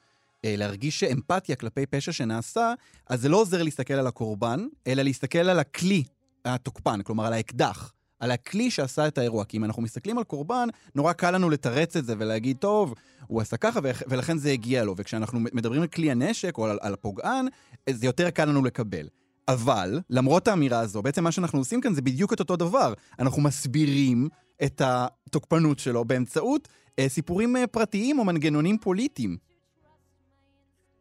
אה, 0.45 0.55
להרגיש 0.57 1.03
אמפתיה 1.03 1.55
כלפי 1.55 1.85
פשע 1.85 2.11
שנעשה, 2.11 2.73
אז 3.09 3.21
זה 3.21 3.29
לא 3.29 3.37
עוזר 3.37 3.63
להסתכל 3.63 3.93
על 3.93 4.07
הקורבן, 4.07 4.59
אלא 4.87 5.03
להסתכל 5.03 5.37
על 5.49 5.59
הכלי 5.59 6.03
התוקפן, 6.45 7.01
כלומר 7.01 7.25
על 7.25 7.33
האקדח. 7.33 7.93
על 8.19 8.31
הכלי 8.31 8.71
שעשה 8.71 9.07
את 9.07 9.17
האירוע. 9.17 9.45
כי 9.45 9.57
אם 9.57 9.63
אנחנו 9.63 9.81
מסתכלים 9.81 10.17
על 10.17 10.23
קורבן, 10.23 10.67
נורא 10.95 11.13
קל 11.13 11.31
לנו 11.31 11.49
לתרץ 11.49 11.97
את 11.97 12.05
זה 12.05 12.13
ולהגיד, 12.19 12.57
טוב, 12.57 12.95
הוא 13.27 13.41
עשה 13.41 13.57
ככה 13.57 13.79
ולכן 14.09 14.37
זה 14.37 14.49
הגיע 14.49 14.83
לו. 14.83 14.93
וכשאנחנו 14.97 15.39
מדברים 15.39 15.81
על 15.81 15.87
כלי 15.87 16.11
הנשק 16.11 16.57
או 16.57 16.65
על, 16.65 16.77
על 16.81 16.93
הפוגען, 16.93 17.45
זה 17.89 18.05
יותר 18.05 18.29
קל 18.29 18.45
לנו 18.45 18.63
לקבל. 18.63 19.07
אבל, 19.47 19.99
למרות 20.09 20.47
האמירה 20.47 20.79
הזו, 20.79 21.01
בעצם 21.01 21.23
מה 21.23 21.31
שאנחנו 21.31 21.59
עושים 21.59 21.81
כאן 21.81 21.93
זה 21.93 22.01
בדיוק 22.01 22.33
את 22.33 22.39
אותו 22.39 22.55
דבר. 22.55 22.93
אנחנו 23.19 23.41
מסבירים 23.41 24.27
את 24.63 24.81
התוקפנות 24.85 25.79
שלו 25.79 26.05
באמצעות 26.05 26.67
אה, 26.99 27.09
סיפורים 27.09 27.55
אה, 27.55 27.67
פרטיים 27.67 28.19
או 28.19 28.25
מנגנונים 28.25 28.77
פוליטיים. 28.77 29.37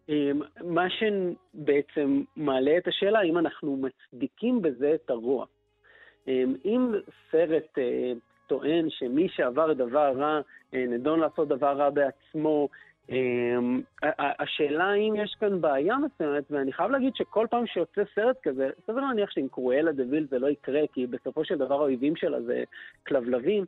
אמ, 0.08 0.40
מה 0.64 0.86
שבעצם 0.90 2.22
מעלה 2.36 2.78
את 2.78 2.88
השאלה, 2.88 3.18
האם 3.18 3.38
אנחנו 3.38 3.76
מצדיקים 3.76 4.62
בזה 4.62 4.94
את 4.94 5.10
הרוע. 5.10 5.46
אמ, 6.28 6.54
אם 6.64 6.92
סרט 7.30 7.78
אה, 7.78 8.12
טוען 8.46 8.90
שמי 8.90 9.28
שעבר 9.28 9.72
דבר 9.72 10.12
רע 10.16 10.40
אה, 10.74 10.84
נדון 10.88 11.20
לעשות 11.20 11.48
דבר 11.48 11.76
רע 11.76 11.90
בעצמו, 11.90 12.68
אמ, 13.10 13.80
השאלה 14.18 14.94
אם 14.94 15.14
יש 15.16 15.36
כאן 15.40 15.60
בעיה 15.60 15.96
מסוימת, 15.96 16.44
ואני 16.50 16.72
חייב 16.72 16.90
להגיד 16.90 17.16
שכל 17.16 17.46
פעם 17.50 17.66
שיוצא 17.66 18.02
סרט 18.14 18.36
כזה, 18.42 18.70
סביר 18.86 19.00
להניח 19.00 19.30
שעם 19.30 19.48
קרואלה 19.48 19.92
דה 19.92 20.02
ויל 20.10 20.26
זה 20.30 20.38
לא 20.38 20.46
יקרה, 20.46 20.80
כי 20.92 21.06
בסופו 21.06 21.44
של 21.44 21.58
דבר 21.58 21.74
האויבים 21.74 22.16
שלה 22.16 22.42
זה 22.42 22.64
כלבלבים, 23.06 23.64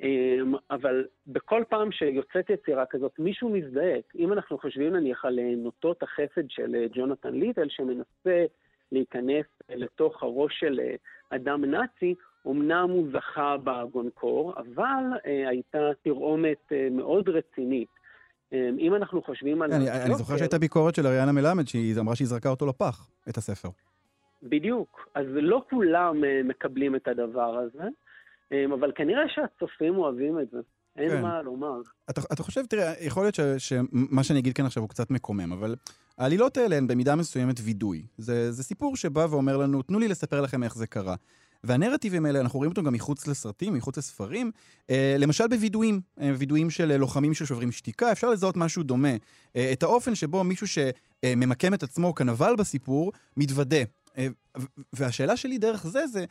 אמ, 0.00 0.54
אבל 0.70 1.04
בכל 1.26 1.64
פעם 1.68 1.92
שיוצאת 1.92 2.50
יצירה 2.50 2.86
כזאת, 2.86 3.18
מישהו 3.18 3.48
מזדעק. 3.48 4.14
אם 4.18 4.32
אנחנו 4.32 4.58
חושבים 4.58 4.92
נניח 4.92 5.24
על 5.24 5.38
אה, 5.38 5.54
נוטות 5.56 6.02
החסד 6.02 6.50
של 6.50 6.86
ג'ונתן 6.92 7.34
ליטל, 7.34 7.68
שמנסה 7.68 8.44
להיכנס 8.92 9.46
לתוך 9.68 10.22
הראש 10.22 10.60
של 10.60 10.80
אדם 11.30 11.64
נאצי, 11.64 12.14
אמנם 12.46 12.90
הוא 12.90 13.08
זכה 13.12 13.56
בגונקור, 13.64 14.54
אבל 14.56 15.04
אה, 15.26 15.48
הייתה 15.48 15.78
תרעומת 16.02 16.72
אה, 16.72 16.88
מאוד 16.90 17.28
רצינית. 17.28 17.88
אה, 18.52 18.70
אם 18.78 18.94
אנחנו 18.94 19.22
חושבים 19.22 19.62
על... 19.62 19.72
אני, 19.72 19.90
אני 19.90 20.14
זוכר 20.14 20.36
שהייתה 20.36 20.58
ביקורת 20.58 20.94
של 20.94 21.06
אריאנה 21.06 21.32
מלמד, 21.32 21.68
שהיא 21.68 21.94
אמרה 22.00 22.16
שהיא 22.16 22.28
זרקה 22.28 22.48
אותו 22.48 22.66
לפח, 22.66 23.10
את 23.28 23.36
הספר. 23.36 23.68
בדיוק. 24.42 25.08
אז 25.14 25.26
לא 25.30 25.62
כולם 25.70 26.24
אה, 26.24 26.40
מקבלים 26.44 26.96
את 26.96 27.08
הדבר 27.08 27.58
הזה, 27.58 27.88
אה, 28.52 28.64
אבל 28.74 28.92
כנראה 28.94 29.22
שהצופים 29.28 29.96
אוהבים 29.96 30.40
את 30.40 30.50
זה. 30.50 30.58
אין 30.96 31.10
כן. 31.10 31.22
מה 31.22 31.42
לומר. 31.42 31.80
אתה, 32.10 32.20
אתה 32.32 32.42
חושב, 32.42 32.66
תראה, 32.66 32.92
יכול 33.00 33.24
להיות 33.24 33.34
ש, 33.34 33.40
שמה 33.58 34.24
שאני 34.24 34.38
אגיד 34.38 34.52
כאן 34.52 34.66
עכשיו 34.66 34.82
הוא 34.82 34.90
קצת 34.90 35.10
מקומם, 35.10 35.52
אבל 35.52 35.76
העלילות 36.18 36.56
האלה 36.56 36.76
הן 36.76 36.86
במידה 36.86 37.16
מסוימת 37.16 37.56
וידוי. 37.62 38.06
זה, 38.18 38.52
זה 38.52 38.62
סיפור 38.62 38.96
שבא 38.96 39.26
ואומר 39.30 39.56
לנו, 39.56 39.82
תנו 39.82 39.98
לי 39.98 40.08
לספר 40.08 40.40
לכם 40.40 40.62
איך 40.62 40.76
זה 40.76 40.86
קרה. 40.86 41.14
והנרטיבים 41.64 42.26
האלה, 42.26 42.40
אנחנו 42.40 42.58
רואים 42.58 42.70
אותם 42.70 42.84
גם 42.84 42.92
מחוץ 42.92 43.26
לסרטים, 43.26 43.74
מחוץ 43.74 43.98
לספרים, 43.98 44.50
אה, 44.90 45.16
למשל 45.18 45.46
בווידואים, 45.46 46.00
אה, 46.20 46.32
וידואים 46.38 46.70
של 46.70 46.90
אה, 46.90 46.96
לוחמים 46.96 47.34
ששוברים 47.34 47.72
שתיקה, 47.72 48.12
אפשר 48.12 48.30
לזהות 48.30 48.56
משהו 48.56 48.82
דומה. 48.82 49.16
אה, 49.56 49.72
את 49.72 49.82
האופן 49.82 50.14
שבו 50.14 50.44
מישהו 50.44 50.66
שממקם 50.66 51.74
את 51.74 51.82
עצמו 51.82 52.14
כנבל 52.14 52.54
בסיפור, 52.58 53.12
מתוודה. 53.36 53.82
אה, 54.18 54.26
והשאלה 54.92 55.36
שלי 55.36 55.58
דרך 55.58 55.86
זה, 55.86 56.06
זה 56.06 56.24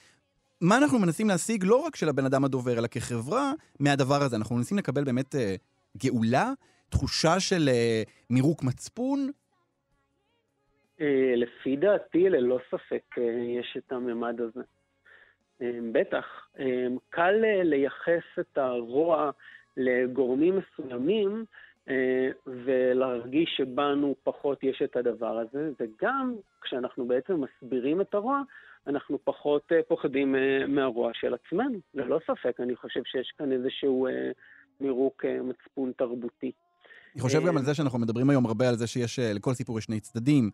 מה 0.63 0.78
אנחנו 0.78 0.99
מנסים 0.99 1.28
להשיג 1.28 1.63
לא 1.63 1.76
רק 1.76 1.95
של 1.95 2.10
הבן 2.10 2.26
אדם 2.26 2.45
הדובר, 2.45 2.71
אלא 2.80 2.88
כחברה, 2.88 3.52
מהדבר 3.80 4.21
הזה. 4.21 4.36
אנחנו 4.36 4.56
מנסים 4.56 4.78
לקבל 4.78 5.04
באמת 5.04 5.36
אה, 5.36 5.56
גאולה, 5.97 6.52
תחושה 6.89 7.39
של 7.39 7.69
אה, 7.69 8.04
מירוק 8.30 8.63
מצפון. 8.63 9.30
אה, 11.02 11.34
לפי 11.36 11.76
דעתי, 11.76 12.30
ללא 12.30 12.60
ספק, 12.71 13.17
אה, 13.17 13.23
יש 13.60 13.78
את 13.78 13.91
הממד 13.91 14.41
הזה. 14.41 14.62
אה, 15.62 15.80
בטח. 15.91 16.26
אה, 16.60 16.88
קל 17.10 17.41
אה, 17.45 17.63
לייחס 17.63 18.39
את 18.39 18.58
הרוע 18.58 19.32
לגורמים 19.78 20.60
מסוימים, 20.60 21.45
אה, 21.89 22.30
ולהרגיש 22.45 23.54
שבנו 23.58 24.15
פחות 24.23 24.63
יש 24.63 24.82
את 24.84 24.95
הדבר 24.95 25.38
הזה, 25.38 25.71
וגם 25.80 26.36
כשאנחנו 26.62 27.06
בעצם 27.06 27.41
מסבירים 27.41 28.02
את 28.02 28.13
הרוע, 28.13 28.41
אנחנו 28.88 29.19
פחות 29.24 29.72
uh, 29.72 29.76
פוחדים 29.88 30.36
uh, 30.36 30.67
מהרוע 30.67 31.12
של 31.13 31.34
עצמנו. 31.34 31.80
ללא 31.93 32.19
ספק, 32.28 32.60
אני 32.60 32.76
חושב 32.76 33.02
שיש 33.06 33.34
כאן 33.38 33.52
איזשהו 33.52 34.08
uh, 34.08 34.12
מירוק 34.82 35.26
מצפון 35.26 35.91
תרבותי. 35.98 36.52
אני 37.13 37.22
חושב 37.22 37.46
גם 37.46 37.58
על 37.58 37.63
זה 37.63 37.74
שאנחנו 37.74 38.00
מדברים 38.00 38.30
היום 38.30 38.46
הרבה 38.46 38.69
על 38.69 38.76
זה 38.76 38.88
שיש, 38.88 39.19
לכל 39.19 39.54
סיפור 39.54 39.78
יש 39.80 39.86
שני 39.86 40.00
צדדים, 40.00 40.50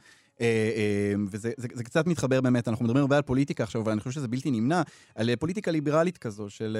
וזה 1.31 1.51
זה, 1.57 1.67
זה 1.73 1.83
קצת 1.83 2.07
מתחבר 2.07 2.41
באמת, 2.41 2.67
אנחנו 2.67 2.85
מדברים 2.85 3.01
הרבה 3.01 3.15
על 3.15 3.21
פוליטיקה 3.21 3.63
עכשיו, 3.63 3.81
אבל 3.81 3.91
אני 3.91 3.99
חושב 3.99 4.11
שזה 4.11 4.27
בלתי 4.27 4.51
נמנע, 4.51 4.81
על 5.15 5.35
פוליטיקה 5.35 5.71
ליברלית 5.71 6.17
כזו, 6.17 6.49
של 6.49 6.77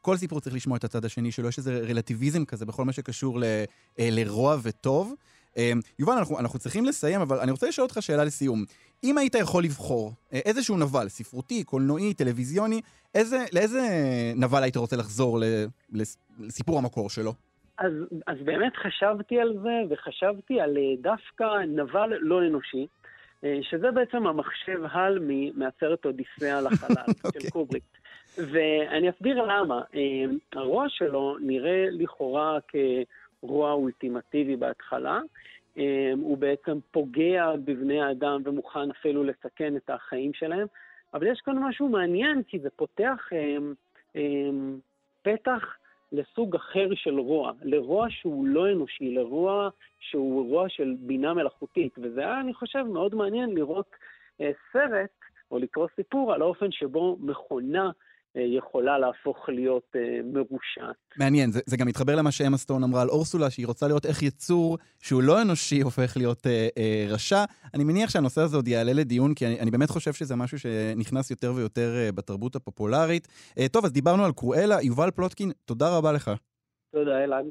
כל 0.00 0.16
סיפור 0.16 0.40
צריך 0.40 0.56
לשמוע 0.56 0.78
את 0.78 0.84
הצד 0.84 1.04
השני 1.04 1.32
שלו, 1.32 1.48
יש 1.48 1.58
איזה 1.58 1.80
רלטיביזם 1.88 2.44
כזה 2.44 2.66
בכל 2.66 2.84
מה 2.84 2.92
שקשור 2.92 3.40
ל, 3.40 3.44
לרוע 3.98 4.56
וטוב. 4.62 5.14
יובל, 5.98 6.12
אנחנו, 6.12 6.38
אנחנו 6.38 6.58
צריכים 6.58 6.84
לסיים, 6.84 7.20
אבל 7.20 7.38
אני 7.38 7.50
רוצה 7.50 7.68
לשאול 7.68 7.86
אותך 7.86 8.02
שאלה 8.02 8.24
לסיום. 8.24 8.64
אם 9.04 9.18
היית 9.18 9.34
יכול 9.34 9.64
לבחור 9.64 10.12
אה, 10.32 10.38
איזשהו 10.44 10.76
נבל, 10.76 11.08
ספרותי, 11.08 11.64
קולנועי, 11.64 12.14
טלוויזיוני, 12.14 12.80
איזה, 13.14 13.44
לאיזה 13.52 13.80
נבל 14.36 14.62
היית 14.62 14.76
רוצה 14.76 14.96
לחזור 14.96 15.38
לסיפור 16.40 16.78
המקור 16.78 17.10
שלו? 17.10 17.32
אז, 17.78 17.92
אז 18.26 18.36
באמת 18.44 18.76
חשבתי 18.76 19.40
על 19.40 19.54
זה, 19.62 19.80
וחשבתי 19.90 20.60
על 20.60 20.76
אה, 20.76 20.82
דווקא 21.00 21.44
נבל 21.68 22.12
לא 22.20 22.42
אנושי, 22.46 22.86
אה, 23.44 23.58
שזה 23.62 23.90
בעצם 23.90 24.26
המחשב 24.26 24.80
הלמי 24.90 25.52
מהסרט 25.54 26.04
אודיסאה 26.04 26.60
לחלל 26.60 27.04
אוקיי. 27.24 27.40
של 27.40 27.50
קובריק. 27.50 27.84
ואני 28.38 29.10
אסביר 29.10 29.42
למה. 29.42 29.80
הרוע 30.52 30.86
שלו 30.88 31.36
נראה 31.40 31.86
לכאורה 31.90 32.58
כרוע 32.68 33.72
אולטימטיבי 33.72 34.56
בהתחלה. 34.56 35.20
אה, 35.78 36.12
הוא 36.20 36.38
בעצם 36.38 36.78
פוגע 36.90 37.52
בבני 37.64 38.02
האדם 38.02 38.42
ומוכן 38.44 38.90
אפילו 38.90 39.24
לסכן 39.24 39.76
את 39.76 39.90
החיים 39.90 40.32
שלהם. 40.34 40.66
אבל 41.14 41.26
יש 41.26 41.40
כאן 41.40 41.58
משהו 41.58 41.88
מעניין, 41.88 42.42
כי 42.42 42.58
זה 42.58 42.70
פותח 42.70 43.28
אה, 43.32 43.56
אה, 44.16 44.50
פתח 45.22 45.76
לסוג 46.12 46.54
אחר 46.54 46.88
של 46.94 47.18
רוע, 47.18 47.52
לרוע 47.62 48.06
שהוא 48.10 48.46
לא 48.46 48.72
אנושי, 48.72 49.14
לרוע 49.14 49.68
שהוא 50.00 50.48
רוע 50.48 50.68
של 50.68 50.94
בינה 50.98 51.34
מלאכותית. 51.34 51.98
וזה 51.98 52.20
היה, 52.20 52.40
אני 52.40 52.54
חושב, 52.54 52.82
מאוד 52.82 53.14
מעניין 53.14 53.50
לראות 53.50 53.90
אה, 54.40 54.50
סרט 54.72 55.10
או 55.50 55.58
לקרוא 55.58 55.88
סיפור 55.96 56.34
על 56.34 56.42
האופן 56.42 56.72
שבו 56.72 57.16
מכונה 57.20 57.90
יכולה 58.34 58.98
להפוך 58.98 59.48
להיות 59.48 59.96
אה, 59.96 60.20
מרושעת. 60.24 60.96
מעניין, 61.18 61.52
זה, 61.52 61.60
זה 61.66 61.76
גם 61.76 61.86
מתחבר 61.86 62.14
למה 62.14 62.32
שאמה 62.32 62.56
סטון 62.56 62.84
אמרה 62.84 63.02
על 63.02 63.08
אורסולה, 63.08 63.50
שהיא 63.50 63.66
רוצה 63.66 63.88
לראות 63.88 64.06
איך 64.06 64.22
יצור 64.22 64.78
שהוא 65.02 65.22
לא 65.22 65.42
אנושי 65.42 65.80
הופך 65.80 66.16
להיות 66.16 66.46
אה, 66.46 66.68
אה, 66.78 67.06
רשע. 67.08 67.44
אני 67.74 67.84
מניח 67.84 68.10
שהנושא 68.10 68.40
הזה 68.40 68.56
עוד 68.56 68.68
יעלה 68.68 68.92
לדיון, 68.92 69.34
כי 69.34 69.46
אני, 69.46 69.60
אני 69.60 69.70
באמת 69.70 69.90
חושב 69.90 70.12
שזה 70.12 70.36
משהו 70.36 70.58
שנכנס 70.58 71.30
יותר 71.30 71.52
ויותר 71.56 71.94
אה, 71.96 72.12
בתרבות 72.12 72.56
הפופולרית. 72.56 73.28
אה, 73.58 73.68
טוב, 73.68 73.84
אז 73.84 73.92
דיברנו 73.92 74.24
על 74.24 74.32
קרואלה. 74.32 74.82
יובל 74.82 75.10
פלוטקין, 75.10 75.50
תודה 75.64 75.96
רבה 75.96 76.12
לך. 76.12 76.30
תודה, 76.92 77.24
אלעד. 77.24 77.46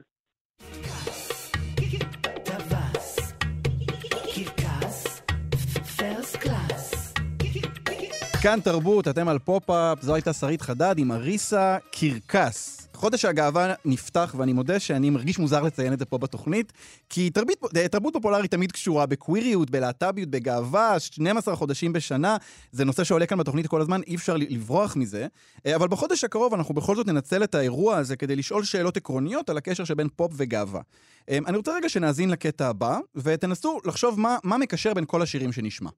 כאן 8.48 8.60
תרבות, 8.60 9.08
אתם 9.08 9.28
על 9.28 9.40
פופ-אפ, 9.40 10.02
זו 10.02 10.14
הייתה 10.16 10.34
שרית 10.34 10.62
חדד 10.62 10.96
עם 10.98 11.12
אריסה 11.12 11.78
קרקס. 11.92 12.88
חודש 12.94 13.26
הגאווה 13.26 13.74
נפתח, 13.86 14.36
ואני 14.38 14.54
מודה 14.54 14.80
שאני 14.80 15.10
מרגיש 15.10 15.40
מוזר 15.40 15.62
לציין 15.62 15.94
את 15.94 16.00
זה 16.00 16.06
פה 16.06 16.18
בתוכנית, 16.18 16.74
כי 17.10 17.30
תרבית, 17.30 17.58
תרבות 17.92 18.14
פופולרית 18.14 18.52
תמיד 18.52 18.72
קשורה 18.72 19.06
בקוויריות, 19.06 19.70
בלהט"ביות, 19.70 20.30
בגאווה, 20.30 21.00
12 21.00 21.56
חודשים 21.56 21.94
בשנה, 21.94 22.38
זה 22.72 22.86
נושא 22.86 23.04
שעולה 23.04 23.26
כאן 23.26 23.38
בתוכנית 23.38 23.68
כל 23.68 23.82
הזמן, 23.82 24.02
אי 24.08 24.16
אפשר 24.16 24.38
לברוח 24.38 24.96
מזה. 24.96 25.28
אה, 25.66 25.76
אבל 25.76 25.88
בחודש 25.88 26.24
הקרוב 26.24 26.54
אנחנו 26.54 26.74
בכל 26.74 26.96
זאת 26.96 27.08
ננצל 27.08 27.44
את 27.44 27.56
האירוע 27.56 27.98
הזה 27.98 28.16
כדי 28.16 28.36
לשאול 28.36 28.64
שאלות 28.64 28.98
עקרוניות 28.98 29.50
על 29.50 29.58
הקשר 29.58 29.84
שבין 29.84 30.08
פופ 30.16 30.32
וגאווה. 30.36 30.82
אה, 31.30 31.38
אני 31.48 31.58
רוצה 31.58 31.76
רגע 31.76 31.90
שנאזין 31.90 32.30
לקטע 32.30 32.68
הבא, 32.68 33.00
ותנסו 33.16 33.80
לחשוב 33.86 34.20
מה, 34.20 34.38
מה 34.44 34.58
מקשר 34.58 34.94
בין 34.94 35.06
כל 35.08 35.22
השירים 35.22 35.52
שנשמע. 35.52 35.90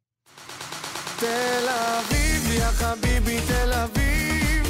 תל 1.20 1.68
אביב, 1.70 2.29
יא 2.54 2.66
חביבי 2.66 3.40
תל 3.48 3.74
אביב, 3.74 4.64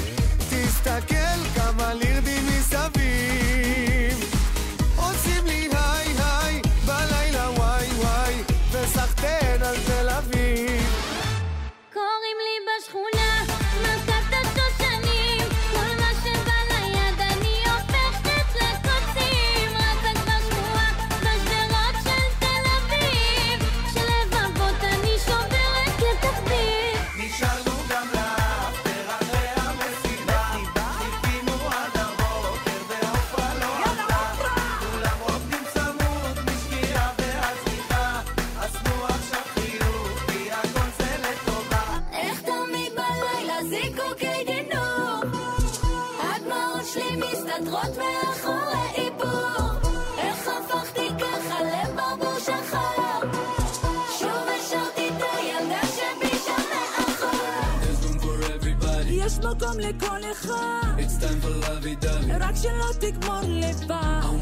תסתכל 0.49 1.48
לכל 59.79 60.19
אחד. 60.31 60.87
רק 62.39 62.55
שלא 62.55 62.93
תגמור 62.99 63.41
לבד. 63.45 64.39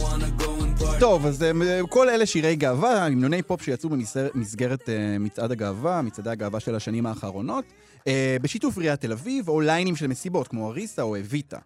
טוב, 0.99 1.25
אז 1.25 1.43
אה, 1.43 1.51
כל 1.89 2.09
אלה 2.09 2.25
שירי 2.25 2.55
גאווה, 2.55 3.05
המנוני 3.05 3.41
פופ 3.41 3.61
שיצאו 3.61 3.89
במסגרת 3.89 4.89
אה, 4.89 5.17
מצעד 5.19 5.51
הגאווה, 5.51 6.01
מצעדי 6.01 6.29
הגאווה 6.29 6.59
של 6.59 6.75
השנים 6.75 7.05
האחרונות, 7.05 7.65
אה, 8.07 8.37
בשיתוף 8.41 8.77
עיריית 8.77 9.01
תל 9.01 9.11
אביב, 9.11 9.49
או 9.49 9.61
ליינים 9.61 9.95
של 9.95 10.07
מסיבות 10.07 10.47
כמו 10.47 10.69
אריסה 10.69 11.01
או 11.01 11.17
אביטה. 11.17 11.57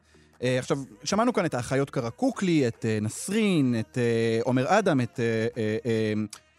עכשיו, 0.43 0.77
שמענו 1.03 1.33
כאן 1.33 1.45
את 1.45 1.53
האחיות 1.53 1.89
קרקוקלי, 1.89 2.67
את 2.67 2.85
נסרין, 3.01 3.75
את 3.79 3.97
עומר 4.43 4.65
אדם, 4.67 5.01
את 5.01 5.19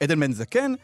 עדן 0.01 0.21
בן 0.21 0.33
זקן, 0.33 0.75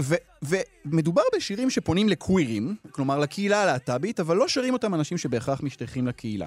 ו, 0.00 0.14
ומדובר 0.42 1.22
בשירים 1.36 1.70
שפונים 1.70 2.08
לקווירים, 2.08 2.76
כלומר 2.90 3.18
לקהילה 3.18 3.62
הלהט"בית, 3.62 4.20
אבל 4.20 4.36
לא 4.36 4.48
שרים 4.48 4.72
אותם 4.72 4.94
אנשים 4.94 5.18
שבהכרח 5.18 5.60
משתייכים 5.62 6.06
לקהילה. 6.06 6.46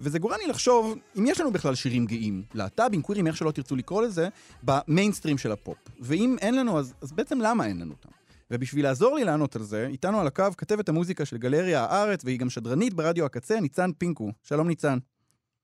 וזה 0.00 0.18
גורם 0.18 0.36
לי 0.42 0.46
לחשוב 0.46 0.98
אם 1.18 1.26
יש 1.26 1.40
לנו 1.40 1.52
בכלל 1.52 1.74
שירים 1.74 2.06
גאים, 2.06 2.42
להט"בים, 2.54 3.02
קווירים, 3.02 3.26
איך 3.26 3.36
שלא 3.36 3.50
תרצו 3.50 3.76
לקרוא 3.76 4.02
לזה, 4.02 4.28
במיינסטרים 4.62 5.38
של 5.38 5.52
הפופ. 5.52 5.78
ואם 6.00 6.36
אין 6.40 6.56
לנו, 6.56 6.78
אז, 6.78 6.94
אז 7.02 7.12
בעצם 7.12 7.40
למה 7.40 7.66
אין 7.66 7.80
לנו 7.80 7.92
אותם? 7.92 8.08
ובשביל 8.50 8.84
לעזור 8.84 9.16
לי 9.16 9.24
לענות 9.24 9.56
על 9.56 9.62
זה, 9.62 9.86
איתנו 9.86 10.20
על 10.20 10.26
הקו 10.26 10.44
כתבת 10.56 10.88
המוזיקה 10.88 11.24
של 11.24 11.36
גלריה 11.36 11.84
הארץ, 11.84 12.24
והיא 12.24 12.38
גם 12.38 12.50
שדרנית 12.50 12.94
ברדיו 12.94 13.24
הקצה, 13.24 13.60
ניצן 13.60 13.90
פינקו. 13.98 14.30
שלום 14.42 14.68
ניצן. 14.68 14.98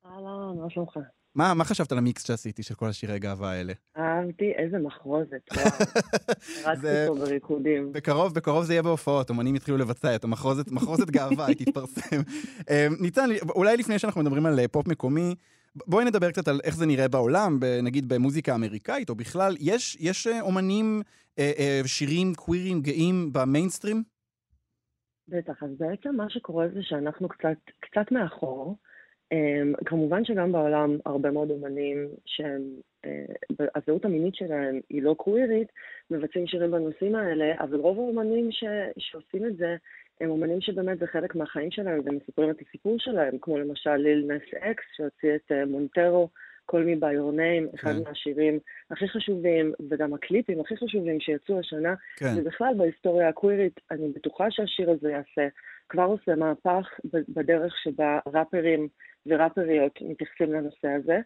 אהלן, 0.07 0.59
מה 0.63 0.71
שלומך? 0.71 0.97
מה, 1.35 1.55
מה 1.55 1.65
חשבת 1.65 1.93
על 1.93 1.99
המיקס 1.99 2.27
שעשיתי 2.27 2.63
של 2.63 2.75
כל 2.75 2.89
השירי 2.89 3.19
גאווה 3.19 3.51
האלה? 3.51 3.73
אהבתי, 3.97 4.53
איזה 4.57 4.79
מחרוזת, 4.79 5.43
וואו. 5.55 5.67
רצתי 6.65 6.87
פה 7.07 7.15
בריקודים. 7.15 7.93
בקרוב, 7.93 8.35
בקרוב 8.35 8.65
זה 8.65 8.73
יהיה 8.73 8.83
בהופעות, 8.83 9.31
אומנים 9.31 9.57
יתחילו 9.57 9.79
לבצע 9.79 10.15
את 10.15 10.25
המחרוזת, 10.25 10.71
מחרוזת 10.71 11.11
גאווה, 11.11 11.47
היא 11.47 11.57
תתפרסם. 11.57 12.21
אה, 12.71 12.87
ניצן, 13.01 13.29
אולי 13.55 13.77
לפני 13.77 13.99
שאנחנו 13.99 14.21
מדברים 14.21 14.47
על 14.47 14.61
אה, 14.61 14.69
פופ 14.69 14.89
מקומי, 14.89 15.35
בואי 15.87 16.05
נדבר 16.05 16.31
קצת 16.31 16.49
על 16.49 16.61
איך 16.65 16.77
זה 16.77 16.87
נראה 16.87 17.09
בעולם, 17.09 17.59
נגיד 17.83 18.09
במוזיקה 18.09 18.55
אמריקאית, 18.55 19.11
או 19.11 19.15
בכלל, 19.15 19.57
יש, 19.61 19.97
יש 20.01 20.27
אה, 20.27 20.41
אומנים, 20.41 21.03
אה, 21.39 21.53
אה, 21.59 21.81
שירים 21.87 22.35
קווירים 22.35 22.81
גאים 22.81 23.33
במיינסטרים? 23.33 24.03
בטח, 25.29 25.63
אז 25.63 25.71
בעצם 25.79 26.17
מה 26.17 26.31
שקורה 26.31 26.67
זה 26.75 26.83
שאנחנו 26.83 27.29
קצת, 27.29 27.59
קצת 27.81 28.13
מאחור. 28.13 28.77
Um, 29.35 29.85
כמובן 29.85 30.25
שגם 30.25 30.53
בעולם 30.53 30.97
הרבה 31.07 31.31
מאוד 31.31 31.51
אומנים 31.51 32.09
שהם, 32.27 32.63
uh, 33.07 33.65
הזהות 33.75 34.05
המינית 34.05 34.35
שלהם 34.35 34.81
היא 34.91 35.03
לא 35.03 35.15
קווירית, 35.15 35.69
מבצעים 36.11 36.47
שירים 36.47 36.71
בנושאים 36.71 37.15
האלה, 37.15 37.55
אבל 37.61 37.77
רוב 37.77 37.99
האומנים 37.99 38.53
ש, 38.53 38.65
שעושים 38.99 39.47
את 39.47 39.57
זה 39.57 39.77
הם 40.21 40.31
אומנים 40.31 40.61
שבאמת 40.61 40.99
זה 40.99 41.07
חלק 41.07 41.35
מהחיים 41.35 41.71
שלהם 41.71 42.01
ומספרים 42.05 42.51
את 42.51 42.57
הסיפור 42.69 42.97
שלהם, 42.99 43.39
כמו 43.41 43.59
למשל 43.59 43.97
ליל 43.97 44.33
נס 44.33 44.55
אקס 44.61 44.85
שהוציא 44.97 45.35
את 45.35 45.53
uh, 45.53 45.67
מונטרו, 45.67 46.29
כל 46.67 46.85
מי 46.85 46.95
your 46.95 47.37
name, 47.37 47.75
אחד 47.75 47.93
כן. 47.93 48.03
מהשירים 48.09 48.59
הכי 48.91 49.09
חשובים 49.09 49.73
וגם 49.91 50.15
הקליפים 50.15 50.61
הכי 50.61 50.77
חשובים 50.77 51.21
שיצאו 51.21 51.59
השנה, 51.59 51.95
כן. 52.17 52.35
ובכלל 52.37 52.75
בהיסטוריה 52.77 53.29
הקווירית, 53.29 53.81
אני 53.91 54.09
בטוחה 54.09 54.51
שהשיר 54.51 54.91
הזה 54.91 55.11
יעשה, 55.11 55.49
כבר 55.89 56.03
עושה 56.03 56.35
מהפך 56.35 56.89
בדרך 57.29 57.75
שבה 57.83 58.19
ראפרים 58.27 58.89
וראפריות 59.27 59.99
מתייחסים 60.03 60.53
לנושא 60.53 60.89
הזה. 60.89 61.21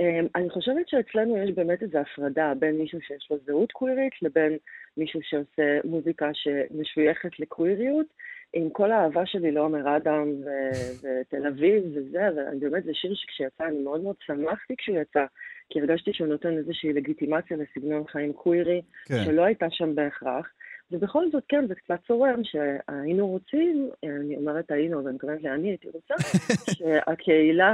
אמ, 0.00 0.26
אני 0.36 0.50
חושבת 0.50 0.88
שאצלנו 0.88 1.36
יש 1.36 1.50
באמת 1.50 1.82
איזו 1.82 1.98
הפרדה 1.98 2.52
בין 2.58 2.78
מישהו 2.78 3.00
שיש 3.00 3.28
לו 3.30 3.36
זהות 3.46 3.72
קווירית 3.72 4.22
לבין 4.22 4.56
מישהו 4.96 5.20
שעושה 5.22 5.78
מוזיקה 5.84 6.30
שמשויכת 6.34 7.40
לקוויריות. 7.40 8.06
עם 8.52 8.70
כל 8.70 8.92
האהבה 8.92 9.26
שלי 9.26 9.52
לעומר 9.52 9.96
אדם 9.96 10.28
ו- 10.44 10.80
ותל 11.02 11.46
אביב 11.46 11.84
וזה, 11.94 12.28
ובאמת 12.52 12.84
זה 12.84 12.94
שיר 12.94 13.14
שכשיצא 13.14 13.64
אני 13.64 13.82
מאוד 13.82 14.02
מאוד 14.02 14.16
שמחתי 14.26 14.74
כשהוא 14.78 14.96
יצא, 14.96 15.24
כי 15.68 15.80
הרגשתי 15.80 16.12
שהוא 16.12 16.28
נותן 16.28 16.56
איזושהי 16.58 16.92
לגיטימציה 16.92 17.56
לסגנון 17.56 18.06
חיים 18.06 18.32
קווירי, 18.32 18.82
כן. 19.04 19.24
שלא 19.24 19.42
הייתה 19.44 19.66
שם 19.70 19.94
בהכרח. 19.94 20.50
ובכל 20.92 21.30
זאת, 21.32 21.42
כן, 21.48 21.66
זה 21.68 21.74
קצת 21.74 21.98
צורם 22.06 22.40
שהיינו 22.44 23.26
רוצים, 23.28 23.90
אני 24.04 24.36
אומרת 24.36 24.70
היינו, 24.70 25.04
ואני 25.04 25.14
מתכוונת 25.14 25.42
לאני 25.42 25.68
הייתי 25.68 25.88
רוצה, 25.88 26.14
שהקהילה, 26.76 27.72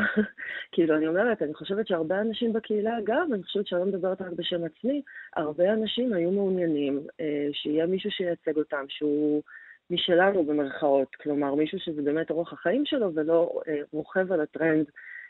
כאילו, 0.73 0.97
אני 0.97 1.07
אומרת, 1.07 1.43
אני 1.43 1.55
חושבת 1.55 1.87
שהרבה 1.87 2.21
אנשים 2.21 2.53
בקהילה, 2.53 2.97
גם, 3.05 3.35
אני 3.35 3.43
חושבת 3.43 3.67
שאני 3.67 3.81
לא 3.81 3.87
מדברת 3.87 4.23
רק 4.23 4.33
בשם 4.33 4.65
עצמי, 4.65 5.03
הרבה 5.37 5.73
אנשים 5.73 6.13
היו 6.13 6.31
מעוניינים 6.31 7.07
אה, 7.21 7.49
שיהיה 7.53 7.87
מישהו 7.87 8.11
שייצג 8.11 8.57
אותם, 8.57 8.85
שהוא 8.89 9.43
משלנו 9.91 10.45
במרכאות, 10.45 11.15
כלומר, 11.23 11.55
מישהו 11.55 11.79
שזה 11.81 12.03
באמת 12.03 12.31
אורח 12.31 12.53
החיים 12.53 12.83
שלו 12.87 13.15
ולא 13.15 13.61
אה, 13.69 13.81
רוכב 13.93 14.33
על 14.33 14.41
הטרנד. 14.41 14.87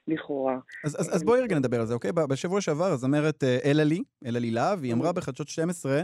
לכאורה. 0.08 0.58
אז, 0.84 0.96
אז, 1.00 1.16
אז 1.16 1.22
בואי 1.22 1.40
רגע 1.40 1.58
נדבר 1.58 1.80
על 1.80 1.86
זה, 1.86 1.94
אוקיי? 1.94 2.12
בשבוע 2.12 2.60
שעבר 2.60 2.84
הזמרת 2.84 3.44
אה, 3.44 3.58
אלה 3.64 3.84
לי, 3.84 4.02
אלה 4.26 4.38
לי 4.38 4.50
להב, 4.50 4.82
היא 4.82 4.92
אמרה 4.92 5.12
בחדשות 5.12 5.48
12, 5.48 5.92
אה, 5.92 6.02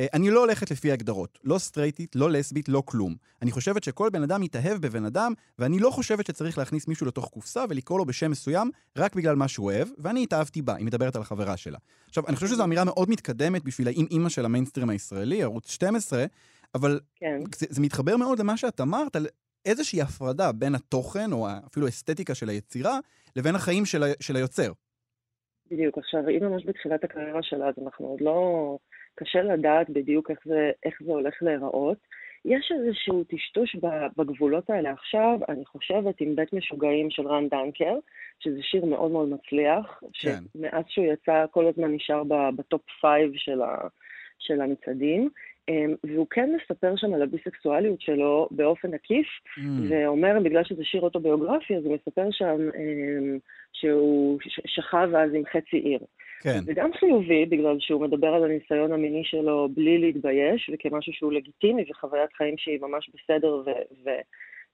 אני 0.00 0.30
לא 0.30 0.40
הולכת 0.40 0.70
לפי 0.70 0.92
הגדרות. 0.92 1.38
לא 1.44 1.58
סטרייטית, 1.58 2.16
לא 2.16 2.30
לסבית, 2.30 2.68
לא 2.68 2.82
כלום. 2.86 3.14
אני 3.42 3.50
חושבת 3.50 3.84
שכל 3.84 4.10
בן 4.10 4.22
אדם 4.22 4.40
מתאהב 4.40 4.78
בבן 4.80 5.04
אדם, 5.04 5.32
ואני 5.58 5.78
לא 5.78 5.90
חושבת 5.90 6.26
שצריך 6.26 6.58
להכניס 6.58 6.88
מישהו 6.88 7.06
לתוך 7.06 7.28
קופסה 7.28 7.64
ולקרוא 7.68 7.98
לו 7.98 8.04
בשם 8.04 8.30
מסוים 8.30 8.70
רק 8.98 9.14
בגלל 9.14 9.36
מה 9.36 9.48
שהוא 9.48 9.66
אוהב, 9.66 9.88
ואני 9.98 10.22
התאהבתי 10.22 10.62
בה, 10.62 10.76
היא 10.76 10.86
מדברת 10.86 11.16
על 11.16 11.22
החברה 11.22 11.56
שלה. 11.56 11.78
עכשיו, 12.08 12.24
אני 12.28 12.36
חושב 12.36 12.46
שזו 12.46 12.64
אמירה 12.64 12.84
מאוד 12.84 13.10
מתקדמת 13.10 13.64
בשביל 13.64 13.88
האם-אימא 13.88 14.28
של 14.28 14.44
המיינסטרים 14.44 14.90
הישראלי, 14.90 15.42
ערוץ 15.42 15.70
12, 15.70 16.24
אבל 16.74 17.00
כן. 17.16 17.40
זה, 17.56 17.66
זה 17.70 17.80
מתחבר 17.80 18.16
מאוד 18.16 18.38
למה 18.38 18.56
שאת 18.56 18.80
אמרת, 18.80 19.16
על 19.16 19.26
איזושהי 19.66 20.02
הפרדה 20.02 20.52
בין 20.52 20.74
התוכן, 20.74 21.32
או 21.32 21.48
אפילו 21.66 21.86
האסתטיקה 21.86 22.34
של 22.34 22.48
היצירה, 22.48 22.98
לבין 23.36 23.54
החיים 23.54 23.84
של, 23.84 24.02
ה, 24.02 24.06
של 24.20 24.36
היוצר. 24.36 24.72
בדיוק. 25.70 25.98
עכשיו, 25.98 26.28
היא 26.28 26.40
ממש 26.40 26.66
בתחילת 26.66 27.04
הקריירה 27.04 27.42
שלה, 27.42 27.68
אז 27.68 27.74
אנחנו 27.84 28.06
עוד 28.06 28.20
לא... 28.20 28.78
קשה 29.14 29.42
לדעת 29.42 29.90
בדיוק 29.90 30.30
איך 30.30 30.38
זה, 30.44 30.70
איך 30.84 30.94
זה 31.04 31.12
הולך 31.12 31.34
להיראות. 31.42 31.98
יש 32.44 32.72
איזשהו 32.72 33.24
טשטוש 33.24 33.76
בגבולות 34.16 34.70
האלה 34.70 34.90
עכשיו, 34.90 35.38
אני 35.48 35.64
חושבת, 35.64 36.20
עם 36.20 36.36
בית 36.36 36.52
משוגעים 36.52 37.10
של 37.10 37.26
רן 37.26 37.48
דנקר, 37.48 37.94
שזה 38.38 38.58
שיר 38.62 38.84
מאוד 38.84 39.10
מאוד 39.10 39.28
מצליח, 39.28 40.02
כן. 40.12 40.38
שמאז 40.52 40.84
שהוא 40.88 41.06
יצא 41.12 41.44
כל 41.50 41.66
הזמן 41.66 41.92
נשאר 41.92 42.22
ב 42.56 42.62
top 42.62 42.82
five 43.00 43.32
של, 43.34 43.62
ה, 43.62 43.76
של 44.38 44.60
המצעדים. 44.60 45.28
אמ, 45.68 45.94
והוא 46.04 46.26
כן 46.30 46.50
מספר 46.56 46.96
שם 46.96 47.14
על 47.14 47.22
הביסקסואליות 47.22 48.00
שלו 48.00 48.48
באופן 48.50 48.94
עקיף, 48.94 49.26
Mm. 49.26 49.60
ואומר, 49.88 50.38
בגלל 50.44 50.64
שזה 50.64 50.84
שיר 50.84 51.00
אוטוביוגרפי, 51.00 51.76
אז 51.76 51.84
הוא 51.84 51.94
מספר 51.94 52.28
שם 52.30 52.60
אמ, 52.76 53.38
שהוא 53.72 54.38
שכב 54.66 55.08
אז 55.14 55.34
עם 55.34 55.42
חצי 55.52 55.76
עיר. 55.76 55.98
כן. 56.42 56.60
זה 56.64 56.72
גם 56.74 56.90
חיובי, 56.92 57.46
בגלל 57.46 57.76
שהוא 57.80 58.02
מדבר 58.02 58.28
על 58.28 58.44
הניסיון 58.44 58.92
המיני 58.92 59.24
שלו 59.24 59.68
בלי 59.74 59.98
להתבייש, 59.98 60.70
וכמשהו 60.72 61.12
שהוא 61.12 61.32
לגיטימי 61.32 61.84
וחוויית 61.90 62.32
חיים 62.32 62.54
שהיא 62.58 62.80
ממש 62.80 63.10
בסדר 63.14 63.54
ו- 63.54 64.04
ו- 64.04 64.20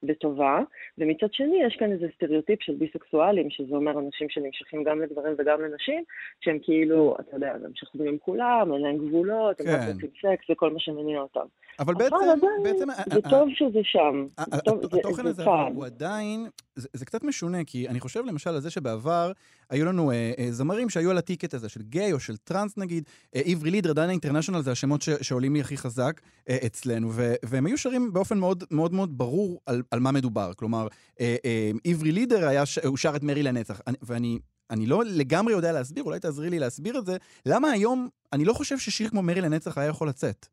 וטובה. 0.09 0.61
ומצד 0.99 1.27
שני, 1.33 1.57
יש 1.67 1.77
כאן 1.79 1.93
איזה 1.93 2.07
סטריאוטיפ 2.17 2.63
של 2.63 2.75
ביסקסואלים, 2.79 3.51
שזה 3.51 3.75
אומר 3.77 3.99
אנשים 3.99 4.27
שנמשכים 4.31 4.85
גם 4.85 5.01
לגברים 5.03 5.35
וגם 5.39 5.61
לנשים, 5.63 6.05
שהם 6.41 6.59
כאילו, 6.63 7.17
אתה 7.21 7.37
יודע, 7.37 7.53
הם 7.65 7.71
שכבים 7.75 8.07
עם 8.09 8.19
כולם, 8.19 8.71
אין 8.75 8.83
להם 8.83 8.99
גבולות, 9.09 9.61
הם 9.61 9.67
רק 9.69 9.81
כן. 9.81 9.93
רוצים 9.93 10.09
סקס, 10.19 10.49
זה 10.49 10.55
כל 10.57 10.73
מה 10.73 10.79
שמניע 10.81 11.21
אותם. 11.21 11.41
אבל 11.81 11.95
אבל 11.95 12.05
בעצם, 12.05 12.15
עדיין, 12.17 12.63
בעצם 12.63 12.87
זה 13.15 13.21
טוב 13.31 13.49
שזה 13.55 13.79
שם. 13.83 14.27
ה- 14.39 14.45
זה 14.51 14.57
ה- 14.57 14.61
טוב- 14.61 14.81
זה- 14.91 14.99
התוכן 14.99 15.23
זה 15.23 15.29
הזה. 15.31 15.45
הוא 15.75 15.85
עדיין, 15.87 16.47
זה, 16.75 16.89
זה 16.93 17.05
קצת 17.07 17.25
משונה, 17.25 17.59
כי 17.67 17.89
אני 17.89 18.01
חושב 18.01 18.25
למשל 18.27 18.51
על 18.51 18.61
זה 18.61 18.71
שבעבר 18.71 19.33
היו 19.71 19.87
לנו 19.87 20.11
אה, 20.11 20.33
אה, 20.39 20.47
זמרים 20.51 20.89
שהיו 20.91 21.11
על 21.11 21.19
ה 21.19 21.24
ticket 21.24 21.55
הזה 21.55 21.69
של 21.69 21.83
גיי 21.83 22.13
או 22.13 22.21
של 22.21 22.37
טראנס 22.37 22.79
נגיד, 22.79 23.05
אה, 23.37 23.41
עברי 23.45 23.71
לידר, 23.71 23.93
דנה 23.93 24.11
אינטרנשיונל 24.11 24.61
זה 24.63 24.71
השמות 24.73 25.01
שעולים 25.23 25.55
לי 25.55 25.61
הכי 25.61 25.77
חזק 25.77 26.21
אה, 26.49 26.57
אצלנו, 26.67 27.09
והם 27.45 27.67
היו 27.67 27.79
שרים 27.79 28.13
באופן 28.13 28.39
מאוד 28.39 28.65
מאוד 28.71 28.93
מאוד 28.95 29.19
ברור 29.19 29.61
על, 29.67 29.83
על 29.91 30.01
מה 30.01 30.13
מדובר. 30.13 30.53
כלומר, 30.57 30.89
אה, 31.21 31.37
אה, 31.45 31.71
עברי 31.85 32.13
לידר 32.13 32.49
הוא 32.85 32.97
שר 32.97 33.13
את 33.17 33.23
מרי 33.23 33.43
לנצח, 33.43 33.81
אני, 33.87 33.97
ואני... 34.03 34.39
אני 34.71 34.87
לא 34.87 35.03
לגמרי 35.05 35.53
יודע 35.53 35.73
להסביר, 35.73 36.05
אולי 36.05 36.21
תעזרי 36.21 36.51
לי 36.51 36.59
להסביר 36.59 36.99
את 36.99 37.07
זה, 37.07 37.17
למה 37.47 37.71
היום, 37.71 38.09
אני 38.33 38.45
לא 38.45 38.53
חושב 38.53 38.79
ששיר 38.79 39.09
כמו 39.09 39.23
מרי 39.23 39.41
לנצח 39.41 39.79
היה 39.79 39.89
יכול 39.89 40.09
לצאת. 40.09 40.47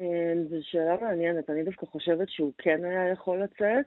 אה, 0.00 0.34
זו 0.50 0.56
שאלה 0.62 0.96
מעניינת. 1.00 1.50
אני 1.50 1.64
דווקא 1.64 1.86
חושבת 1.86 2.28
שהוא 2.30 2.52
כן 2.58 2.84
היה 2.84 3.12
יכול 3.12 3.42
לצאת, 3.42 3.86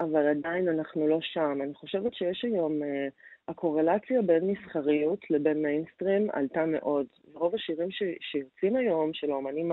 אבל 0.00 0.26
עדיין 0.26 0.68
אנחנו 0.68 1.08
לא 1.08 1.18
שם. 1.22 1.58
אני 1.62 1.74
חושבת 1.74 2.14
שיש 2.14 2.44
היום, 2.44 2.82
אה, 2.82 3.08
הקורלציה 3.48 4.22
בין 4.22 4.50
מסחריות 4.50 5.30
לבין 5.30 5.62
מיינסטרים 5.62 6.28
עלתה 6.32 6.66
מאוד. 6.66 7.06
רוב 7.32 7.54
השירים 7.54 7.88
שיוצאים 8.20 8.76
היום, 8.76 9.10
של 9.12 9.30
האומנים 9.30 9.72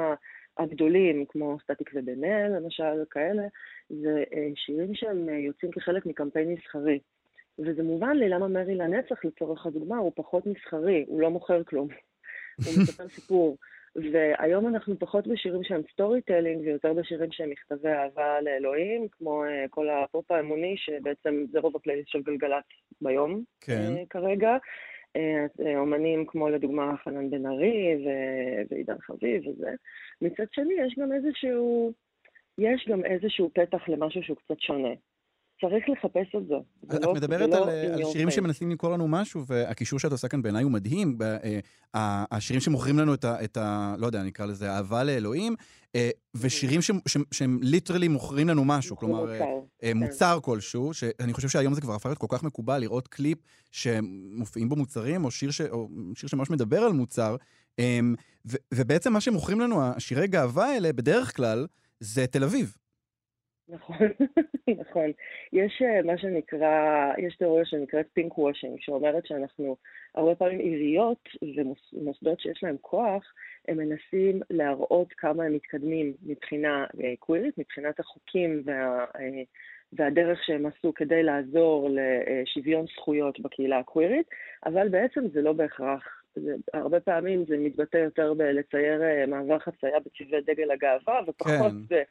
הגדולים, 0.62 1.26
כמו 1.30 1.58
סטטיק 1.64 1.92
ובן 1.94 2.24
אל, 2.24 2.56
למשל, 2.58 3.04
כאלה, 3.12 3.44
זה 3.90 4.24
אה, 4.34 4.48
שירים 4.56 4.96
שהם 4.96 5.30
אה, 5.30 5.34
יוצאים 5.34 5.72
כחלק 5.72 6.06
מקמפיין 6.06 6.54
מסחרי. 6.54 7.00
וזה 7.60 7.84
מובן 7.84 8.18
לי 8.18 8.30
למה 8.30 8.48
מרי 8.48 8.76
לנצח, 8.76 9.26
לצורך 9.26 9.66
הדוגמה, 9.66 9.98
הוא 9.98 10.12
פחות 10.16 10.46
מסחרי, 10.46 11.06
הוא 11.08 11.22
לא 11.22 11.30
מוכר 11.30 11.64
כלום. 11.64 11.88
הוא 12.66 12.74
מספר 12.84 13.08
סיפור. 13.08 13.58
והיום 13.96 14.68
אנחנו 14.68 15.00
פחות 15.00 15.28
בשירים 15.28 15.64
שהם 15.64 15.82
storytelling 15.94 16.62
ויותר 16.66 16.94
בשירים 16.94 17.32
שהם 17.32 17.50
מכתבי 17.50 17.90
אהבה 17.90 18.42
לאלוהים, 18.42 19.08
כמו 19.12 19.44
אה, 19.46 19.70
כל 19.70 19.90
הפופ 19.90 20.32
האמוני, 20.32 20.76
שבעצם 20.78 21.46
זה 21.52 21.60
רוב 21.60 21.76
הפלייליסט 21.76 22.10
של 22.10 22.22
גלגלצ 22.22 22.64
ביום 23.02 23.44
כן. 23.62 23.96
uh, 23.96 24.08
כרגע. 24.10 24.58
Uh, 25.18 25.62
אומנים 25.78 26.26
כמו 26.26 26.50
לדוגמה 26.50 26.98
חנן 27.04 27.30
בן 27.30 27.46
ארי 27.46 28.06
ועידן 28.70 29.00
חביב 29.02 29.48
וזה. 29.48 29.72
מצד 30.22 30.44
שני, 30.52 30.74
יש 30.74 30.96
גם 31.00 31.14
איזשהו, 31.14 31.94
יש 32.58 32.88
גם 32.90 33.06
איזשהו 33.06 33.50
פתח 33.54 33.90
למשהו 33.90 34.24
שהוא 34.24 34.38
קצת 34.38 34.60
שונה. 34.60 34.94
צריך 35.62 35.84
לחפש 35.90 36.36
את 36.38 36.48
זה. 36.48 36.56
את 36.98 37.04
לא- 37.06 37.14
מדברת 37.14 37.50
לא 37.50 37.58
על, 37.64 37.70
אה, 37.70 37.94
על 37.94 38.04
שירים. 38.12 38.32
שמנסים 38.32 38.70
למכור 38.70 38.90
לנו 38.92 39.08
משהו, 39.08 39.46
והקישור 39.48 40.00
שאת 40.00 40.12
עושה 40.12 40.28
כאן 40.28 40.42
בעיניי 40.42 40.64
הוא 40.64 40.72
מדהים. 40.72 41.18
ב- 41.18 41.24
אה, 41.24 41.60
השירים 42.32 42.62
שמוכרים 42.62 43.00
לנו 43.00 43.14
את 43.14 43.26
ה... 43.26 43.44
את 43.44 43.58
ה 43.58 43.96
לא 43.98 44.06
יודע, 44.06 44.24
נקרא 44.24 44.46
לזה 44.46 44.72
אהבה 44.72 45.04
לאלוהים, 45.04 45.56
אה, 45.96 46.10
ושירים 46.36 46.82
ש- 46.82 46.92
ש- 47.08 47.18
שהם 47.32 47.60
ליטרלי 47.62 48.08
מוכרים 48.08 48.50
לנו 48.50 48.66
משהו, 48.66 48.96
כלומר, 48.98 49.20
אה, 49.32 49.38
מוצר, 49.40 49.46
אה, 49.84 49.92
כן. 49.92 49.98
מוצר 49.98 50.40
כלשהו, 50.42 50.94
שאני 50.94 51.34
חושב 51.34 51.48
שהיום 51.50 51.74
זה 51.74 51.82
כבר 51.82 51.94
הפך 51.96 52.06
להיות 52.06 52.18
כל 52.18 52.28
כך 52.30 52.44
מקובל 52.44 52.78
לראות 52.80 53.08
קליפ 53.08 53.38
שמופיעים 53.72 54.70
בו 54.70 54.76
מוצרים, 54.76 55.26
או 55.26 55.32
שיר, 55.32 55.52
ש, 55.52 55.62
או 55.62 55.88
שיר 56.16 56.30
שממש 56.30 56.50
מדבר 56.50 56.80
על 56.80 56.92
מוצר, 56.92 57.36
אה, 57.80 58.00
ו- 58.52 58.58
ובעצם 58.74 59.14
מה 59.14 59.22
שמוכרים 59.22 59.60
לנו, 59.60 59.84
השירי 59.84 60.28
גאווה 60.28 60.66
האלה, 60.66 60.94
בדרך 60.94 61.36
כלל, 61.36 61.68
זה 62.00 62.28
תל 62.28 62.44
אביב. 62.44 62.76
נכון, 63.72 63.98
נכון. 64.82 65.12
יש 65.54 65.82
אה, 65.82 66.02
מה 66.02 66.18
שנקרא, 66.18 67.12
יש 67.18 67.36
תיאוריה 67.36 67.66
שנקראת 67.66 68.06
pinkwashing, 68.14 68.78
שאומרת 68.80 69.26
שאנחנו, 69.26 69.76
הרבה 70.16 70.36
פעמים 70.36 70.60
עיריות 70.60 71.30
ומוסדות 71.94 72.40
שיש 72.40 72.64
להם 72.64 72.76
כוח, 72.82 73.34
הם 73.68 73.78
מנסים 73.78 74.42
להראות 74.50 75.14
כמה 75.14 75.44
הם 75.44 75.54
מתקדמים 75.54 76.14
מבחינה 76.24 76.86
אה, 77.04 77.14
קווירית, 77.20 77.58
מבחינת 77.58 78.00
החוקים 78.00 78.62
וה, 78.66 79.06
אה, 79.20 79.44
והדרך 79.94 80.44
שהם 80.44 80.66
עשו 80.66 80.94
כדי 80.94 81.24
לעזור 81.24 81.90
לשוויון 81.92 82.86
זכויות 82.96 83.40
בקהילה 83.40 83.80
הקווירית, 83.80 84.28
אבל 84.66 84.90
בעצם 84.90 85.28
זה 85.34 85.42
לא 85.42 85.54
בהכרח. 85.54 86.21
הרבה 86.74 87.00
פעמים 87.00 87.46
זה 87.48 87.56
מתבטא 87.60 87.98
יותר 87.98 88.34
בלצייר 88.34 89.02
אה, 89.04 89.26
מעבר 89.28 89.60
חצייה 89.60 90.00
בצבעי 90.00 90.42
דגל 90.42 90.72
הגאווה, 90.72 91.20
ופחות 91.28 91.72
כן. 91.90 91.96
ב... 91.96 92.02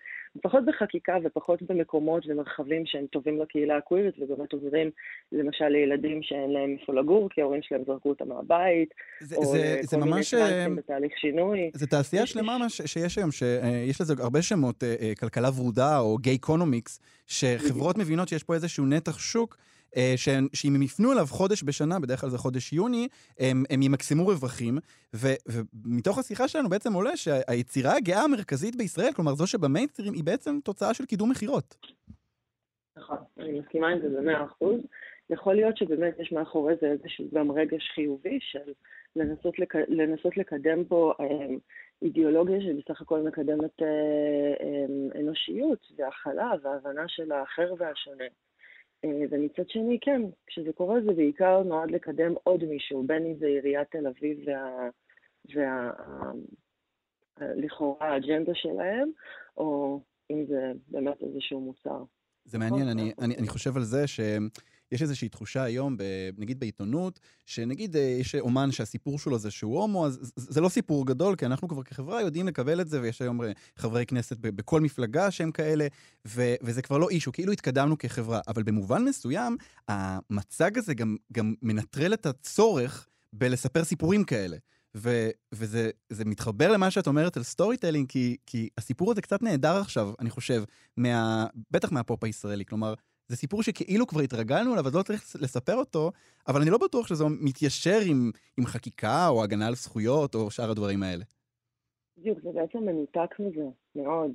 פחות 0.42 0.64
בחקיקה 0.64 1.16
ופחות 1.24 1.62
במקומות 1.62 2.22
ומרחבים 2.28 2.82
שהם 2.86 3.06
טובים 3.06 3.40
לקהילה 3.42 3.76
הקווירית 3.76 4.14
ובאמת 4.18 4.52
עוזרים 4.52 4.90
למשל 5.32 5.64
לילדים 5.68 6.22
שאין 6.22 6.50
להם 6.50 6.76
איפה 6.80 6.94
לגור 6.94 7.28
כי 7.30 7.40
ההורים 7.40 7.62
שלהם 7.62 7.82
זרקו 7.86 8.08
אותם 8.08 8.28
מהבית, 8.28 8.94
זה- 9.20 9.36
או 9.36 9.44
זה- 9.44 9.76
לכל 9.78 9.86
זה 9.86 9.96
מיני 9.96 10.10
ממש, 10.10 10.34
אה, 10.34 10.66
בתהליך 10.76 11.12
שינוי. 11.16 11.70
זה 11.74 11.86
תעשייה 11.86 12.26
שלמה 12.26 12.58
מה 12.58 12.68
ש- 12.68 12.82
שיש 12.82 13.18
היום, 13.18 13.30
שיש 13.32 14.00
לזה 14.00 14.14
הרבה 14.18 14.42
שמות, 14.42 14.84
אה, 14.84 14.94
אה, 15.00 15.12
כלכלה 15.20 15.48
ורודה 15.56 15.98
או 15.98 16.16
גיי 16.18 16.38
קונומיקס, 16.38 17.00
שחברות 17.26 17.98
מבינות 17.98 18.28
שיש 18.28 18.42
פה 18.44 18.54
איזשהו 18.54 18.86
נתח 18.86 19.18
שוק, 19.18 19.56
אה, 19.60 19.69
שאם 20.16 20.74
הם 20.74 20.82
יפנו 20.82 21.12
אליו 21.12 21.26
חודש 21.26 21.62
בשנה, 21.64 22.00
בדרך 22.00 22.20
כלל 22.20 22.30
זה 22.30 22.38
חודש 22.38 22.72
יוני, 22.72 23.08
הם, 23.38 23.62
הם 23.70 23.82
ימקסמו 23.82 24.26
רווחים, 24.26 24.78
ו, 25.16 25.28
ומתוך 25.46 26.18
השיחה 26.18 26.48
שלנו 26.48 26.68
בעצם 26.68 26.92
עולה 26.92 27.16
שהיצירה 27.16 27.96
הגאה 27.96 28.22
המרכזית 28.22 28.76
בישראל, 28.76 29.12
כלומר 29.12 29.34
זו 29.34 29.46
שבמיינסטרים, 29.46 30.12
היא 30.12 30.24
בעצם 30.24 30.58
תוצאה 30.64 30.94
של 30.94 31.04
קידום 31.04 31.30
מכירות. 31.30 31.76
נכון, 32.96 33.18
אני 33.38 33.60
מסכימה 33.60 33.88
עם 33.88 34.00
זה 34.00 34.08
במאה 34.08 34.44
אחוז. 34.44 34.80
יכול 35.30 35.54
להיות 35.54 35.76
שבאמת 35.76 36.14
יש 36.18 36.32
מאחורי 36.32 36.74
זה 36.80 36.86
איזשהו 36.86 37.24
גם 37.34 37.50
רגש 37.50 37.90
חיובי 37.94 38.38
של 38.40 38.72
לנסות, 39.16 39.58
לק... 39.58 39.74
לנסות 39.88 40.36
לקדם 40.36 40.84
פה 40.84 41.12
אה, 41.20 41.46
אידיאולוגיה 42.02 42.60
שבסך 42.60 43.00
הכל 43.00 43.22
מקדמת 43.22 43.82
אה, 43.82 43.86
אה, 44.60 45.20
אנושיות 45.20 45.86
והכלה 45.96 46.52
והבנה 46.62 47.04
של 47.08 47.32
האחר 47.32 47.74
והשונה. 47.78 48.24
אה, 49.04 49.10
ומצד 49.30 49.68
שני, 49.68 49.98
כן, 50.00 50.22
כשזה 50.46 50.72
קורה 50.72 51.00
זה 51.06 51.12
בעיקר 51.12 51.62
נועד 51.62 51.90
לקדם 51.90 52.32
עוד 52.42 52.64
מישהו, 52.64 53.06
בין 53.06 53.26
אם 53.26 53.34
זה 53.38 53.46
עיריית 53.46 53.90
תל 53.90 54.06
אביב 54.06 54.38
וה... 54.46 54.88
וה... 55.54 55.92
לכאורה 57.56 58.08
האג'נדה 58.08 58.52
שלהם, 58.54 59.10
או 59.56 60.00
אם 60.30 60.44
זה 60.48 60.72
באמת 60.88 61.22
איזשהו 61.22 61.60
מוצר. 61.60 62.04
זה 62.44 62.58
מעניין, 62.58 62.88
אני, 62.88 63.12
אני, 63.20 63.36
אני 63.36 63.48
חושב 63.48 63.76
על 63.76 63.82
זה 63.82 64.06
שיש 64.90 65.02
איזושהי 65.02 65.28
תחושה 65.28 65.62
היום, 65.62 65.96
ב, 65.96 66.02
נגיד 66.38 66.60
בעיתונות, 66.60 67.20
שנגיד 67.46 67.96
אה, 67.96 68.00
יש 68.20 68.34
אומן 68.34 68.72
שהסיפור 68.72 69.18
שלו 69.18 69.38
זה 69.38 69.50
שהוא 69.50 69.80
הומו, 69.80 70.06
אז 70.06 70.32
זה- 70.36 70.60
לא 70.60 70.68
סיפור 70.68 71.06
גדול, 71.06 71.36
כי 71.36 71.46
אנחנו 71.46 71.68
כבר 71.68 71.82
כחברה 71.82 72.22
יודעים 72.22 72.46
לקבל 72.46 72.80
את 72.80 72.88
זה, 72.88 73.00
ויש 73.00 73.22
היום 73.22 73.42
אה, 73.42 73.52
חברי 73.76 74.06
כנסת 74.06 74.36
בכל 74.40 74.80
מפלגה 74.80 75.30
שהם 75.30 75.52
כאלה, 75.52 75.86
ו, 76.28 76.54
וזה 76.62 76.82
כבר 76.82 76.98
לא 76.98 77.08
issue, 77.10 77.32
כאילו 77.32 77.52
התקדמנו 77.52 77.98
כחברה. 77.98 78.40
אבל 78.48 78.62
במובן 78.62 79.04
מסוים, 79.04 79.56
המצג 79.88 80.78
הזה 80.78 80.94
גם, 80.94 81.16
גם 81.32 81.54
מנטרל 81.62 82.14
את 82.14 82.26
הצורך 82.26 83.06
בלספר 83.32 83.84
סיפורים 83.84 84.24
כאלה. 84.24 84.56
ו- 84.96 85.30
וזה 85.54 85.90
זה 86.10 86.24
מתחבר 86.24 86.72
למה 86.72 86.90
שאת 86.90 87.06
אומרת 87.06 87.36
על 87.36 87.42
storytelling, 87.42 88.08
כי, 88.08 88.36
כי 88.46 88.68
הסיפור 88.78 89.10
הזה 89.12 89.22
קצת 89.22 89.42
נעדר 89.42 89.76
עכשיו, 89.76 90.12
אני 90.20 90.30
חושב, 90.30 90.64
מה, 90.96 91.46
בטח 91.70 91.92
מהפופ 91.92 92.24
הישראלי. 92.24 92.64
כלומר, 92.64 92.94
זה 93.30 93.36
סיפור 93.36 93.62
שכאילו 93.62 94.06
כבר 94.06 94.20
התרגלנו 94.20 94.72
אליו, 94.72 94.86
אז 94.86 94.94
לא 94.94 95.02
צריך 95.02 95.22
לספר 95.40 95.74
אותו, 95.74 96.12
אבל 96.48 96.60
אני 96.60 96.70
לא 96.70 96.78
בטוח 96.78 97.06
שזה 97.06 97.24
מתיישר 97.40 97.98
עם, 98.06 98.30
עם 98.58 98.66
חקיקה 98.66 99.28
או 99.28 99.44
הגנה 99.44 99.66
על 99.66 99.74
זכויות 99.74 100.34
או 100.34 100.50
שאר 100.50 100.70
הדברים 100.70 101.02
האלה. 101.02 101.24
בדיוק, 102.18 102.38
זה 102.42 102.48
בעצם 102.54 102.78
מנותק 102.78 103.30
מזה, 103.38 103.66
מאוד. 103.96 104.30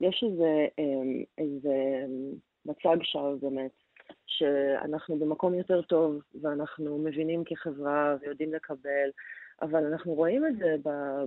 יש 0.00 0.24
איזה, 0.30 0.66
אמ, 0.78 1.24
איזה 1.38 1.74
אמ, 2.04 2.32
מצג 2.66 3.02
שווא 3.02 3.36
באמת, 3.42 3.70
שאנחנו 4.26 5.18
במקום 5.18 5.54
יותר 5.54 5.82
טוב, 5.82 6.22
ואנחנו 6.42 6.98
מבינים 6.98 7.44
כחברה 7.46 8.16
ויודעים 8.20 8.54
לקבל, 8.54 9.08
אבל 9.62 9.84
אנחנו 9.86 10.14
רואים 10.14 10.46
את 10.46 10.56
זה 10.56 10.76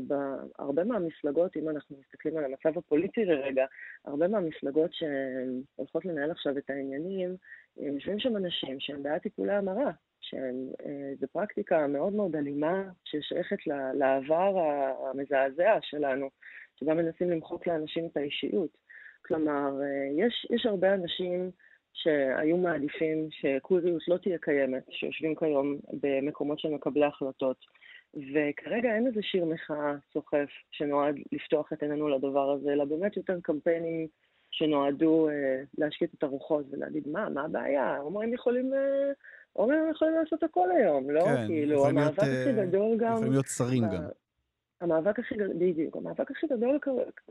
בהרבה 0.07 0.83
מהמפלגות, 0.83 1.57
אם 1.57 1.69
אנחנו 1.69 1.97
מסתכלים 1.99 2.37
על 2.37 2.45
המצב 2.45 2.77
הפוליטי 2.77 3.25
לרגע, 3.25 3.65
הרבה 4.05 4.27
מהמפלגות 4.27 4.91
שהולכות 4.93 6.05
לנהל 6.05 6.31
עכשיו 6.31 6.57
את 6.57 6.69
העניינים, 6.69 7.35
יושבים 7.77 8.19
שם 8.19 8.37
אנשים 8.37 8.79
שהם 8.79 9.03
בעד 9.03 9.21
טיפולי 9.21 9.53
המרה, 9.53 9.91
שזו 10.21 11.27
פרקטיקה 11.31 11.87
מאוד 11.87 12.13
מאוד 12.13 12.35
אלימה 12.35 12.83
ששייכת 13.03 13.67
לעבר 13.93 14.59
המזעזע 15.09 15.77
שלנו, 15.81 16.29
שגם 16.75 16.97
מנסים 16.97 17.29
למחוק 17.29 17.67
לאנשים 17.67 18.07
את 18.11 18.17
האישיות. 18.17 18.77
כלומר, 19.25 19.71
יש, 20.17 20.47
יש 20.49 20.65
הרבה 20.65 20.93
אנשים 20.93 21.51
שהיו 21.93 22.57
מעדיפים 22.57 23.27
שקוויריות 23.31 24.07
לא 24.07 24.17
תהיה 24.17 24.37
קיימת, 24.37 24.83
שיושבים 24.89 25.35
כיום 25.35 25.77
במקומות 26.01 26.59
של 26.59 26.69
מקבלי 26.69 27.05
החלטות. 27.05 27.57
וכרגע 28.17 28.95
אין 28.95 29.07
איזה 29.07 29.21
שיר 29.21 29.45
מחאה 29.45 29.93
סוחף 30.13 30.49
שנועד 30.71 31.15
לפתוח 31.31 31.73
את 31.73 31.83
עינינו 31.83 32.09
לדבר 32.09 32.51
הזה, 32.51 32.73
אלא 32.73 32.85
באמת 32.85 33.17
יותר 33.17 33.39
קמפיינים 33.43 34.07
שנועדו 34.51 35.29
אה, 35.29 35.63
להשקיט 35.77 36.13
את 36.13 36.23
הרוחות 36.23 36.65
ולהגיד, 36.71 37.07
מה, 37.07 37.29
מה 37.29 37.41
הבעיה? 37.41 37.97
הומואים 37.97 38.33
יכולים, 38.33 38.73
אה, 38.73 39.11
הומואים 39.53 39.89
יכולים 39.91 40.13
לעשות 40.15 40.43
הכל 40.43 40.71
היום, 40.71 41.09
לא? 41.09 41.21
כן, 41.21 41.47
כאילו, 41.47 41.87
המאבק 41.87 42.19
הכי 42.19 42.47
אה, 42.47 42.65
גדול 42.65 42.97
גם... 42.97 43.13
יכולים 43.13 43.31
להיות 43.31 43.47
שרים 43.47 43.83
גם. 43.83 44.03
המאבק 44.81 45.19
הכי 45.19 45.35
גדול, 45.35 45.53
בדיוק, 45.53 45.95
המאבק 45.95 46.31
הכי 46.31 46.47
גדול 46.47 46.79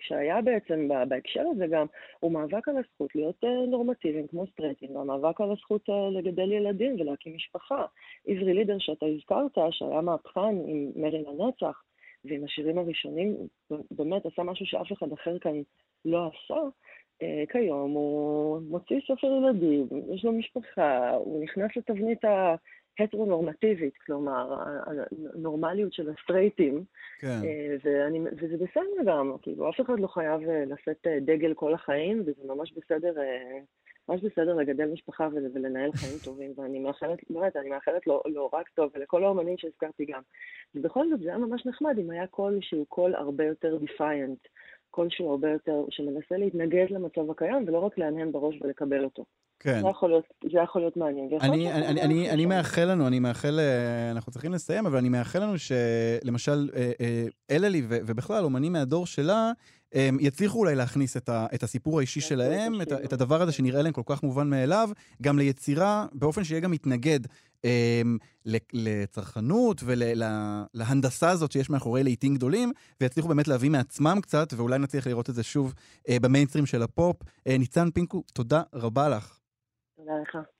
שהיה 0.00 0.42
בעצם 0.42 0.88
בהקשר 1.08 1.42
הזה 1.54 1.66
גם, 1.66 1.86
הוא 2.20 2.32
מאבק 2.32 2.68
על 2.68 2.76
הזכות 2.76 3.14
להיות 3.14 3.44
אה, 3.44 3.66
נורמטיביים 3.66 4.26
כמו 4.26 4.46
סטרייטים, 4.46 4.96
והמאבק 4.96 5.40
על 5.40 5.52
הזכות 5.52 5.90
אה, 5.90 6.10
לגדל 6.10 6.52
ילדים 6.52 7.00
ולהקים 7.00 7.36
משפחה. 7.36 7.84
עברי 8.26 8.54
לידר 8.54 8.78
שאתה 8.78 9.06
הזכרת, 9.06 9.58
שהיה 9.70 10.00
מהפכן 10.00 10.40
עם 10.66 10.92
מרי 10.96 11.22
לנצח, 11.22 11.82
ועם 12.24 12.44
השירים 12.44 12.78
הראשונים, 12.78 13.36
באמת 13.90 14.26
עשה 14.26 14.42
משהו 14.42 14.66
שאף 14.66 14.92
אחד 14.92 15.12
אחר 15.12 15.38
כאן 15.38 15.62
לא 16.04 16.26
עשה. 16.26 16.60
אה, 17.22 17.44
כיום 17.52 17.90
הוא 17.90 18.60
מוציא 18.68 19.00
ספר 19.00 19.26
ילדים, 19.26 19.88
יש 20.14 20.24
לו 20.24 20.32
משפחה, 20.32 21.10
הוא 21.10 21.42
נכנס 21.42 21.76
לתבנית 21.76 22.24
ההטרונורמטיבית, 22.98 23.96
כלומר, 23.96 24.62
הנורמליות 25.34 25.92
של 25.92 26.10
הסטרייטים, 26.10 26.84
כן. 27.18 27.40
אה, 27.44 27.76
ואני, 27.84 28.20
וזה 28.20 28.56
בסדר 28.56 29.04
גם, 29.06 29.32
כאילו, 29.42 29.70
אף 29.70 29.80
אחד 29.80 30.00
לא 30.00 30.06
חייב 30.06 30.48
אה, 30.48 30.64
לשאת 30.64 31.06
אה, 31.06 31.20
דגל 31.20 31.54
כל 31.54 31.74
החיים, 31.74 32.20
וזה 32.20 32.42
ממש 32.44 32.72
בסדר, 32.72 33.14
ממש 34.08 34.20
בסדר 34.22 34.54
לגדל 34.54 34.86
משפחה 34.92 35.28
ול- 35.32 35.50
ולנהל 35.54 35.92
חיים 35.92 36.18
טובים, 36.24 36.52
ואני 36.56 36.78
מאחלת, 36.78 37.18
באמת, 37.30 37.56
אני 37.56 37.68
מאחלת 37.68 38.06
לו, 38.06 38.22
לו 38.26 38.50
רק 38.52 38.68
טוב, 38.68 38.90
ולכל 38.94 39.24
האומנים 39.24 39.58
שהזכרתי 39.58 40.04
גם. 40.04 40.20
ובכל 40.74 41.08
זאת, 41.10 41.20
זה 41.20 41.28
היה 41.28 41.38
ממש 41.38 41.66
נחמד 41.66 41.98
אם 41.98 42.10
היה 42.10 42.26
קול 42.26 42.58
שהוא 42.62 42.86
קול 42.88 43.14
הרבה 43.14 43.44
יותר 43.44 43.76
defiant, 43.76 44.38
קול 44.90 45.10
שהוא 45.10 45.30
הרבה 45.30 45.50
יותר, 45.50 45.84
שמנסה 45.90 46.36
להתנגד 46.36 46.86
למצב 46.90 47.30
הקיים, 47.30 47.64
ולא 47.68 47.78
רק 47.78 47.98
להנהן 47.98 48.32
בראש 48.32 48.58
ולקבל 48.62 49.04
אותו. 49.04 49.24
כן. 49.60 49.80
זה 49.80 49.88
יכול 49.88 50.10
להיות, 50.10 50.24
זה 50.52 50.58
יכול 50.64 50.82
להיות 50.82 50.96
מעניין. 50.96 51.32
ויכול 51.32 51.48
אני, 51.48 51.64
להיות 51.64 51.74
אני, 51.74 51.88
אני, 51.88 52.00
אני, 52.00 52.30
אני. 52.30 52.46
מאחל 52.46 52.84
לנו, 52.84 53.06
אני 53.06 53.18
מאחל, 53.18 53.60
אה, 53.60 54.10
אנחנו 54.10 54.32
צריכים 54.32 54.52
לסיים, 54.52 54.86
אבל 54.86 54.98
אני 54.98 55.08
מאחל 55.08 55.42
לנו 55.42 55.54
שלמשל, 55.58 56.70
אה, 56.76 56.92
אה, 57.00 57.26
אללי 57.50 57.82
ובכלל, 57.88 58.44
אומנים 58.44 58.72
מהדור 58.72 59.06
שלה, 59.06 59.52
אה, 59.94 60.10
יצליחו 60.20 60.58
אולי 60.58 60.74
להכניס 60.74 61.16
את, 61.16 61.28
ה, 61.28 61.46
את 61.54 61.62
הסיפור 61.62 61.98
האישי 61.98 62.20
שלהם, 62.20 62.82
את, 62.82 62.92
את 62.92 63.12
הדבר 63.12 63.42
הזה 63.42 63.52
שנראה 63.52 63.82
להם 63.82 63.92
כל 63.92 64.02
כך 64.06 64.22
מובן 64.22 64.50
מאליו, 64.50 64.90
גם 65.22 65.38
ליצירה, 65.38 66.06
באופן 66.12 66.44
שיהיה 66.44 66.60
גם 66.60 66.70
מתנגד 66.70 67.20
ל- 68.46 68.56
לצרכנות 68.72 69.82
ולהנדסה 69.84 71.30
הזאת 71.30 71.52
שיש 71.52 71.70
מאחורי 71.70 72.04
לעיתים 72.04 72.34
גדולים, 72.34 72.72
ויצליחו 73.00 73.28
באמת 73.28 73.48
להביא 73.48 73.70
מעצמם 73.70 74.18
קצת, 74.22 74.48
ואולי 74.56 74.78
נצליח 74.78 75.06
לראות 75.06 75.30
את 75.30 75.34
זה 75.34 75.42
שוב 75.42 75.74
במיינסטרים 76.10 76.66
של 76.66 76.82
הפופ. 76.82 77.16
ניצן 77.46 77.90
פינקו, 77.90 78.22
תודה 78.32 78.62
רבה 78.74 79.08
לך. 79.08 79.38
תודה 80.06 80.18
לך. 80.22 80.55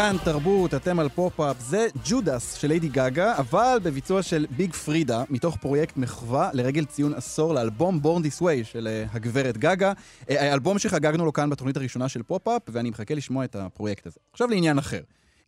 כאן 0.00 0.16
תרבות, 0.24 0.74
אתם 0.74 0.98
על 0.98 1.08
פופ-אפ, 1.08 1.56
זה 1.60 1.86
Judas 2.04 2.54
של 2.54 2.68
ליידי 2.68 2.88
גאגה, 2.88 3.36
אבל 3.38 3.78
בביצוע 3.82 4.22
של 4.22 4.46
ביג 4.56 4.72
פרידה, 4.72 5.24
מתוך 5.30 5.56
פרויקט 5.56 5.96
מחווה 5.96 6.50
לרגל 6.52 6.84
ציון 6.84 7.14
עשור 7.14 7.54
לאלבום 7.54 8.02
Born 8.02 8.22
This 8.22 8.42
Way 8.42 8.64
של 8.64 8.88
אה, 8.88 9.04
הגברת 9.12 9.58
גאגה, 9.58 9.92
אה, 10.30 10.50
האלבום 10.50 10.78
שחגגנו 10.78 11.24
לו 11.24 11.32
כאן 11.32 11.50
בתוכנית 11.50 11.76
הראשונה 11.76 12.08
של 12.08 12.22
פופ-אפ, 12.22 12.62
ואני 12.68 12.90
מחכה 12.90 13.14
לשמוע 13.14 13.44
את 13.44 13.56
הפרויקט 13.56 14.06
הזה. 14.06 14.16
עכשיו 14.32 14.48
לעניין 14.48 14.78
אחר. 14.78 15.00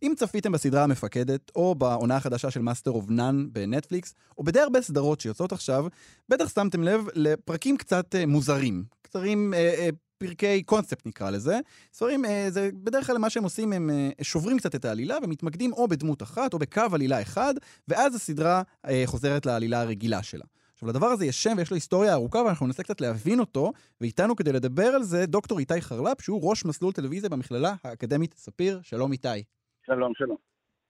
אם 0.03 0.13
צפיתם 0.17 0.51
בסדרה 0.51 0.83
המפקדת, 0.83 1.51
או 1.55 1.75
בעונה 1.75 2.15
החדשה 2.15 2.51
של 2.51 2.61
Master 2.61 2.91
of 2.91 3.05
None 3.09 3.45
בנטפליקס, 3.51 4.15
או 4.37 4.43
בדי 4.43 4.59
הרבה 4.59 4.81
סדרות 4.81 5.21
שיוצאות 5.21 5.51
עכשיו, 5.51 5.85
בטח 6.29 6.49
שמתם 6.49 6.83
לב 6.83 7.05
לפרקים 7.13 7.77
קצת 7.77 8.15
אה, 8.15 8.25
מוזרים. 8.25 8.83
קצרים, 9.01 9.53
אה, 9.53 9.59
אה, 9.59 9.89
פרקי 10.27 10.63
קונספט 10.63 11.05
נקרא 11.05 11.29
לזה. 11.29 11.59
ספרים, 11.93 12.25
אה, 12.25 12.45
זה 12.49 12.69
בדרך 12.73 13.07
כלל 13.07 13.17
מה 13.17 13.29
שהם 13.29 13.43
עושים, 13.43 13.73
הם 13.73 13.89
אה, 13.89 14.09
שוברים 14.21 14.57
קצת 14.57 14.75
את 14.75 14.85
העלילה 14.85 15.17
ומתמקדים 15.23 15.73
או 15.73 15.87
בדמות 15.87 16.23
אחת 16.23 16.53
או 16.53 16.59
בקו 16.59 16.81
עלילה 16.93 17.21
אחד, 17.21 17.53
ואז 17.87 18.15
הסדרה 18.15 18.61
אה, 18.85 19.03
חוזרת 19.05 19.45
לעלילה 19.45 19.81
הרגילה 19.81 20.23
שלה. 20.23 20.45
עכשיו, 20.73 20.89
לדבר 20.89 21.05
הזה 21.05 21.25
יש 21.25 21.43
שם 21.43 21.53
ויש 21.57 21.71
לו 21.71 21.75
היסטוריה 21.75 22.13
ארוכה, 22.13 22.39
ואנחנו 22.39 22.65
ננסה 22.65 22.83
קצת 22.83 23.01
להבין 23.01 23.39
אותו, 23.39 23.71
ואיתנו 24.01 24.35
כדי 24.35 24.51
לדבר 24.51 24.87
על 24.87 25.03
זה 25.03 25.25
דוקטור 25.25 25.59
איתי 25.59 25.81
חרלפ, 25.81 26.21
שהוא 26.21 26.49
ראש 26.49 26.65
מסלול 26.65 26.93
טלוויזיה 26.93 27.29
במכללה 27.29 27.75
האקדמית 27.83 28.33
ספיר. 28.37 28.79
שלום 28.83 29.11
איתי. 29.11 29.43
שלום, 29.85 30.11
שלום. 30.15 30.37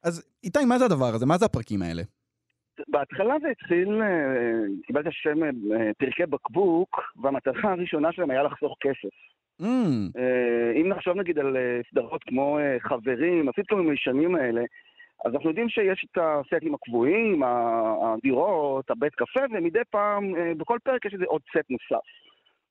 אז 0.04 0.24
איתי, 0.44 0.66
מה 0.66 0.80
זה 0.80 0.86
הדבר 0.86 1.16
הזה? 1.16 1.26
מה 1.26 1.38
זה 1.38 1.46
הפרקים 1.46 1.82
האלה? 1.82 2.04
בהתחלה 2.88 3.36
זה 3.42 3.50
התחיל, 3.50 4.02
אה, 4.02 4.64
קיבלת 4.86 5.06
שם 5.10 5.44
אה, 5.44 5.92
פרקי 5.98 6.26
בקבוק, 6.26 7.02
והמטרה 7.22 7.72
הראשונה 7.72 8.12
שלהם 8.12 8.32
היה 8.32 8.44
לחסוך 8.44 8.78
כסף. 8.82 9.16
Mm, 9.62 9.66
אה, 10.18 10.72
אם 10.82 10.90
נחשוב 10.90 11.18
נגיד 11.18 11.40
על 11.40 11.58
סדרות 11.92 12.24
כמו 12.24 12.60
חברים, 12.80 13.50
הסיטקומים 13.50 13.90
הישנים 13.90 14.36
האלה, 14.36 14.62
אז 15.26 15.34
אנחנו 15.34 15.50
יודעים 15.50 15.70
שיש 15.70 16.06
את 16.12 16.18
הסטים 16.22 16.74
הקבועים, 16.74 17.44
הדירות, 18.04 18.92
הבית 18.92 19.16
קפה, 19.16 19.40
ומדי 19.52 19.80
פעם, 19.90 20.34
בכל 20.58 20.78
פרק 20.84 21.06
יש 21.06 21.14
איזה 21.14 21.26
עוד 21.28 21.42
סט 21.50 21.70
נוסף. 21.70 22.04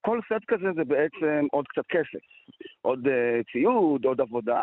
כל 0.00 0.20
סט 0.24 0.44
כזה 0.48 0.72
זה 0.76 0.84
בעצם 0.84 1.46
עוד 1.52 1.68
קצת 1.68 1.86
כסף. 1.88 2.24
עוד 2.82 3.08
ציוד, 3.52 4.04
עוד 4.04 4.20
עבודה. 4.20 4.62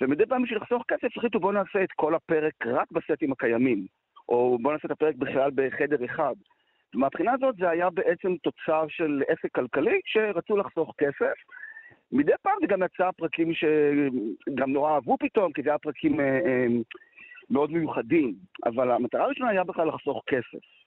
ומדי 0.00 0.26
פעם 0.26 0.42
בשביל 0.42 0.58
לחסוך 0.58 0.82
כסף 0.88 1.16
החליטו 1.16 1.40
בואו 1.40 1.52
נעשה 1.52 1.84
את 1.84 1.92
כל 1.96 2.14
הפרק 2.14 2.54
רק 2.66 2.92
בסטים 2.92 3.32
הקיימים. 3.32 3.86
או 4.28 4.58
בואו 4.62 4.72
נעשה 4.72 4.86
את 4.86 4.90
הפרק 4.90 5.14
בכלל 5.14 5.50
בחדר 5.54 6.04
אחד. 6.04 6.34
מהבחינה 6.94 7.32
הזאת 7.32 7.56
זה 7.58 7.70
היה 7.70 7.90
בעצם 7.90 8.36
תוצר 8.42 8.84
של 8.88 9.22
עסק 9.28 9.54
כלכלי 9.54 10.00
שרצו 10.04 10.56
לחסוך 10.56 10.94
כסף. 10.98 11.34
מדי 12.12 12.32
פעם 12.42 12.58
זה 12.60 12.66
גם 12.66 12.82
יצא 12.82 13.10
פרקים 13.16 13.52
שגם 13.54 14.72
נורא 14.72 14.94
אהבו 14.94 15.16
פתאום, 15.20 15.52
כי 15.52 15.62
זה 15.62 15.70
היה 15.70 15.78
פרקים 15.78 16.20
אה, 16.20 16.24
אה, 16.46 16.66
מאוד 17.50 17.70
מיוחדים. 17.70 18.34
אבל 18.66 18.90
המטרה 18.90 19.24
הראשונה 19.24 19.50
היה 19.50 19.64
בכלל 19.64 19.88
לחסוך 19.88 20.22
כסף. 20.26 20.85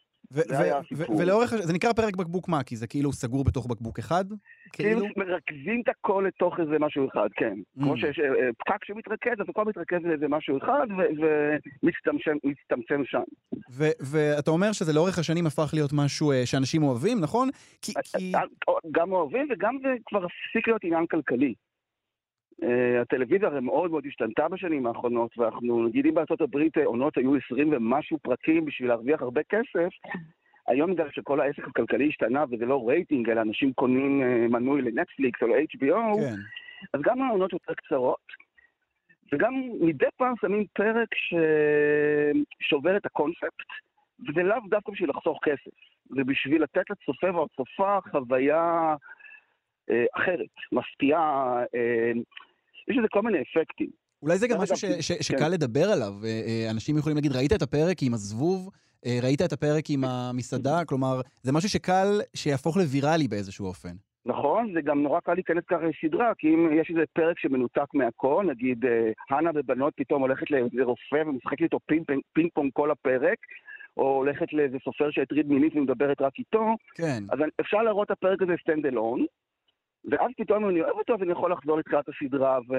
ולאורך, 1.17 1.49
זה 1.49 1.73
נקרא 1.73 1.93
פרק 1.93 2.15
בקבוק 2.15 2.47
מה? 2.47 2.63
כי 2.63 2.75
זה 2.75 2.87
כאילו 2.87 3.13
סגור 3.13 3.43
בתוך 3.43 3.67
בקבוק 3.67 3.99
אחד? 3.99 4.25
כאילו 4.73 4.99
כאילו? 4.99 5.13
מרכזים 5.17 5.81
את 5.83 5.89
הכל 5.89 6.23
לתוך 6.27 6.59
איזה 6.59 6.79
משהו 6.79 7.07
אחד, 7.09 7.27
כן. 7.35 7.53
Mm. 7.57 7.83
כמו 7.83 7.97
שיש 7.97 8.19
אה, 8.19 8.25
אה, 8.25 8.49
פקק 8.57 8.85
שמתרכז, 8.85 9.41
אז 9.41 9.45
הכל 9.49 9.65
מתרכז 9.65 9.97
לאיזה 10.03 10.27
משהו 10.27 10.57
אחד 10.57 10.87
ומצטמצם 11.83 13.01
שם. 13.05 13.23
ואתה 14.11 14.51
אומר 14.51 14.71
שזה 14.71 14.93
לאורך 14.93 15.19
השנים 15.19 15.47
הפך 15.47 15.69
להיות 15.73 15.91
משהו 15.93 16.31
אה, 16.31 16.45
שאנשים 16.45 16.83
אוהבים, 16.83 17.19
נכון? 17.21 17.49
גם 18.91 19.11
אוהבים 19.11 19.47
וגם 19.51 19.77
זה 19.81 19.89
כבר 20.05 20.25
הפסיק 20.25 20.67
להיות 20.67 20.83
עניין 20.83 21.05
כלכלי. 21.05 21.53
אה, 22.63 23.01
הטלוויזיה 23.01 23.47
הרי 23.47 23.61
מאוד 23.61 23.91
מאוד 23.91 24.05
השתנתה 24.05 24.47
בשנים 24.47 24.87
האחרונות, 24.87 25.37
ואנחנו, 25.37 25.87
נגיד 25.87 26.05
אם 26.05 26.13
בארצות 26.13 26.41
הברית 26.41 26.77
אה, 26.77 26.85
עונות 26.85 27.17
היו 27.17 27.35
20 27.35 27.73
ומשהו 27.73 28.17
פרקים 28.17 28.65
בשביל 28.65 28.87
להרוויח 28.89 29.21
הרבה 29.21 29.41
כסף, 29.43 29.89
היום 30.67 30.93
בגלל 30.93 31.09
שכל 31.11 31.41
העסק 31.41 31.67
הכלכלי 31.67 32.07
השתנה 32.09 32.43
וזה 32.51 32.65
לא 32.65 32.89
רייטינג, 32.89 33.29
אלא 33.29 33.41
אנשים 33.41 33.73
קונים 33.73 34.21
אה, 34.23 34.47
מנוי 34.47 34.81
לנטפליקס 34.81 35.41
או 35.41 35.47
ל-HBO, 35.47 36.19
כן. 36.19 36.35
אז 36.93 37.01
גם 37.01 37.21
העונות 37.21 37.53
יותר 37.53 37.73
קצרות, 37.73 38.49
וגם 39.33 39.53
מדי 39.81 40.05
פעם 40.17 40.33
שמים 40.41 40.65
פרק 40.73 41.07
ששובר 42.61 42.97
את 42.97 43.05
הקונספט, 43.05 43.69
וזה 44.27 44.43
לאו 44.43 44.57
דווקא 44.69 44.91
בשביל 44.91 45.09
לחסוך 45.09 45.39
כסף, 45.43 45.71
זה 46.09 46.23
בשביל 46.23 46.63
לתת 46.63 46.89
לצופה 46.89 47.35
והצופה 47.35 47.99
חוויה 48.11 48.95
אה, 49.89 50.05
אחרת, 50.15 50.55
מפתיעה, 50.71 51.63
אה, 51.75 52.11
יש 52.89 52.97
לזה 52.97 53.07
כל 53.11 53.21
מיני 53.21 53.37
אפקטים. 53.41 53.89
אולי 54.23 54.37
זה 54.37 54.47
גם 54.47 54.57
משהו 54.61 54.75
אגב, 54.87 55.01
ש- 55.01 55.07
ש- 55.07 55.11
כן. 55.11 55.23
שקל 55.23 55.47
לדבר 55.49 55.85
עליו. 55.91 56.13
אה, 56.23 56.41
אה, 56.47 56.71
אנשים 56.71 56.97
יכולים 56.97 57.15
להגיד, 57.15 57.31
ראית 57.35 57.53
את 57.53 57.61
הפרק 57.61 57.97
עם 58.01 58.13
הזבוב? 58.13 58.69
אה, 59.05 59.19
ראית 59.23 59.41
את 59.41 59.53
הפרק 59.53 59.83
עם 59.89 60.03
המסעדה? 60.03 60.81
כלומר, 60.89 61.21
זה 61.41 61.51
משהו 61.51 61.69
שקל 61.69 62.07
שיהפוך 62.35 62.77
לוויראלי 62.77 63.27
באיזשהו 63.27 63.65
אופן. 63.65 63.95
נכון, 64.25 64.71
זה 64.73 64.81
גם 64.81 65.03
נורא 65.03 65.19
קל 65.19 65.33
להיכנס 65.33 65.63
ככה 65.69 65.81
לסדרה, 65.83 66.31
כי 66.37 66.47
אם 66.47 66.69
יש 66.81 66.89
איזה 66.89 67.03
פרק 67.13 67.39
שמנותק 67.39 67.93
מהכל, 67.93 68.45
נגיד 68.49 68.85
האנה 69.29 69.49
בבנות 69.55 69.93
פתאום 69.97 70.21
הולכת 70.21 70.51
לאיזה 70.51 70.83
רופא 70.83 71.23
ומשחקת 71.27 71.61
איתו 71.61 71.79
פינג, 71.85 72.03
פינג, 72.07 72.21
פינג 72.33 72.49
פונג 72.53 72.71
כל 72.73 72.91
הפרק, 72.91 73.37
או 73.97 74.15
הולכת 74.15 74.53
לאיזה 74.53 74.77
סופר 74.83 75.11
שהטריד 75.11 75.47
מינית 75.47 75.75
ומדברת 75.75 76.21
רק 76.21 76.33
איתו, 76.39 76.75
כן. 76.95 77.23
אז 77.31 77.39
אפשר 77.61 77.77
להראות 77.77 78.05
את 78.05 78.11
הפרק 78.11 78.41
הזה 78.41 78.53
stand 78.61 78.85
alone, 78.85 79.25
ואז 80.05 80.31
פתאום 80.37 80.69
אני 80.69 80.81
אוהב 80.81 80.95
אותו, 80.95 81.13
אז 81.13 81.21
אני 81.21 81.31
יכול 81.31 81.51
לחזור 81.51 81.77
לתחילת 81.77 82.05
הסדרה 82.09 82.59
ו... 82.69 82.73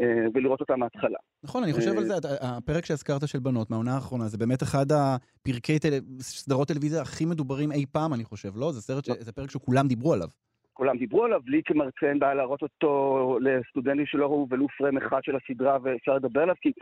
אה, 0.00 0.26
ולראות 0.34 0.60
אותה 0.60 0.76
מההתחלה. 0.76 1.18
נכון, 1.44 1.62
אני 1.62 1.72
חושב 1.72 1.90
אה, 1.90 1.98
על 1.98 2.04
זה, 2.04 2.14
הפרק 2.40 2.84
שהזכרת 2.84 3.28
של 3.28 3.38
בנות 3.38 3.70
מהעונה 3.70 3.94
האחרונה, 3.94 4.24
זה 4.24 4.38
באמת 4.38 4.62
אחד 4.62 4.86
הפרקי 4.92 5.78
טל... 5.78 5.88
סדרות 6.20 6.68
טלוויזיה 6.68 7.02
הכי 7.02 7.24
מדוברים 7.24 7.72
אי 7.72 7.84
פעם, 7.92 8.14
אני 8.14 8.24
חושב, 8.24 8.48
לא? 8.56 8.72
זה 8.72 8.80
סרט, 8.80 9.04
ש... 9.04 9.10
זה 9.10 9.32
פרק 9.32 9.50
שכולם 9.50 9.86
דיברו 9.88 10.12
עליו. 10.12 10.28
כולם 10.76 10.96
דיברו 10.96 11.24
עליו, 11.24 11.40
לי 11.46 11.60
כמרצה 11.64 12.06
אין 12.06 12.18
בעיה 12.18 12.34
להראות 12.34 12.62
אותו 12.62 13.38
לסטודנטים 13.40 14.06
שלא 14.06 14.26
ראו 14.26 14.46
ולו 14.50 14.66
פריים 14.78 14.96
אחד 14.96 15.20
של 15.22 15.36
הסדרה 15.36 15.78
ואפשר 15.82 16.14
לדבר 16.14 16.42
עליו, 16.42 16.54
כי 16.60 16.72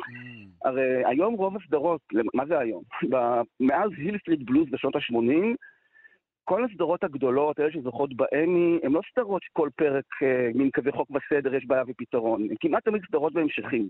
הרי 0.65 1.05
היום 1.07 1.35
רוב 1.35 1.57
הסדרות, 1.57 2.01
מה 2.35 2.47
זה 2.47 2.59
היום? 2.59 2.83
מאז 3.61 3.91
היל 3.97 4.19
סטריט 4.19 4.41
בלוז 4.45 4.67
בשנות 4.71 4.97
ה-80, 4.97 5.55
כל 6.45 6.65
הסדרות 6.65 7.05
הגדולות, 7.05 7.61
אלה 7.61 7.73
שזוכות 7.73 8.15
באמי, 8.15 8.79
הן 8.83 8.93
לא 8.93 9.01
סדרות 9.13 9.43
שכל 9.43 9.69
פרק, 9.77 10.05
אה, 10.23 10.49
מין 10.55 10.71
כזה 10.71 10.93
חוק 10.93 11.09
וסדר, 11.11 11.55
יש 11.55 11.67
בעיה 11.67 11.83
ופתרון. 11.89 12.43
הן 12.43 12.57
כמעט 12.61 12.85
תמיד 12.85 13.03
סדרות 13.09 13.33
בהמשכים. 13.33 13.89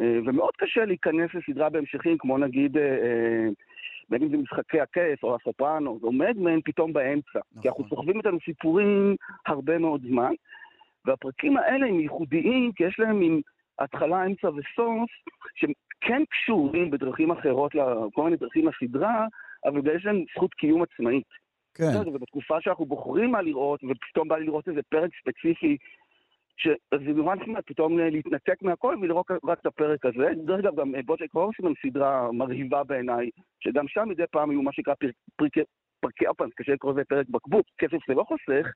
אה, 0.00 0.18
ומאוד 0.26 0.56
קשה 0.56 0.84
להיכנס 0.84 1.30
לסדרה 1.34 1.70
בהמשכים, 1.70 2.18
כמו 2.18 2.38
נגיד, 2.38 2.76
אה, 2.76 3.48
בין 4.08 4.22
אם 4.22 4.28
זה 4.28 4.36
משחקי 4.36 4.80
הכס 4.80 5.22
או 5.22 5.36
הסופרנוס 5.36 6.02
או 6.02 6.12
מדמן, 6.12 6.60
פתאום 6.64 6.92
באמצע. 6.92 7.40
כי 7.62 7.68
אנחנו 7.68 7.88
סוחבים 7.88 8.16
איתנו 8.16 8.38
סיפורים 8.44 9.16
הרבה 9.46 9.78
מאוד 9.78 10.02
זמן, 10.08 10.32
והפרקים 11.04 11.56
האלה 11.56 11.86
הם 11.86 12.00
ייחודיים, 12.00 12.72
כי 12.72 12.84
יש 12.84 12.98
להם 12.98 13.18
מין 13.18 13.40
התחלה, 13.78 14.26
אמצע 14.26 14.48
וסוף, 14.48 15.10
שהם 15.54 15.72
כן 16.00 16.22
קשורים 16.30 16.90
בדרכים 16.90 17.30
אחרות, 17.30 17.72
כל 18.12 18.24
מיני 18.24 18.36
דרכים 18.36 18.68
לסדרה, 18.68 19.26
אבל 19.64 19.96
יש 19.96 20.04
להם 20.04 20.24
זכות 20.36 20.54
קיום 20.54 20.82
עצמאית. 20.82 21.41
כן. 21.74 21.84
בסדר, 21.84 22.08
ובתקופה 22.14 22.60
שאנחנו 22.60 22.86
בוחרים 22.86 23.30
מה 23.30 23.42
לראות, 23.42 23.80
ופתאום 23.84 24.28
בא 24.28 24.36
לי 24.36 24.44
לראות 24.46 24.68
איזה 24.68 24.80
פרק 24.88 25.10
ספציפי, 25.20 25.76
שזה 26.56 27.12
נורא 27.14 27.34
נחמד 27.34 27.60
פתאום 27.66 27.98
להתנתק 27.98 28.62
מהכל 28.62 28.96
ולראות 29.02 29.26
רק 29.44 29.60
את 29.60 29.66
הפרק 29.66 30.06
הזה. 30.06 30.28
דרך 30.44 30.58
אגב, 30.60 30.80
גם 30.80 30.94
אה, 30.94 31.00
בוג'ק 31.04 31.32
הורסמן 31.32 31.72
סדרה 31.86 32.32
מרהיבה 32.32 32.84
בעיניי, 32.84 33.30
שגם 33.60 33.88
שם 33.88 34.08
מדי 34.08 34.22
פעם 34.30 34.50
היו 34.50 34.62
מה 34.62 34.72
שנקרא 34.72 34.94
פרק- 34.94 35.14
פרקי, 35.36 35.60
פרקי, 36.00 36.24
פעם, 36.36 36.48
קשה 36.56 36.72
לקרוא 36.72 36.92
לזה 36.92 37.02
פרק 37.08 37.26
בקבוק, 37.28 37.66
כסף 37.78 37.98
זה 38.08 38.14
לא 38.14 38.24
חוסך, 38.28 38.72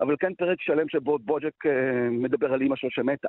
אבל 0.00 0.14
כן 0.20 0.34
פרק 0.34 0.60
שלם 0.60 0.88
שבו 0.88 1.18
בוג'ק 1.18 1.66
אה, 1.66 2.08
מדבר 2.10 2.52
על 2.52 2.60
אימא 2.62 2.76
שלו 2.76 2.90
שמתה. 2.90 3.28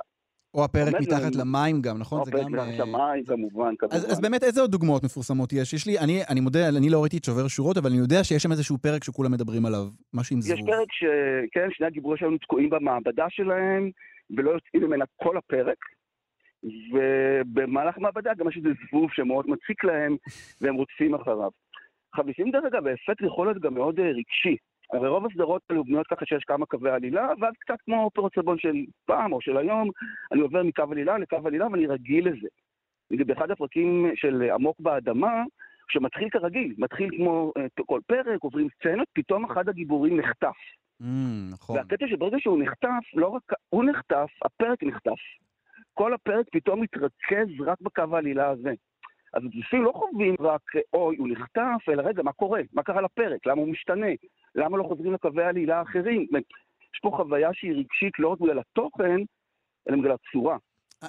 או 0.54 0.64
הפרק 0.64 0.94
מתחת 1.00 1.34
למים 1.34 1.82
גם, 1.82 1.98
נכון? 1.98 2.20
או 2.20 2.24
זה 2.24 2.30
פרק 2.32 2.42
גם... 2.42 2.52
מתחת 2.52 2.68
אה, 2.68 2.78
למים, 2.78 3.24
כמובן, 3.24 3.74
כמובן. 3.78 3.96
אז, 3.96 4.12
אז 4.12 4.20
באמת, 4.20 4.42
איזה 4.44 4.60
עוד 4.60 4.70
דוגמאות 4.70 5.04
מפורסמות 5.04 5.52
יש? 5.52 5.72
יש 5.72 5.86
לי, 5.86 5.98
אני, 5.98 6.22
אני 6.30 6.40
מודה, 6.40 6.68
אני 6.68 6.90
לא 6.90 7.00
ראיתי 7.02 7.16
את 7.16 7.24
שובר 7.24 7.48
שורות, 7.48 7.76
אבל 7.76 7.90
אני 7.90 7.98
יודע 7.98 8.24
שיש 8.24 8.42
שם 8.42 8.52
איזשהו 8.52 8.78
פרק 8.78 9.04
שכולם 9.04 9.32
מדברים 9.32 9.66
עליו, 9.66 9.84
משהו 10.14 10.34
עם 10.34 10.40
יש 10.40 10.46
זבוב. 10.46 10.66
פרק 10.66 10.88
שכן, 10.92 11.68
שני 11.70 11.86
הגיבורים 11.86 12.16
שלנו 12.18 12.38
תקועים 12.38 12.70
במעבדה 12.70 13.26
שלהם, 13.28 13.90
ולא 14.36 14.50
יוצאים 14.50 14.82
ממנה 14.82 15.04
כל 15.16 15.36
הפרק, 15.36 15.78
ובמהלך 16.92 17.96
המעבדה 17.96 18.30
גם 18.38 18.48
יש 18.48 18.56
איזה 18.56 18.68
זבוב 18.88 19.10
שמאוד 19.12 19.46
מציק 19.48 19.84
להם, 19.84 20.16
והם 20.60 20.74
רודפים 20.74 21.14
אחריו. 21.14 21.50
לפעמים 22.26 22.52
דרך 22.52 22.64
אגב, 22.64 22.86
האפקט 22.86 23.22
יכול 23.26 23.46
להיות 23.46 23.62
גם 23.62 23.74
מאוד 23.74 24.00
אה, 24.00 24.04
רגשי. 24.04 24.56
הרי 24.92 25.08
רוב 25.08 25.26
הסדרות 25.26 25.62
האלו 25.70 25.84
בנויות 25.84 26.06
ככה 26.06 26.26
שיש 26.26 26.44
כמה 26.44 26.66
קווי 26.66 26.90
עלילה, 26.90 27.28
ואז 27.40 27.54
קצת 27.58 27.80
כמו 27.84 28.04
אופרות 28.04 28.34
סבון 28.34 28.58
של 28.58 28.74
פעם 29.04 29.32
או 29.32 29.40
של 29.40 29.56
היום, 29.56 29.90
אני 30.32 30.40
עובר 30.40 30.62
מקו 30.62 30.82
עלילה 30.90 31.18
לקו 31.18 31.36
עלילה 31.44 31.66
ואני 31.66 31.86
רגיל 31.86 32.28
לזה. 32.28 32.48
נגיד, 33.10 33.26
באחד 33.26 33.50
הפרקים 33.50 34.10
של 34.14 34.50
עמוק 34.54 34.80
באדמה, 34.80 35.42
שמתחיל 35.88 36.30
כרגיל, 36.30 36.74
מתחיל 36.78 37.10
כמו 37.16 37.52
אה, 37.56 37.66
כל 37.86 38.00
פרק, 38.06 38.42
עוברים 38.42 38.68
סצנות, 38.78 39.08
פתאום 39.12 39.44
אחד 39.44 39.68
הגיבורים 39.68 40.20
נחטף. 40.20 40.56
Mm, 41.02 41.04
נכון. 41.52 41.76
והקטע 41.76 42.08
שברגע 42.08 42.36
שהוא 42.40 42.62
נחטף, 42.62 43.14
לא 43.14 43.28
רק 43.28 43.42
הוא 43.68 43.84
נחטף, 43.84 44.30
הפרק 44.44 44.82
נחטף. 44.82 45.20
כל 45.94 46.14
הפרק 46.14 46.46
פתאום 46.52 46.80
מתרכז 46.80 47.60
רק 47.66 47.80
בקו 47.80 48.16
העלילה 48.16 48.48
הזה. 48.48 48.72
אז 49.34 49.42
הצופים 49.44 49.82
לא 49.82 49.92
חווים 49.94 50.34
רק, 50.40 50.62
אוי, 50.92 51.16
הוא 51.16 51.28
נחטף, 51.28 51.88
אלא 51.88 52.02
רגע, 52.02 52.22
מה 52.22 52.32
קורה? 52.32 52.60
מה 52.72 52.82
קרה 52.82 53.00
לפרק? 53.00 53.46
למה 53.46 53.60
הוא 53.60 53.68
משתנה? 53.68 54.06
למה 54.54 54.78
לא 54.78 54.82
חוזרים 54.82 55.12
לקווי 55.12 55.44
העלילה 55.44 55.78
האחרים? 55.78 56.26
יש 56.94 57.00
פה 57.02 57.10
חוויה 57.16 57.50
שהיא 57.52 57.72
רגשית 57.72 58.18
לא 58.18 58.28
רק 58.28 58.40
בגלל 58.40 58.58
התוכן, 58.58 59.16
אלא 59.88 59.96
בגלל 59.96 60.12
הצורה. 60.12 60.56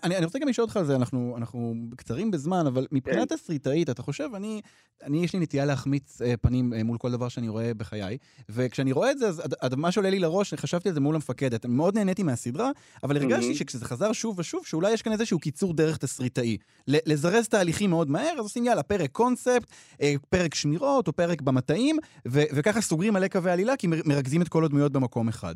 אני, 0.04 0.18
אני 0.18 0.26
רוצה 0.26 0.40
גם 0.40 0.48
לשאול 0.48 0.66
אותך 0.66 0.78
על 0.78 0.86
זה, 0.86 0.96
אנחנו, 0.96 1.34
אנחנו 1.38 1.74
קצרים 1.96 2.32
בזמן, 2.32 2.68
אבל 2.68 2.88
מבחינת 2.92 3.30
כן. 3.30 3.36
תסריטאית, 3.36 3.90
אתה 3.90 4.02
חושב, 4.02 4.30
אני, 4.36 4.62
אני, 5.04 5.24
יש 5.24 5.34
לי 5.34 5.40
נטייה 5.40 5.66
להחמיץ 5.66 6.22
אה, 6.22 6.34
פנים 6.42 6.74
אה, 6.74 6.84
מול 6.84 6.98
כל 6.98 7.12
דבר 7.12 7.30
שאני 7.30 7.50
רואה 7.50 7.74
בחיי, 7.74 8.18
וכשאני 8.50 8.92
רואה 8.92 9.12
את 9.12 9.18
זה, 9.20 9.28
אז 9.28 9.40
עד- 9.40 9.54
עד 9.60 9.76
מה 9.76 9.92
שעולה 9.92 10.10
לי 10.10 10.20
לראש, 10.20 10.54
חשבתי 10.54 10.90
על 10.90 10.96
זה 10.96 11.00
מול 11.02 11.16
המפקדת. 11.16 11.66
מאוד 11.66 11.96
נהניתי 11.98 12.24
מהסדרה, 12.24 12.72
אבל 13.04 13.18
הרגשתי 13.18 13.42
מהמם. 13.46 13.54
שכשזה 13.56 13.86
חזר 13.86 14.12
שוב 14.14 14.40
ושוב, 14.40 14.66
שאולי 14.66 14.92
יש 14.92 15.02
כאן 15.02 15.12
איזשהו 15.12 15.40
קיצור 15.40 15.74
דרך 15.74 15.98
תסריטאי. 15.98 16.58
לזרז 16.88 17.48
תהליכים 17.48 17.90
מאוד 17.90 18.10
מהר, 18.10 18.34
אז 18.34 18.40
עושים 18.40 18.66
יאללה, 18.66 18.84
פרק 18.84 19.12
קונספט, 19.12 19.68
אה, 20.02 20.14
פרק 20.30 20.56
שמירות 20.56 21.08
או 21.08 21.14
פרק 21.14 21.42
במטעים, 21.42 21.98
ו- 22.28 22.44
וככה 22.56 22.82
סוגרים 22.82 23.14
מלא 23.14 23.28
קווי 23.28 23.52
עלילה, 23.52 23.78
כי 23.78 23.88
מר- 23.88 24.02
מרכזים 24.06 24.42
את 24.42 24.50
כל 24.50 24.66
הדמויות 24.66 24.92
במקום 24.92 25.28
אחד. 25.28 25.56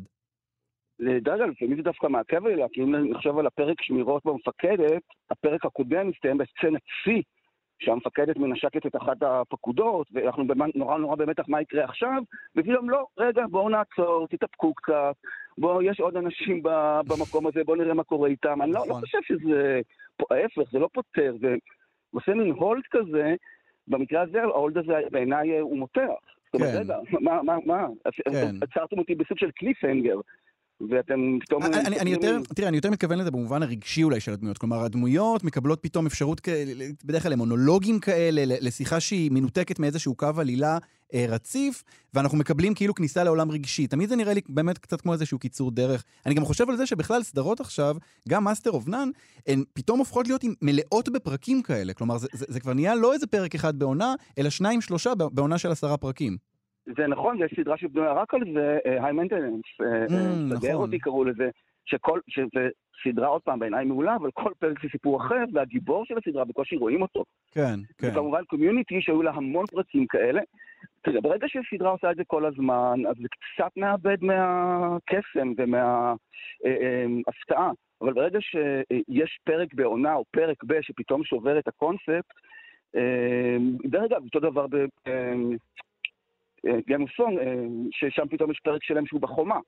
אגב, 1.34 1.48
לפעמים 1.48 1.76
זה 1.76 1.82
דווקא 1.82 2.06
מעכב 2.06 2.46
עליה, 2.46 2.66
כי 2.72 2.82
אם 2.82 2.96
נחשוב 2.96 3.38
על 3.38 3.46
הפרק 3.46 3.82
שמירות 3.82 4.24
במפקדת, 4.24 5.02
הפרק 5.30 5.64
הקודם 5.64 6.08
מסתיים 6.08 6.38
בסצנת 6.38 6.80
שיא, 7.04 7.22
שהמפקדת 7.78 8.36
מנשקת 8.36 8.86
את 8.86 8.96
אחת 8.96 9.16
הפקודות, 9.22 10.06
ואנחנו 10.12 10.46
במה- 10.46 10.66
נורא 10.74 10.98
נורא 10.98 11.16
במתח 11.16 11.44
מה 11.48 11.60
יקרה 11.60 11.84
עכשיו, 11.84 12.22
ופתאום 12.56 12.90
לא, 12.90 13.06
רגע, 13.18 13.46
בואו 13.50 13.68
נעצור, 13.68 14.26
תתאפקו 14.30 14.74
קצת, 14.74 15.14
בואו, 15.58 15.82
יש 15.82 16.00
עוד 16.00 16.16
אנשים 16.16 16.62
במקום 17.08 17.46
הזה, 17.46 17.64
בואו 17.64 17.76
נראה 17.78 17.94
מה 17.94 18.04
קורה 18.04 18.28
איתם. 18.28 18.62
אני 18.62 18.72
לא, 18.72 18.84
לא 18.88 18.94
חושב 18.94 19.18
שזה, 19.22 19.80
ההפך, 20.30 20.70
זה 20.72 20.78
לא 20.78 20.88
פותר, 20.92 21.34
זה 21.40 21.54
עושה 22.14 22.34
מין 22.34 22.50
הולד 22.50 22.82
כזה, 22.90 23.34
במקרה 23.88 24.22
הזה, 24.22 24.42
ההולד 24.42 24.78
הזה 24.78 24.92
בעיניי 25.10 25.58
הוא 25.58 25.78
מותח. 25.78 26.00
זאת 26.46 26.54
אומרת, 26.54 26.72
כן. 26.72 26.78
רגע, 26.78 26.96
מה, 27.20 27.42
מה, 27.42 27.56
מה? 27.66 27.86
כן. 28.32 28.54
עצרתם 28.62 28.98
אותי 28.98 29.14
בסוג 29.14 29.38
של 29.38 29.50
cliffhanger, 29.50 30.20
ואתם 30.80 31.38
פתאום... 31.40 31.62
אני, 31.62 32.00
אני 32.00 32.10
יותר, 32.10 32.38
תראה, 32.54 32.68
אני 32.68 32.76
יותר 32.76 32.90
מתכוון 32.90 33.18
לזה 33.18 33.30
במובן 33.30 33.62
הרגשי 33.62 34.02
אולי 34.02 34.20
של 34.20 34.32
הדמויות. 34.32 34.58
כלומר, 34.58 34.84
הדמויות 34.84 35.44
מקבלות 35.44 35.78
פתאום 35.82 36.06
אפשרות, 36.06 36.40
בדרך 37.04 37.22
כלל 37.22 37.32
למונולוגים 37.32 38.00
כאלה, 38.00 38.42
לשיחה 38.60 39.00
שהיא 39.00 39.30
מנותקת 39.30 39.78
מאיזשהו 39.78 40.14
קו 40.14 40.30
עלילה 40.36 40.78
אה, 41.14 41.26
רציף, 41.28 41.84
ואנחנו 42.14 42.38
מקבלים 42.38 42.74
כאילו 42.74 42.94
כניסה 42.94 43.24
לעולם 43.24 43.50
רגשי. 43.50 43.86
תמיד 43.86 44.08
זה 44.08 44.16
נראה 44.16 44.34
לי 44.34 44.40
באמת 44.48 44.78
קצת 44.78 45.00
כמו 45.00 45.12
איזשהו 45.12 45.38
קיצור 45.38 45.70
דרך. 45.70 46.04
אני 46.26 46.34
גם 46.34 46.44
חושב 46.44 46.70
על 46.70 46.76
זה 46.76 46.86
שבכלל 46.86 47.22
סדרות 47.22 47.60
עכשיו, 47.60 47.96
גם 48.28 48.44
Master 48.44 48.70
of 48.70 48.88
None, 48.88 49.10
הן 49.46 49.64
פתאום 49.72 49.98
הופכות 49.98 50.28
להיות 50.28 50.44
מלאות 50.62 51.08
בפרקים 51.08 51.62
כאלה. 51.62 51.94
כלומר, 51.94 52.18
זה, 52.18 52.28
זה, 52.32 52.46
זה 52.48 52.60
כבר 52.60 52.74
נהיה 52.74 52.94
לא 52.94 53.12
איזה 53.12 53.26
פרק 53.26 53.54
אחד 53.54 53.78
בעונה, 53.78 54.14
אלא 54.38 54.50
שניים, 54.50 54.80
שלושה 54.80 55.14
בעונה 55.14 55.58
של 55.58 55.70
עשרה 55.70 55.96
פרקים. 55.96 56.36
זה 56.96 57.06
נכון, 57.06 57.42
יש 57.42 57.54
סדרה 57.56 57.76
שבנויה 57.76 58.12
רק 58.12 58.34
על 58.34 58.40
זה, 58.54 58.78
היי 58.84 59.12
מנטננס. 59.12 59.62
סדר. 60.58 60.76
אותי 60.76 60.98
קראו 60.98 61.24
לזה, 61.24 61.50
שכל, 61.86 62.20
שזה 62.28 62.68
סדרה 63.04 63.28
עוד 63.28 63.42
פעם 63.42 63.58
בעיניי 63.58 63.84
מעולה, 63.84 64.16
אבל 64.16 64.30
כל 64.30 64.52
פרק 64.58 64.82
זה 64.82 64.88
סיפור 64.92 65.26
אחר, 65.26 65.44
והגיבור 65.52 66.04
של 66.04 66.14
הסדרה 66.18 66.44
בקושי 66.44 66.76
רואים 66.76 67.02
אותו. 67.02 67.24
כן, 67.50 67.74
כן. 67.98 68.08
וכמובן 68.10 68.44
קומיוניטי 68.44 69.00
שהיו 69.00 69.22
לה 69.22 69.30
המון 69.30 69.66
פרקים 69.66 70.06
כאלה. 70.06 70.40
תראה, 71.02 71.20
ברגע 71.20 71.46
שסדרה 71.48 71.90
עושה 71.90 72.10
את 72.10 72.16
זה 72.16 72.22
כל 72.26 72.46
הזמן, 72.46 73.00
אז 73.08 73.16
זה 73.22 73.28
קצת 73.28 73.76
מאבד 73.76 74.16
מהקסם 74.20 75.52
ומההפתעה. 75.56 77.70
אבל 78.02 78.12
ברגע 78.12 78.38
שיש 78.40 79.38
פרק 79.44 79.74
בעונה 79.74 80.14
או 80.14 80.24
פרק 80.30 80.64
ב 80.64 80.80
שפתאום 80.80 81.24
שובר 81.24 81.58
את 81.58 81.68
הקונספט, 81.68 82.32
אה, 82.96 83.56
דרך 83.84 84.02
אגב, 84.02 84.22
אותו 84.24 84.40
דבר 84.40 84.66
ב... 86.64 86.68
גיים 86.86 87.06
סונג, 87.16 87.38
ששם 87.90 88.28
פתאום 88.30 88.50
יש 88.50 88.60
פרק 88.64 88.82
שלם 88.82 89.06
שהוא 89.06 89.20
בחומה. 89.20 89.58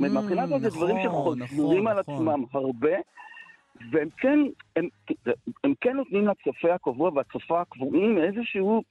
אומרת, 0.00 0.12
מהבחינה 0.12 0.42
הזאת 0.42 0.62
זה 0.62 0.68
דברים 0.68 0.96
נכון, 0.96 1.46
שחוזרים 1.46 1.86
על 1.86 1.98
נכון. 2.00 2.14
עצמם 2.14 2.44
הרבה, 2.52 2.96
והם 3.92 4.08
כן, 4.16 4.38
הם, 4.76 4.88
הם 5.64 5.74
כן 5.80 5.96
נותנים 5.96 6.28
לצופה 6.28 6.74
הקבוע 6.74 7.10
והצופה 7.14 7.60
הקבועים 7.60 8.18
איזשהו, 8.18 8.82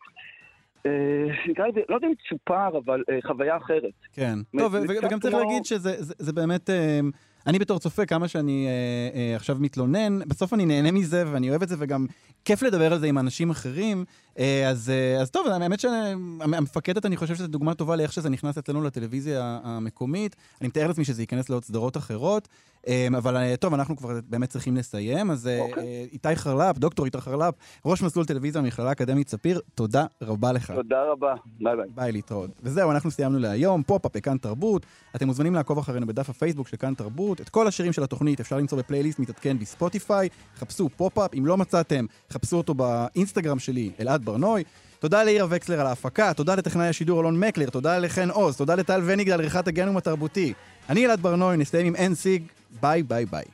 אה, 0.86 1.26
נקרא 1.48 1.68
לזה, 1.68 1.80
לא 1.90 1.96
יודע 1.96 2.08
אם 2.08 2.14
צ'ופר, 2.30 2.78
אבל 2.86 3.04
אה, 3.10 3.20
חוויה 3.28 3.58
אחרת. 3.58 3.94
כן. 4.14 4.36
טוב, 4.58 4.76
וגם 4.90 5.20
צריך 5.20 5.34
להגיד 5.36 5.66
שזה 5.66 6.04
זה, 6.04 6.14
זה 6.18 6.34
באמת... 6.34 6.70
אה, 6.70 7.00
אני 7.48 7.60
בתור 7.60 7.80
צופה, 7.80 8.06
כמה 8.06 8.28
שאני 8.28 8.68
אה, 8.68 9.20
אה, 9.20 9.36
עכשיו 9.36 9.58
מתלונן, 9.60 10.20
בסוף 10.28 10.54
אני 10.54 10.66
נהנה 10.66 10.92
מזה 10.92 11.24
ואני 11.32 11.50
אוהב 11.50 11.62
את 11.62 11.70
זה, 11.70 11.76
וגם 11.80 12.06
כיף 12.46 12.64
לדבר 12.64 12.94
על 12.94 13.00
זה 13.00 13.08
עם 13.08 13.18
אנשים 13.18 13.50
אחרים. 13.50 14.06
אה, 14.40 14.70
אז, 14.70 14.90
אה, 14.90 15.22
אז 15.22 15.30
טוב, 15.32 15.48
האמת 15.48 15.80
שהמפקדת, 15.80 17.06
אני 17.06 17.18
חושב 17.18 17.36
שזו 17.36 17.48
דוגמה 17.48 17.74
טובה 17.74 17.96
לאיך 17.96 18.14
שזה 18.14 18.30
נכנס 18.30 18.58
אצלנו 18.58 18.84
לטלוויזיה 18.84 19.60
המקומית. 19.64 20.36
אני 20.62 20.68
מתאר 20.68 20.88
לעצמי 20.88 21.06
שזה 21.06 21.22
ייכנס 21.22 21.50
לעוד 21.50 21.66
סדרות 21.66 21.98
אחרות. 21.98 22.48
אה, 22.88 23.08
אבל 23.18 23.56
טוב, 23.56 23.74
אנחנו 23.74 23.98
כבר 23.98 24.20
באמת 24.30 24.50
צריכים 24.50 24.78
לסיים. 24.78 25.32
אז 25.32 25.48
אה, 25.48 25.60
אה, 25.78 26.06
איתי 26.12 26.36
חרל"פ, 26.36 26.78
דוקטור 26.78 27.06
איתי 27.06 27.22
חרל"פ, 27.22 27.54
ראש 27.86 28.02
מסלול 28.02 28.26
טלוויזיה 28.26 28.62
במכללה 28.62 28.90
האקדמית 28.90 29.30
ספיר, 29.30 29.62
תודה 29.76 30.06
רבה 30.22 30.52
לך. 30.52 30.72
תודה 30.72 31.04
רבה, 31.12 31.36
ביי 31.46 31.76
ביי. 31.76 31.86
ביי, 31.96 32.12
להתראות. 32.12 32.50
וזהו, 32.64 32.92
אנחנו 32.92 33.12
סיימנו 33.12 33.40
להיום, 33.40 33.84
פופ-אפ 33.84 34.16
בכאן 34.16 34.38
תרבות. 34.38 34.86
אתם 35.16 35.28
מוזמנים 35.28 35.56
לעקוב 35.56 35.78
אחרינו 35.78 36.08
בדף 36.08 36.30
הפייסבוק 36.30 36.68
של 36.68 36.78
כאן 36.78 36.94
תרבות. 36.94 37.42
את 37.42 37.50
כל 37.50 37.68
השירים 37.68 37.94
של 37.94 38.04
התוכנית 38.04 38.40
אפשר 38.40 38.58
למצוא 38.58 38.78
בפלייליסט 38.78 39.20
מתעדכן 39.20 39.60
בספוטיפיי. 39.60 40.30
חפשו 40.58 40.90
פופ-אפ, 40.90 41.34
אם 41.38 41.46
לא 41.46 41.58
מצאתם, 41.58 42.06
חפשו 42.30 42.58
אותו 42.58 42.74
באינסטגרם 42.74 43.60
שלי, 43.60 43.92
אלעד 44.00 44.26
ברנוי. 44.30 44.64
תודה 45.00 45.24
לאירה 45.24 45.48
וקסלר 45.50 45.80
על 45.80 45.88
ההפקה, 45.88 46.34
תודה 46.34 46.56
לטכנאי 46.56 46.88
השידור 46.88 47.22
אלון 47.22 47.40
מקלר, 47.40 47.70
תודה 47.70 48.00
לחן 48.00 48.30
עוז, 48.30 48.58
תודה 48.58 48.76
לטל 48.76 49.02
וניג 49.06 49.30
על 49.30 49.40
עריכת 49.40 49.68
הגנום 49.68 49.98
התרבותי. 49.98 50.54
אני 50.90 51.06
אלעד 51.06 51.22
ברנוי, 51.22 51.58
נסיים 51.58 51.88
עם 51.88 51.96
NSYNC, 51.96 52.44
Bye 52.82 53.04
Bye 53.04 53.26
Bye. 53.26 53.46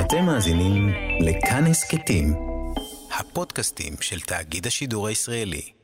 אתם 0.00 0.24
מאזינים 0.24 0.88
לכאן 1.20 1.64
הסכתים, 1.66 2.34
הפודקאסטים 3.18 3.94
של 4.00 4.20
תאגיד 4.20 4.66
השידור 4.66 5.08
הישראלי. 5.08 5.75